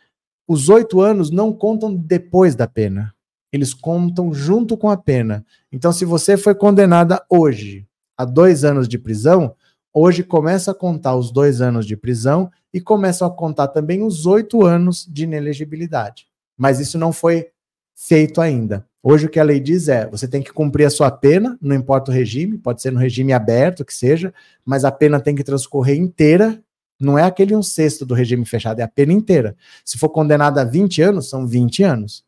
os 0.46 0.68
oito 0.68 1.00
anos 1.00 1.30
não 1.30 1.52
contam 1.52 1.92
depois 1.92 2.54
da 2.54 2.68
pena. 2.68 3.12
Eles 3.52 3.74
contam 3.74 4.32
junto 4.32 4.76
com 4.78 4.88
a 4.88 4.96
pena. 4.96 5.44
Então, 5.70 5.92
se 5.92 6.04
você 6.04 6.36
foi 6.36 6.54
condenada 6.54 7.22
hoje 7.28 7.86
a 8.16 8.24
dois 8.24 8.64
anos 8.64 8.88
de 8.88 8.98
prisão, 8.98 9.54
hoje 9.92 10.22
começa 10.22 10.70
a 10.70 10.74
contar 10.74 11.16
os 11.16 11.30
dois 11.30 11.60
anos 11.60 11.86
de 11.86 11.96
prisão 11.96 12.50
e 12.72 12.80
começam 12.80 13.26
a 13.26 13.30
contar 13.30 13.68
também 13.68 14.02
os 14.02 14.26
oito 14.26 14.64
anos 14.64 15.06
de 15.10 15.24
inelegibilidade. 15.24 16.26
Mas 16.56 16.78
isso 16.78 16.96
não 16.96 17.12
foi 17.12 17.48
feito 17.94 18.40
ainda. 18.40 18.86
Hoje 19.02 19.26
o 19.26 19.28
que 19.28 19.40
a 19.40 19.42
lei 19.42 19.58
diz 19.58 19.88
é: 19.88 20.08
você 20.08 20.28
tem 20.28 20.42
que 20.42 20.52
cumprir 20.52 20.84
a 20.84 20.90
sua 20.90 21.10
pena, 21.10 21.58
não 21.60 21.74
importa 21.74 22.10
o 22.10 22.14
regime, 22.14 22.56
pode 22.56 22.80
ser 22.80 22.92
no 22.92 23.00
regime 23.00 23.32
aberto 23.32 23.84
que 23.84 23.92
seja, 23.92 24.32
mas 24.64 24.84
a 24.84 24.92
pena 24.92 25.18
tem 25.18 25.34
que 25.34 25.42
transcorrer 25.42 25.96
inteira. 25.96 26.62
Não 27.00 27.18
é 27.18 27.24
aquele 27.24 27.56
um 27.56 27.62
sexto 27.64 28.06
do 28.06 28.14
regime 28.14 28.44
fechado, 28.44 28.78
é 28.78 28.84
a 28.84 28.88
pena 28.88 29.12
inteira. 29.12 29.56
Se 29.84 29.98
for 29.98 30.08
condenado 30.08 30.58
a 30.58 30.64
20 30.64 31.02
anos, 31.02 31.28
são 31.28 31.48
20 31.48 31.82
anos. 31.82 32.24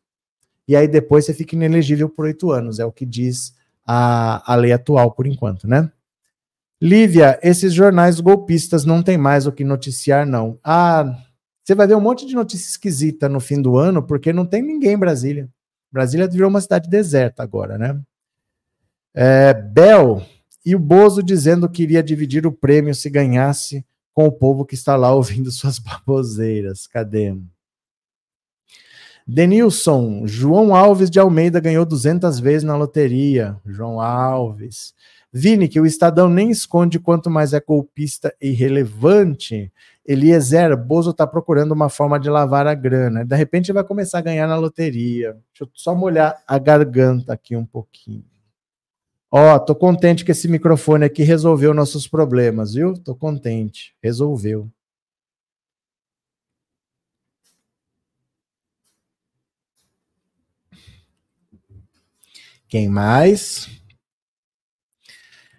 E 0.67 0.75
aí 0.75 0.85
depois 0.85 1.25
você 1.25 1.33
fica 1.33 1.55
inelegível 1.55 2.09
por 2.09 2.25
oito 2.25 2.51
anos, 2.51 2.77
é 2.77 2.85
o 2.85 2.91
que 2.91 3.05
diz 3.05 3.53
a, 3.87 4.51
a 4.51 4.55
lei 4.55 4.73
atual 4.73 5.11
por 5.11 5.27
enquanto, 5.27 5.65
né? 5.67 5.89
Lívia, 6.81 7.39
esses 7.41 7.73
jornais 7.73 8.19
golpistas 8.19 8.83
não 8.83 9.01
tem 9.01 9.17
mais 9.17 9.47
o 9.47 9.51
que 9.51 9.63
noticiar, 9.63 10.25
não. 10.25 10.59
Ah, 10.61 11.19
você 11.63 11.73
vai 11.73 11.87
ver 11.87 11.95
um 11.95 12.01
monte 12.01 12.25
de 12.25 12.35
notícia 12.35 12.67
esquisita 12.67 13.29
no 13.29 13.39
fim 13.39 13.61
do 13.61 13.77
ano, 13.77 14.03
porque 14.03 14.33
não 14.33 14.45
tem 14.45 14.61
ninguém 14.61 14.93
em 14.93 14.99
Brasília. 14.99 15.49
Brasília 15.95 16.27
virou 16.27 16.49
uma 16.49 16.59
cidade 16.59 16.89
deserta 16.89 17.41
agora, 17.41 17.77
né? 17.77 17.97
É, 19.13 19.53
Bel, 19.53 20.21
e 20.65 20.75
o 20.75 20.79
Bozo 20.79 21.23
dizendo 21.23 21.69
que 21.69 21.83
iria 21.83 22.03
dividir 22.03 22.45
o 22.45 22.51
prêmio 22.51 22.93
se 22.93 23.09
ganhasse 23.09 23.85
com 24.13 24.25
o 24.25 24.31
povo 24.31 24.65
que 24.65 24.75
está 24.75 24.97
lá 24.97 25.13
ouvindo 25.13 25.49
suas 25.53 25.79
baboseiras. 25.79 26.85
Cadê? 26.85 27.33
Denilson, 29.25 30.27
João 30.27 30.75
Alves 30.75 31.09
de 31.09 31.17
Almeida 31.17 31.61
ganhou 31.61 31.85
200 31.85 32.41
vezes 32.41 32.63
na 32.63 32.75
loteria. 32.75 33.55
João 33.65 34.01
Alves. 34.01 34.93
Vini, 35.31 35.69
que 35.69 35.79
o 35.79 35.85
Estadão 35.85 36.27
nem 36.27 36.51
esconde 36.51 36.99
quanto 36.99 37.29
mais 37.29 37.53
é 37.53 37.61
golpista 37.61 38.35
e 38.41 38.49
irrelevante. 38.49 39.71
Eliezer, 40.07 40.77
Bozo 40.77 41.09
está 41.11 41.25
procurando 41.25 41.71
uma 41.71 41.89
forma 41.89 42.19
de 42.19 42.29
lavar 42.29 42.67
a 42.67 42.75
grana. 42.75 43.25
De 43.25 43.35
repente 43.35 43.73
vai 43.73 43.83
começar 43.83 44.19
a 44.19 44.21
ganhar 44.21 44.47
na 44.47 44.55
loteria. 44.55 45.33
Deixa 45.33 45.63
eu 45.63 45.69
só 45.73 45.95
molhar 45.95 46.41
a 46.47 46.59
garganta 46.59 47.33
aqui 47.33 47.55
um 47.55 47.65
pouquinho. 47.65 48.23
Ó, 49.31 49.57
tô 49.59 49.75
contente 49.75 50.23
que 50.23 50.31
esse 50.31 50.47
microfone 50.47 51.05
aqui 51.05 51.23
resolveu 51.23 51.73
nossos 51.73 52.07
problemas, 52.07 52.73
viu? 52.75 52.93
Tô 52.93 53.15
contente. 53.15 53.95
Resolveu. 54.01 54.69
Quem 62.67 62.89
mais? 62.89 63.69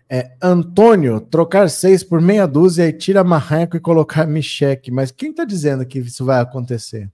É, 0.09 0.37
Antônio, 0.41 1.21
trocar 1.21 1.69
seis 1.69 2.05
por 2.05 2.21
meia 2.21 2.47
dúzia 2.47 2.89
e 2.89 2.93
tira 2.93 3.25
marreco 3.25 3.77
e 3.77 3.81
colocar 3.81 4.27
Micheque. 4.27 4.91
Mas 4.91 5.11
quem 5.11 5.31
está 5.31 5.45
dizendo 5.45 5.85
que 5.85 5.99
isso 5.99 6.25
vai 6.25 6.41
acontecer? 6.41 7.11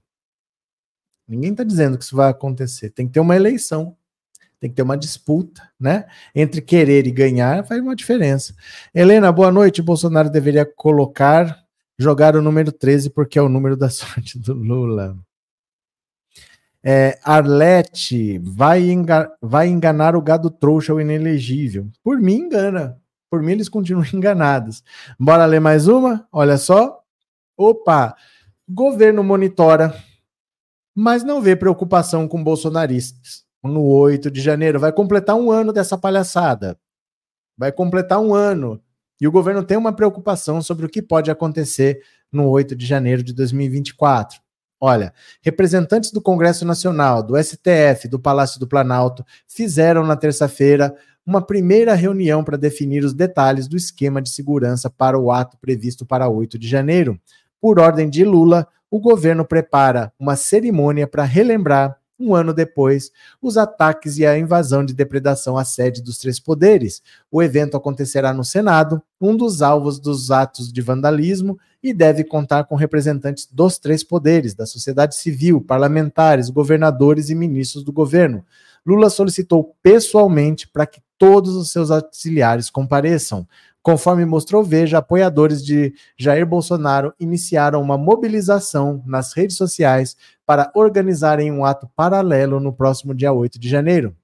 Ninguém 1.26 1.53
está 1.53 1.64
dizendo 1.64 1.97
que 1.97 2.05
isso 2.05 2.16
vai 2.16 2.30
acontecer. 2.30 2.90
Tem 2.90 3.07
que 3.07 3.12
ter 3.14 3.20
uma 3.20 3.36
eleição. 3.36 3.97
Tem 4.61 4.68
que 4.70 4.76
ter 4.76 4.82
uma 4.82 4.97
disputa, 4.97 5.68
né? 5.80 6.07
Entre 6.34 6.61
querer 6.61 7.07
e 7.07 7.11
ganhar 7.11 7.66
faz 7.66 7.80
uma 7.80 7.97
diferença. 7.97 8.55
Helena, 8.95 9.32
boa 9.32 9.51
noite. 9.51 9.82
Bolsonaro 9.82 10.30
deveria 10.30 10.64
colocar, 10.64 11.64
jogar 11.99 12.36
o 12.36 12.43
número 12.43 12.70
13, 12.70 13.11
porque 13.11 13.38
é 13.38 13.43
o 13.43 13.49
número 13.49 13.76
da 13.76 13.88
sorte 13.90 14.38
do 14.38 14.53
Lula. 14.53 15.18
É, 16.84 17.18
Arlete 17.22 18.38
vai, 18.38 18.90
enga 18.90 19.32
vai 19.40 19.68
enganar 19.68 20.16
o 20.16 20.22
gado 20.22 20.50
trouxa, 20.50 20.92
o 20.92 21.00
inelegível. 21.00 21.88
Por 22.02 22.18
mim, 22.18 22.34
engana. 22.34 23.00
Por 23.30 23.42
mim, 23.42 23.52
eles 23.52 23.68
continuam 23.68 24.04
enganados. 24.12 24.82
Bora 25.18 25.46
ler 25.46 25.60
mais 25.60 25.86
uma? 25.86 26.26
Olha 26.32 26.58
só. 26.58 27.00
Opa! 27.56 28.16
Governo 28.68 29.22
monitora, 29.22 29.94
mas 30.94 31.22
não 31.22 31.40
vê 31.40 31.54
preocupação 31.54 32.26
com 32.26 32.42
bolsonaristas. 32.42 33.44
No 33.62 33.84
8 33.84 34.30
de 34.30 34.40
janeiro, 34.40 34.80
vai 34.80 34.92
completar 34.92 35.36
um 35.36 35.50
ano 35.50 35.72
dessa 35.72 35.96
palhaçada. 35.96 36.76
Vai 37.56 37.70
completar 37.70 38.18
um 38.20 38.34
ano. 38.34 38.80
E 39.20 39.28
o 39.28 39.32
governo 39.32 39.62
tem 39.62 39.76
uma 39.76 39.92
preocupação 39.92 40.60
sobre 40.60 40.84
o 40.84 40.88
que 40.88 41.00
pode 41.00 41.30
acontecer 41.30 42.02
no 42.30 42.48
8 42.48 42.74
de 42.74 42.84
janeiro 42.84 43.22
de 43.22 43.32
2024. 43.32 44.40
Olha, 44.84 45.14
representantes 45.40 46.10
do 46.10 46.20
Congresso 46.20 46.64
Nacional, 46.64 47.22
do 47.22 47.40
STF, 47.40 48.08
do 48.08 48.18
Palácio 48.18 48.58
do 48.58 48.66
Planalto 48.66 49.24
fizeram 49.46 50.04
na 50.04 50.16
terça-feira 50.16 50.92
uma 51.24 51.40
primeira 51.40 51.94
reunião 51.94 52.42
para 52.42 52.56
definir 52.56 53.04
os 53.04 53.14
detalhes 53.14 53.68
do 53.68 53.76
esquema 53.76 54.20
de 54.20 54.28
segurança 54.28 54.90
para 54.90 55.16
o 55.16 55.30
ato 55.30 55.56
previsto 55.56 56.04
para 56.04 56.28
8 56.28 56.58
de 56.58 56.66
janeiro. 56.66 57.16
Por 57.60 57.78
ordem 57.78 58.10
de 58.10 58.24
Lula, 58.24 58.66
o 58.90 58.98
governo 58.98 59.44
prepara 59.44 60.12
uma 60.18 60.34
cerimônia 60.34 61.06
para 61.06 61.22
relembrar 61.22 61.96
um 62.18 62.34
ano 62.34 62.52
depois, 62.52 63.12
os 63.40 63.56
ataques 63.56 64.18
e 64.18 64.26
a 64.26 64.36
invasão 64.36 64.84
de 64.84 64.94
depredação 64.94 65.56
à 65.56 65.64
sede 65.64 66.02
dos 66.02 66.18
três 66.18 66.40
poderes. 66.40 67.02
O 67.30 67.40
evento 67.40 67.76
acontecerá 67.76 68.32
no 68.32 68.44
Senado, 68.44 69.00
um 69.20 69.36
dos 69.36 69.62
alvos 69.62 70.00
dos 70.00 70.32
atos 70.32 70.72
de 70.72 70.80
vandalismo, 70.80 71.58
e 71.82 71.92
deve 71.92 72.22
contar 72.22 72.64
com 72.64 72.76
representantes 72.76 73.48
dos 73.50 73.78
três 73.78 74.04
poderes, 74.04 74.54
da 74.54 74.66
sociedade 74.66 75.16
civil, 75.16 75.60
parlamentares, 75.60 76.48
governadores 76.48 77.28
e 77.28 77.34
ministros 77.34 77.82
do 77.82 77.92
governo. 77.92 78.44
Lula 78.86 79.10
solicitou 79.10 79.74
pessoalmente 79.82 80.68
para 80.68 80.86
que 80.86 81.00
todos 81.18 81.54
os 81.54 81.70
seus 81.70 81.90
auxiliares 81.90 82.70
compareçam. 82.70 83.46
Conforme 83.82 84.24
mostrou 84.24 84.62
Veja, 84.62 84.98
apoiadores 84.98 85.64
de 85.64 85.92
Jair 86.16 86.46
Bolsonaro 86.46 87.12
iniciaram 87.18 87.82
uma 87.82 87.98
mobilização 87.98 89.02
nas 89.04 89.32
redes 89.32 89.56
sociais 89.56 90.16
para 90.46 90.70
organizarem 90.74 91.50
um 91.50 91.64
ato 91.64 91.88
paralelo 91.96 92.60
no 92.60 92.72
próximo 92.72 93.14
dia 93.14 93.32
8 93.32 93.58
de 93.58 93.68
janeiro. 93.68 94.16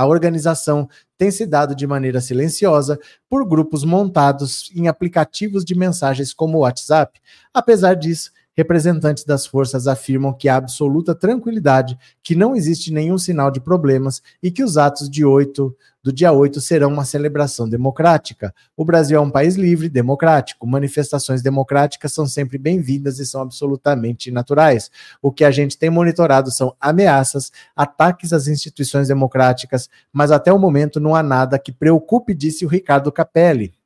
A 0.00 0.06
organização 0.06 0.88
tem 1.18 1.30
se 1.30 1.44
dado 1.44 1.74
de 1.74 1.86
maneira 1.86 2.22
silenciosa 2.22 2.98
por 3.28 3.46
grupos 3.46 3.84
montados 3.84 4.72
em 4.74 4.88
aplicativos 4.88 5.62
de 5.62 5.74
mensagens 5.74 6.32
como 6.32 6.56
o 6.56 6.60
WhatsApp. 6.62 7.20
Apesar 7.52 7.92
disso, 7.92 8.30
representantes 8.56 9.24
das 9.24 9.46
forças 9.46 9.86
afirmam 9.86 10.32
que 10.32 10.48
há 10.48 10.56
absoluta 10.56 11.14
tranquilidade, 11.14 11.98
que 12.22 12.34
não 12.34 12.54
existe 12.54 12.92
nenhum 12.92 13.18
sinal 13.18 13.50
de 13.50 13.60
problemas 13.60 14.22
e 14.42 14.50
que 14.50 14.62
os 14.62 14.76
atos 14.76 15.08
de 15.08 15.24
8 15.24 15.74
do 16.02 16.12
dia 16.12 16.32
8 16.32 16.60
serão 16.60 16.88
uma 16.88 17.04
celebração 17.04 17.68
democrática. 17.68 18.54
O 18.76 18.84
Brasil 18.84 19.18
é 19.18 19.20
um 19.20 19.30
país 19.30 19.56
livre, 19.56 19.88
democrático. 19.88 20.66
Manifestações 20.66 21.42
democráticas 21.42 22.12
são 22.12 22.26
sempre 22.26 22.56
bem-vindas 22.56 23.18
e 23.18 23.26
são 23.26 23.42
absolutamente 23.42 24.30
naturais. 24.30 24.90
O 25.20 25.30
que 25.30 25.44
a 25.44 25.50
gente 25.50 25.76
tem 25.76 25.90
monitorado 25.90 26.50
são 26.50 26.74
ameaças, 26.80 27.52
ataques 27.76 28.32
às 28.32 28.46
instituições 28.46 29.08
democráticas, 29.08 29.88
mas 30.12 30.30
até 30.30 30.52
o 30.52 30.58
momento 30.58 30.98
não 30.98 31.14
há 31.14 31.22
nada 31.22 31.58
que 31.58 31.72
preocupe, 31.72 32.34
disse 32.34 32.64
o 32.64 32.68
Ricardo 32.68 33.12
Capelli. 33.12 33.79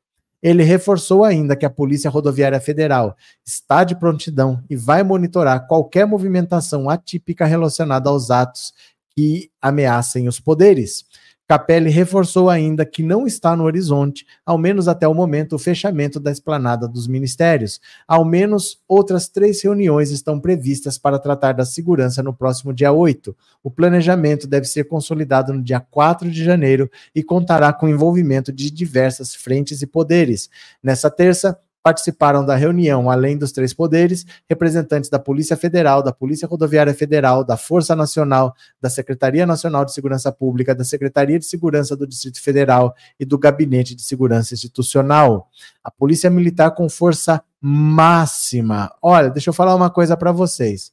Ele 0.45 0.62
reforçou 0.62 1.24
ainda 1.24 1.57
que 1.57 1.64
a 1.64 1.70
Polícia 1.70 2.11
Rodoviária 2.11 2.61
Federal 2.61 3.16
está 3.42 3.82
de 3.82 3.97
prontidão 3.99 4.62
e 4.68 4.76
vai 4.76 5.03
monitorar 5.03 5.66
qualquer 5.66 6.07
movimentação 6.07 6.90
atípica 6.90 7.47
relacionada 7.47 8.11
aos 8.11 8.30
atos 8.30 8.74
que 9.16 9.51
ameacem 9.62 10.28
os 10.28 10.38
poderes. 10.38 11.07
Capelli 11.47 11.90
reforçou 11.90 12.49
ainda 12.49 12.86
que 12.86 13.03
não 13.03 13.26
está 13.26 13.55
no 13.55 13.64
horizonte, 13.64 14.26
ao 14.47 14.57
menos 14.57 14.88
até 14.88 15.07
o 15.07 15.12
momento, 15.12 15.57
o 15.57 15.59
fechamento 15.59 16.18
da 16.18 16.30
esplanada 16.30 16.88
dos 16.88 17.07
ministérios. 17.07 17.80
Ao 18.09 18.24
menos 18.24 18.80
outras 18.88 19.28
três 19.28 19.62
reuniões 19.62 20.11
estão 20.11 20.40
previstas 20.40 20.97
para 20.97 21.18
tratar 21.18 21.53
da 21.53 21.66
segurança 21.66 22.22
no 22.22 22.32
próximo 22.32 22.72
dia 22.72 22.92
8. 22.92 23.36
O 23.62 23.70
planejamento 23.70 24.47
deve 24.47 24.66
ser 24.66 24.84
consolidado 24.84 25.53
no 25.53 25.62
dia 25.62 25.80
4 25.80 26.30
de 26.30 26.42
janeiro 26.42 26.90
e 27.14 27.22
contará 27.22 27.72
com 27.72 27.86
o 27.86 27.90
envolvimento 27.90 28.51
de 28.51 28.70
diversas 28.70 29.34
frentes 29.34 29.82
e 29.82 29.86
poderes. 29.86 30.49
Nessa 30.82 31.11
terça, 31.11 31.59
Participaram 31.85 32.47
da 32.47 32.57
reunião, 32.57 33.11
além 33.11 33.37
dos 33.37 33.53
três 33.53 33.74
poderes, 33.74 34.24
representantes 34.49 35.11
da 35.11 35.18
Polícia 35.18 35.55
Federal, 35.55 36.03
da 36.03 36.14
Polícia 36.14 36.49
Rodoviária 36.49 36.95
Federal, 36.95 37.45
da 37.45 37.59
Força 37.59 37.95
Nacional, 37.95 38.55
da 38.80 38.89
Secretaria 38.89 39.45
Nacional 39.45 39.85
de 39.85 39.93
Segurança 39.93 40.32
Pública, 40.32 40.74
da 40.74 40.82
Secretaria 40.82 41.39
de 41.39 41.45
Segurança 41.45 41.95
do 41.95 42.07
Distrito 42.07 42.41
Federal 42.41 42.95
e 43.20 43.26
do 43.26 43.39
Gabinete 43.39 43.95
de 43.95 44.01
Segurança 44.01 44.55
Institucional. 44.55 45.51
A 45.85 45.91
Polícia 45.91 46.30
Militar 46.30 46.70
com 46.70 46.89
força 46.89 47.45
máxima. 47.61 48.91
Olha, 49.03 49.28
deixa 49.28 49.51
eu 49.51 49.55
falar 49.55 49.74
uma 49.74 49.91
coisa 49.91 50.16
para 50.16 50.32
vocês. 50.32 50.91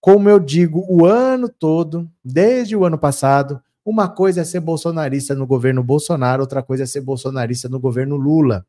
Como 0.00 0.30
eu 0.30 0.40
digo 0.40 0.82
o 0.88 1.04
ano 1.04 1.46
todo, 1.46 2.10
desde 2.24 2.74
o 2.74 2.86
ano 2.86 2.96
passado, 2.96 3.60
uma 3.84 4.08
coisa 4.08 4.40
é 4.40 4.44
ser 4.44 4.60
bolsonarista 4.60 5.34
no 5.34 5.46
governo 5.46 5.84
Bolsonaro, 5.84 6.40
outra 6.40 6.62
coisa 6.62 6.84
é 6.84 6.86
ser 6.86 7.02
bolsonarista 7.02 7.68
no 7.68 7.78
governo 7.78 8.16
Lula. 8.16 8.64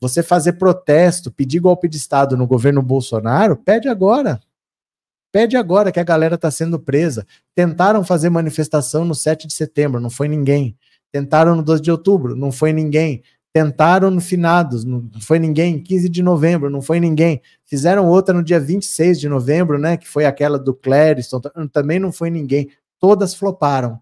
Você 0.00 0.22
fazer 0.22 0.52
protesto, 0.54 1.30
pedir 1.30 1.58
golpe 1.58 1.88
de 1.88 1.96
Estado 1.96 2.36
no 2.36 2.46
governo 2.46 2.80
Bolsonaro, 2.80 3.56
pede 3.56 3.88
agora. 3.88 4.40
Pede 5.32 5.56
agora 5.56 5.92
que 5.92 6.00
a 6.00 6.04
galera 6.04 6.36
está 6.36 6.50
sendo 6.50 6.78
presa. 6.78 7.26
Tentaram 7.54 8.04
fazer 8.04 8.30
manifestação 8.30 9.04
no 9.04 9.14
7 9.14 9.46
de 9.46 9.54
setembro, 9.54 10.00
não 10.00 10.08
foi 10.08 10.28
ninguém. 10.28 10.76
Tentaram 11.12 11.54
no 11.56 11.62
12 11.62 11.82
de 11.82 11.90
outubro, 11.90 12.36
não 12.36 12.52
foi 12.52 12.72
ninguém. 12.72 13.22
Tentaram 13.52 14.10
no 14.10 14.20
finados, 14.20 14.84
não 14.84 15.08
foi 15.20 15.38
ninguém. 15.38 15.82
15 15.82 16.08
de 16.08 16.22
novembro, 16.22 16.70
não 16.70 16.80
foi 16.80 17.00
ninguém. 17.00 17.42
Fizeram 17.64 18.06
outra 18.06 18.34
no 18.34 18.42
dia 18.42 18.60
26 18.60 19.18
de 19.18 19.28
novembro, 19.28 19.78
né? 19.78 19.96
Que 19.96 20.06
foi 20.06 20.24
aquela 20.24 20.58
do 20.58 20.74
Clériston, 20.74 21.40
também 21.72 21.98
não 21.98 22.12
foi 22.12 22.30
ninguém. 22.30 22.70
Todas 23.00 23.34
floparam. 23.34 24.00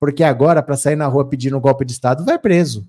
Porque 0.00 0.24
agora, 0.24 0.62
para 0.62 0.76
sair 0.76 0.96
na 0.96 1.06
rua 1.06 1.28
pedindo 1.28 1.60
golpe 1.60 1.84
de 1.84 1.92
Estado, 1.92 2.24
vai 2.24 2.38
preso. 2.38 2.86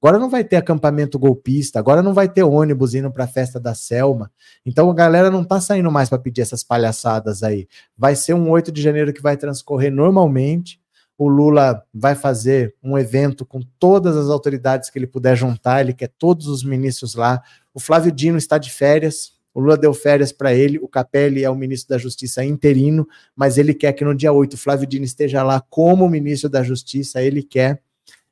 Agora 0.00 0.18
não 0.18 0.30
vai 0.30 0.44
ter 0.44 0.56
acampamento 0.56 1.18
golpista, 1.18 1.78
agora 1.78 2.02
não 2.02 2.14
vai 2.14 2.28
ter 2.28 2.44
ônibus 2.44 2.94
indo 2.94 3.10
para 3.10 3.24
a 3.24 3.28
festa 3.28 3.58
da 3.58 3.74
Selma. 3.74 4.30
Então 4.64 4.88
a 4.88 4.94
galera 4.94 5.30
não 5.30 5.42
está 5.42 5.60
saindo 5.60 5.90
mais 5.90 6.08
para 6.08 6.18
pedir 6.18 6.40
essas 6.40 6.62
palhaçadas 6.62 7.42
aí. 7.42 7.66
Vai 7.96 8.14
ser 8.14 8.34
um 8.34 8.48
8 8.48 8.70
de 8.70 8.80
janeiro 8.80 9.12
que 9.12 9.20
vai 9.20 9.36
transcorrer 9.36 9.92
normalmente. 9.92 10.80
O 11.16 11.28
Lula 11.28 11.82
vai 11.92 12.14
fazer 12.14 12.76
um 12.80 12.96
evento 12.96 13.44
com 13.44 13.60
todas 13.76 14.16
as 14.16 14.28
autoridades 14.28 14.88
que 14.88 14.96
ele 15.00 15.06
puder 15.06 15.36
juntar, 15.36 15.80
ele 15.80 15.92
quer 15.92 16.12
todos 16.16 16.46
os 16.46 16.62
ministros 16.62 17.16
lá. 17.16 17.42
O 17.74 17.80
Flávio 17.80 18.12
Dino 18.12 18.38
está 18.38 18.56
de 18.56 18.70
férias, 18.70 19.32
o 19.52 19.58
Lula 19.58 19.76
deu 19.76 19.92
férias 19.92 20.30
para 20.30 20.54
ele, 20.54 20.78
o 20.78 20.86
Capelli 20.86 21.42
é 21.42 21.50
o 21.50 21.56
ministro 21.56 21.88
da 21.88 21.98
Justiça 21.98 22.44
interino, 22.44 23.04
mas 23.34 23.58
ele 23.58 23.74
quer 23.74 23.92
que 23.94 24.04
no 24.04 24.14
dia 24.14 24.32
8 24.32 24.54
o 24.54 24.56
Flávio 24.56 24.86
Dino 24.86 25.04
esteja 25.04 25.42
lá 25.42 25.60
como 25.68 26.08
ministro 26.08 26.48
da 26.48 26.62
Justiça, 26.62 27.20
ele 27.20 27.42
quer. 27.42 27.82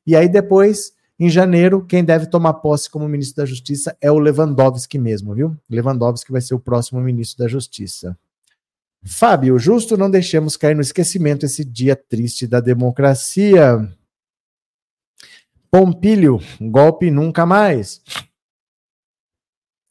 E 0.07 0.15
aí 0.15 0.29
depois 0.29 0.93
em 1.19 1.31
janeiro, 1.31 1.85
quem 1.85 2.05
deve 2.05 2.27
tomar 2.27 2.55
posse 2.55 2.91
como 2.91 3.09
ministro 3.09 3.43
da 3.43 3.47
Justiça 3.47 3.97
é 4.01 4.11
o 4.11 4.19
Lewandowski 4.19 4.99
mesmo, 4.99 5.35
viu? 5.35 5.57
Lewandowski 5.69 6.31
vai 6.31 6.41
ser 6.43 6.55
o 6.55 6.61
próximo 6.61 7.01
ministro 7.01 7.43
da 7.45 7.49
Justiça. 7.49 8.17
Fábio, 9.03 9.59
justo 9.59 9.97
não 9.97 10.11
deixemos 10.11 10.57
cair 10.57 10.75
no 10.75 10.83
esquecimento 10.83 11.47
esse 11.47 11.65
dia 11.65 11.97
triste 11.97 12.47
da 12.47 12.61
democracia. 12.61 13.89
Pompílio, 15.71 16.41
golpe 16.61 17.11
nunca 17.11 17.47
mais. 17.47 18.03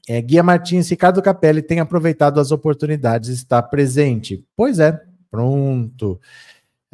É, 0.07 0.21
Guia 0.21 0.43
Martins, 0.43 0.89
Ricardo 0.89 1.21
Capelli 1.21 1.63
tem 1.63 1.79
aproveitado 1.79 2.39
as 2.39 2.51
oportunidades, 2.51 3.29
está 3.29 3.61
presente. 3.63 4.45
Pois 4.55 4.77
é, 4.77 5.01
pronto. 5.31 6.19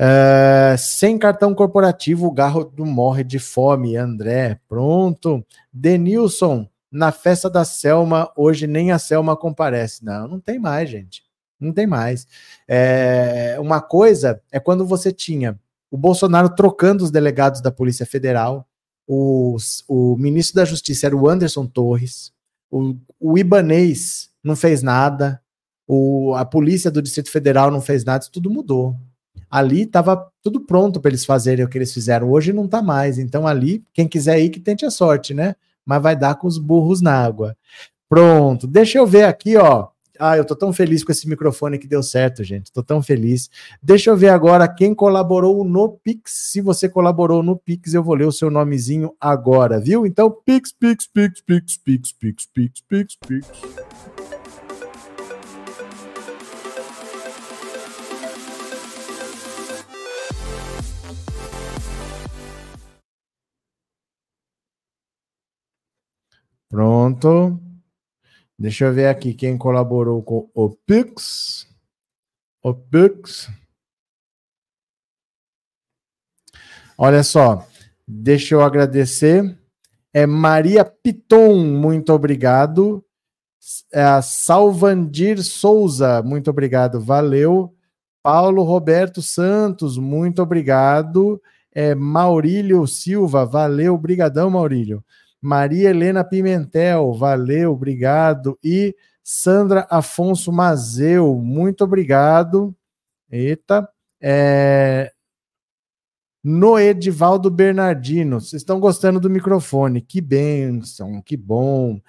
Uh, 0.01 0.75
sem 0.79 1.15
cartão 1.15 1.53
corporativo, 1.53 2.25
o 2.25 2.31
Garro 2.31 2.73
morre 2.79 3.23
de 3.23 3.37
fome. 3.37 3.95
André, 3.95 4.59
pronto. 4.67 5.45
Denilson, 5.71 6.67
na 6.91 7.11
festa 7.11 7.47
da 7.47 7.63
Selma, 7.63 8.31
hoje 8.35 8.65
nem 8.65 8.91
a 8.91 8.97
Selma 8.97 9.37
comparece. 9.37 10.03
Não, 10.03 10.27
não 10.27 10.39
tem 10.39 10.57
mais, 10.57 10.89
gente. 10.89 11.23
Não 11.59 11.71
tem 11.71 11.85
mais. 11.85 12.27
É, 12.67 13.57
uma 13.59 13.79
coisa 13.79 14.41
é 14.51 14.59
quando 14.59 14.87
você 14.87 15.11
tinha 15.11 15.59
o 15.91 15.97
Bolsonaro 15.97 16.49
trocando 16.55 17.03
os 17.03 17.11
delegados 17.11 17.61
da 17.61 17.69
Polícia 17.69 18.05
Federal, 18.05 18.67
os, 19.07 19.83
o 19.87 20.15
ministro 20.17 20.55
da 20.55 20.65
Justiça 20.65 21.05
era 21.05 21.15
o 21.15 21.29
Anderson 21.29 21.67
Torres, 21.67 22.33
o, 22.71 22.95
o 23.19 23.37
Ibanês 23.37 24.31
não 24.43 24.55
fez 24.55 24.81
nada, 24.81 25.39
o, 25.85 26.33
a 26.33 26.45
Polícia 26.45 26.89
do 26.89 27.01
Distrito 27.01 27.29
Federal 27.29 27.69
não 27.69 27.81
fez 27.81 28.03
nada, 28.05 28.23
isso 28.23 28.31
tudo 28.31 28.49
mudou 28.49 28.95
ali 29.51 29.81
estava 29.81 30.25
tudo 30.41 30.61
pronto 30.61 31.01
para 31.01 31.09
eles 31.09 31.25
fazerem 31.25 31.65
o 31.65 31.67
que 31.67 31.77
eles 31.77 31.93
fizeram. 31.93 32.31
Hoje 32.31 32.53
não 32.53 32.65
está 32.65 32.81
mais. 32.81 33.19
Então 33.19 33.45
ali, 33.45 33.83
quem 33.93 34.07
quiser 34.07 34.39
ir, 34.39 34.49
que 34.49 34.59
tente 34.59 34.85
a 34.85 34.89
sorte, 34.89 35.33
né? 35.33 35.55
Mas 35.85 36.01
vai 36.01 36.15
dar 36.15 36.35
com 36.35 36.47
os 36.47 36.57
burros 36.57 37.01
na 37.01 37.13
água. 37.13 37.57
Pronto. 38.07 38.65
Deixa 38.65 38.97
eu 38.97 39.05
ver 39.05 39.25
aqui, 39.25 39.57
ó. 39.57 39.89
Ah, 40.23 40.37
eu 40.37 40.45
tô 40.45 40.55
tão 40.55 40.71
feliz 40.71 41.03
com 41.03 41.11
esse 41.11 41.27
microfone 41.27 41.79
que 41.79 41.87
deu 41.87 42.03
certo, 42.03 42.43
gente. 42.43 42.71
Tô 42.71 42.83
tão 42.83 43.01
feliz. 43.01 43.49
Deixa 43.81 44.11
eu 44.11 44.15
ver 44.15 44.29
agora 44.29 44.67
quem 44.67 44.93
colaborou 44.93 45.63
no 45.65 45.89
Pix. 45.89 46.51
Se 46.51 46.61
você 46.61 46.87
colaborou 46.87 47.41
no 47.41 47.57
Pix, 47.57 47.95
eu 47.95 48.03
vou 48.03 48.13
ler 48.13 48.27
o 48.27 48.31
seu 48.31 48.51
nomezinho 48.51 49.15
agora, 49.19 49.79
viu? 49.79 50.05
Então, 50.05 50.29
Pix, 50.29 50.71
Pix, 50.71 51.07
Pix, 51.07 51.41
Pix, 51.41 51.77
Pix, 51.77 52.11
Pix, 52.11 52.45
Pix, 52.45 52.81
Pix, 52.87 53.15
Pix. 53.15 54.40
Pronto. 66.71 67.59
Deixa 68.57 68.85
eu 68.85 68.93
ver 68.93 69.07
aqui 69.07 69.33
quem 69.33 69.57
colaborou 69.57 70.23
com 70.23 70.49
o 70.53 70.69
Pix. 70.69 71.67
O 72.63 72.73
Pix. 72.73 73.49
Olha 76.97 77.23
só, 77.23 77.67
deixa 78.07 78.55
eu 78.55 78.61
agradecer. 78.61 79.57
É 80.13 80.25
Maria 80.25 80.85
Piton, 80.85 81.57
muito 81.57 82.13
obrigado. 82.13 83.03
É 83.91 84.21
Salvandir 84.21 85.43
Souza, 85.43 86.23
muito 86.23 86.49
obrigado, 86.49 87.01
valeu. 87.01 87.75
Paulo 88.23 88.63
Roberto 88.63 89.21
Santos, 89.21 89.97
muito 89.97 90.41
obrigado. 90.41 91.41
É 91.73 91.93
Maurílio 91.93 92.87
Silva, 92.87 93.45
valeu, 93.45 93.97
brigadão, 93.97 94.49
Maurílio. 94.49 95.03
Maria 95.41 95.89
Helena 95.89 96.23
Pimentel, 96.23 97.13
valeu, 97.13 97.71
obrigado. 97.71 98.59
E 98.63 98.95
Sandra 99.23 99.87
Afonso 99.89 100.51
Mazeu, 100.51 101.35
muito 101.35 101.83
obrigado. 101.83 102.75
Eita. 103.29 103.89
É... 104.21 105.11
Noedivaldo 106.43 107.51
Bernardino, 107.51 108.39
vocês 108.39 108.61
estão 108.61 108.79
gostando 108.79 109.19
do 109.19 109.29
microfone? 109.29 110.01
Que 110.01 110.19
bênção, 110.19 111.21
que 111.21 111.37
bom. 111.37 112.01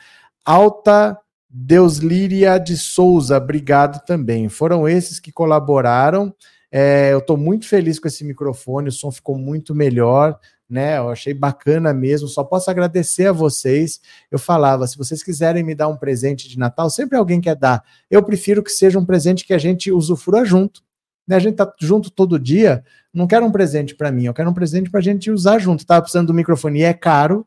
Alta 0.45 1.18
Deus 1.49 1.99
Líria 1.99 2.57
de 2.59 2.76
Souza, 2.76 3.37
obrigado 3.37 4.03
também. 4.07 4.49
Foram 4.49 4.89
esses 4.89 5.20
que 5.20 5.30
colaboraram. 5.30 6.35
É, 6.70 7.12
eu 7.12 7.18
estou 7.18 7.37
muito 7.37 7.68
feliz 7.68 7.99
com 7.99 8.09
esse 8.09 8.24
microfone, 8.24 8.89
o 8.89 8.93
som 8.93 9.11
ficou 9.11 9.37
muito 9.37 9.74
melhor 9.74 10.39
né? 10.73 10.97
Eu 10.97 11.11
achei 11.11 11.35
bacana 11.35 11.93
mesmo. 11.93 12.27
Só 12.27 12.43
posso 12.43 12.70
agradecer 12.70 13.27
a 13.27 13.33
vocês. 13.33 14.01
Eu 14.31 14.39
falava, 14.39 14.87
se 14.87 14.97
vocês 14.97 15.23
quiserem 15.23 15.62
me 15.62 15.75
dar 15.75 15.89
um 15.89 15.97
presente 15.97 16.49
de 16.49 16.59
Natal, 16.59 16.89
sempre 16.89 17.18
alguém 17.18 17.41
quer 17.41 17.55
dar. 17.55 17.85
Eu 18.11 18.23
prefiro 18.23 18.62
que 18.62 18.70
seja 18.70 18.99
um 18.99 19.05
presente 19.05 19.45
que 19.45 19.53
a 19.53 19.59
gente 19.59 19.93
usufrua 19.93 20.45
junto. 20.47 20.83
Né? 21.29 21.37
A 21.37 21.39
gente 21.39 21.57
tá 21.57 21.70
junto 21.79 22.11
todo 22.11 22.39
dia. 22.39 22.83
Não 23.12 23.27
quero 23.27 23.45
um 23.45 23.53
presente 23.53 23.95
para 23.95 24.11
mim, 24.11 24.25
eu 24.25 24.33
quero 24.33 24.49
um 24.49 24.55
presente 24.55 24.91
para 24.91 25.01
a 25.01 25.03
gente 25.03 25.31
usar 25.31 25.59
junto. 25.59 25.85
Tava 25.85 26.01
precisando 26.01 26.29
do 26.29 26.35
microfone 26.35 26.81
e 26.81 26.85
é 26.85 26.95
caro. 26.95 27.47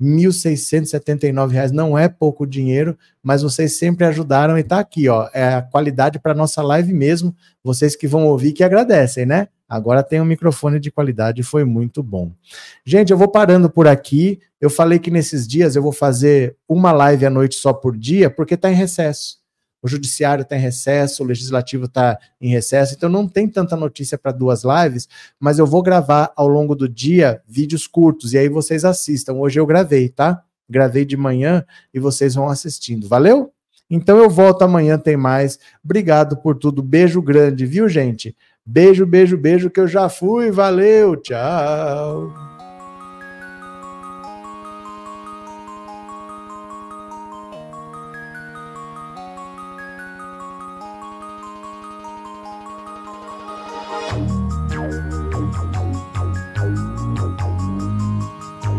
R$ 0.00 0.06
1.679 0.06 1.70
não 1.70 1.96
é 1.96 2.08
pouco 2.08 2.46
dinheiro, 2.46 2.98
mas 3.22 3.42
vocês 3.42 3.76
sempre 3.76 4.04
ajudaram 4.04 4.58
e 4.58 4.62
tá 4.62 4.78
aqui, 4.78 5.08
ó. 5.08 5.28
É 5.32 5.54
a 5.54 5.62
qualidade 5.62 6.18
para 6.20 6.34
nossa 6.34 6.62
live 6.62 6.92
mesmo. 6.92 7.34
Vocês 7.62 7.96
que 7.96 8.06
vão 8.06 8.26
ouvir 8.26 8.52
que 8.52 8.62
agradecem, 8.62 9.26
né? 9.26 9.48
Agora 9.74 10.02
tem 10.02 10.20
um 10.20 10.24
microfone 10.24 10.78
de 10.78 10.90
qualidade, 10.90 11.42
foi 11.42 11.64
muito 11.64 12.02
bom. 12.02 12.32
Gente, 12.84 13.10
eu 13.10 13.18
vou 13.18 13.28
parando 13.28 13.68
por 13.68 13.86
aqui. 13.86 14.40
Eu 14.60 14.70
falei 14.70 14.98
que 14.98 15.10
nesses 15.10 15.46
dias 15.46 15.76
eu 15.76 15.82
vou 15.82 15.92
fazer 15.92 16.56
uma 16.68 16.92
live 16.92 17.26
à 17.26 17.30
noite 17.30 17.56
só 17.56 17.72
por 17.72 17.96
dia, 17.96 18.30
porque 18.30 18.56
tá 18.56 18.70
em 18.70 18.74
recesso 18.74 19.44
o 19.84 19.88
judiciário 19.88 20.40
está 20.40 20.56
em 20.56 20.60
recesso, 20.60 21.22
o 21.22 21.26
legislativo 21.26 21.84
está 21.84 22.18
em 22.40 22.48
recesso, 22.48 22.94
então 22.94 23.06
não 23.10 23.28
tem 23.28 23.46
tanta 23.46 23.76
notícia 23.76 24.16
para 24.16 24.32
duas 24.32 24.62
lives, 24.64 25.06
mas 25.38 25.58
eu 25.58 25.66
vou 25.66 25.82
gravar 25.82 26.32
ao 26.34 26.48
longo 26.48 26.74
do 26.74 26.88
dia 26.88 27.42
vídeos 27.46 27.86
curtos 27.86 28.32
e 28.32 28.38
aí 28.38 28.48
vocês 28.48 28.82
assistam. 28.82 29.34
Hoje 29.34 29.60
eu 29.60 29.66
gravei, 29.66 30.08
tá? 30.08 30.42
Gravei 30.70 31.04
de 31.04 31.18
manhã 31.18 31.66
e 31.92 32.00
vocês 32.00 32.34
vão 32.34 32.48
assistindo. 32.48 33.06
Valeu? 33.06 33.52
Então 33.90 34.16
eu 34.16 34.30
volto 34.30 34.62
amanhã, 34.62 34.96
tem 34.96 35.18
mais. 35.18 35.58
Obrigado 35.84 36.38
por 36.38 36.56
tudo. 36.56 36.82
Beijo 36.82 37.20
grande, 37.20 37.66
viu, 37.66 37.86
gente? 37.86 38.34
Beijo, 38.66 39.04
beijo, 39.04 39.36
beijo, 39.36 39.70
que 39.70 39.78
eu 39.78 39.86
já 39.86 40.08
fui. 40.08 40.50
Valeu, 40.50 41.16
tchau. 41.16 42.32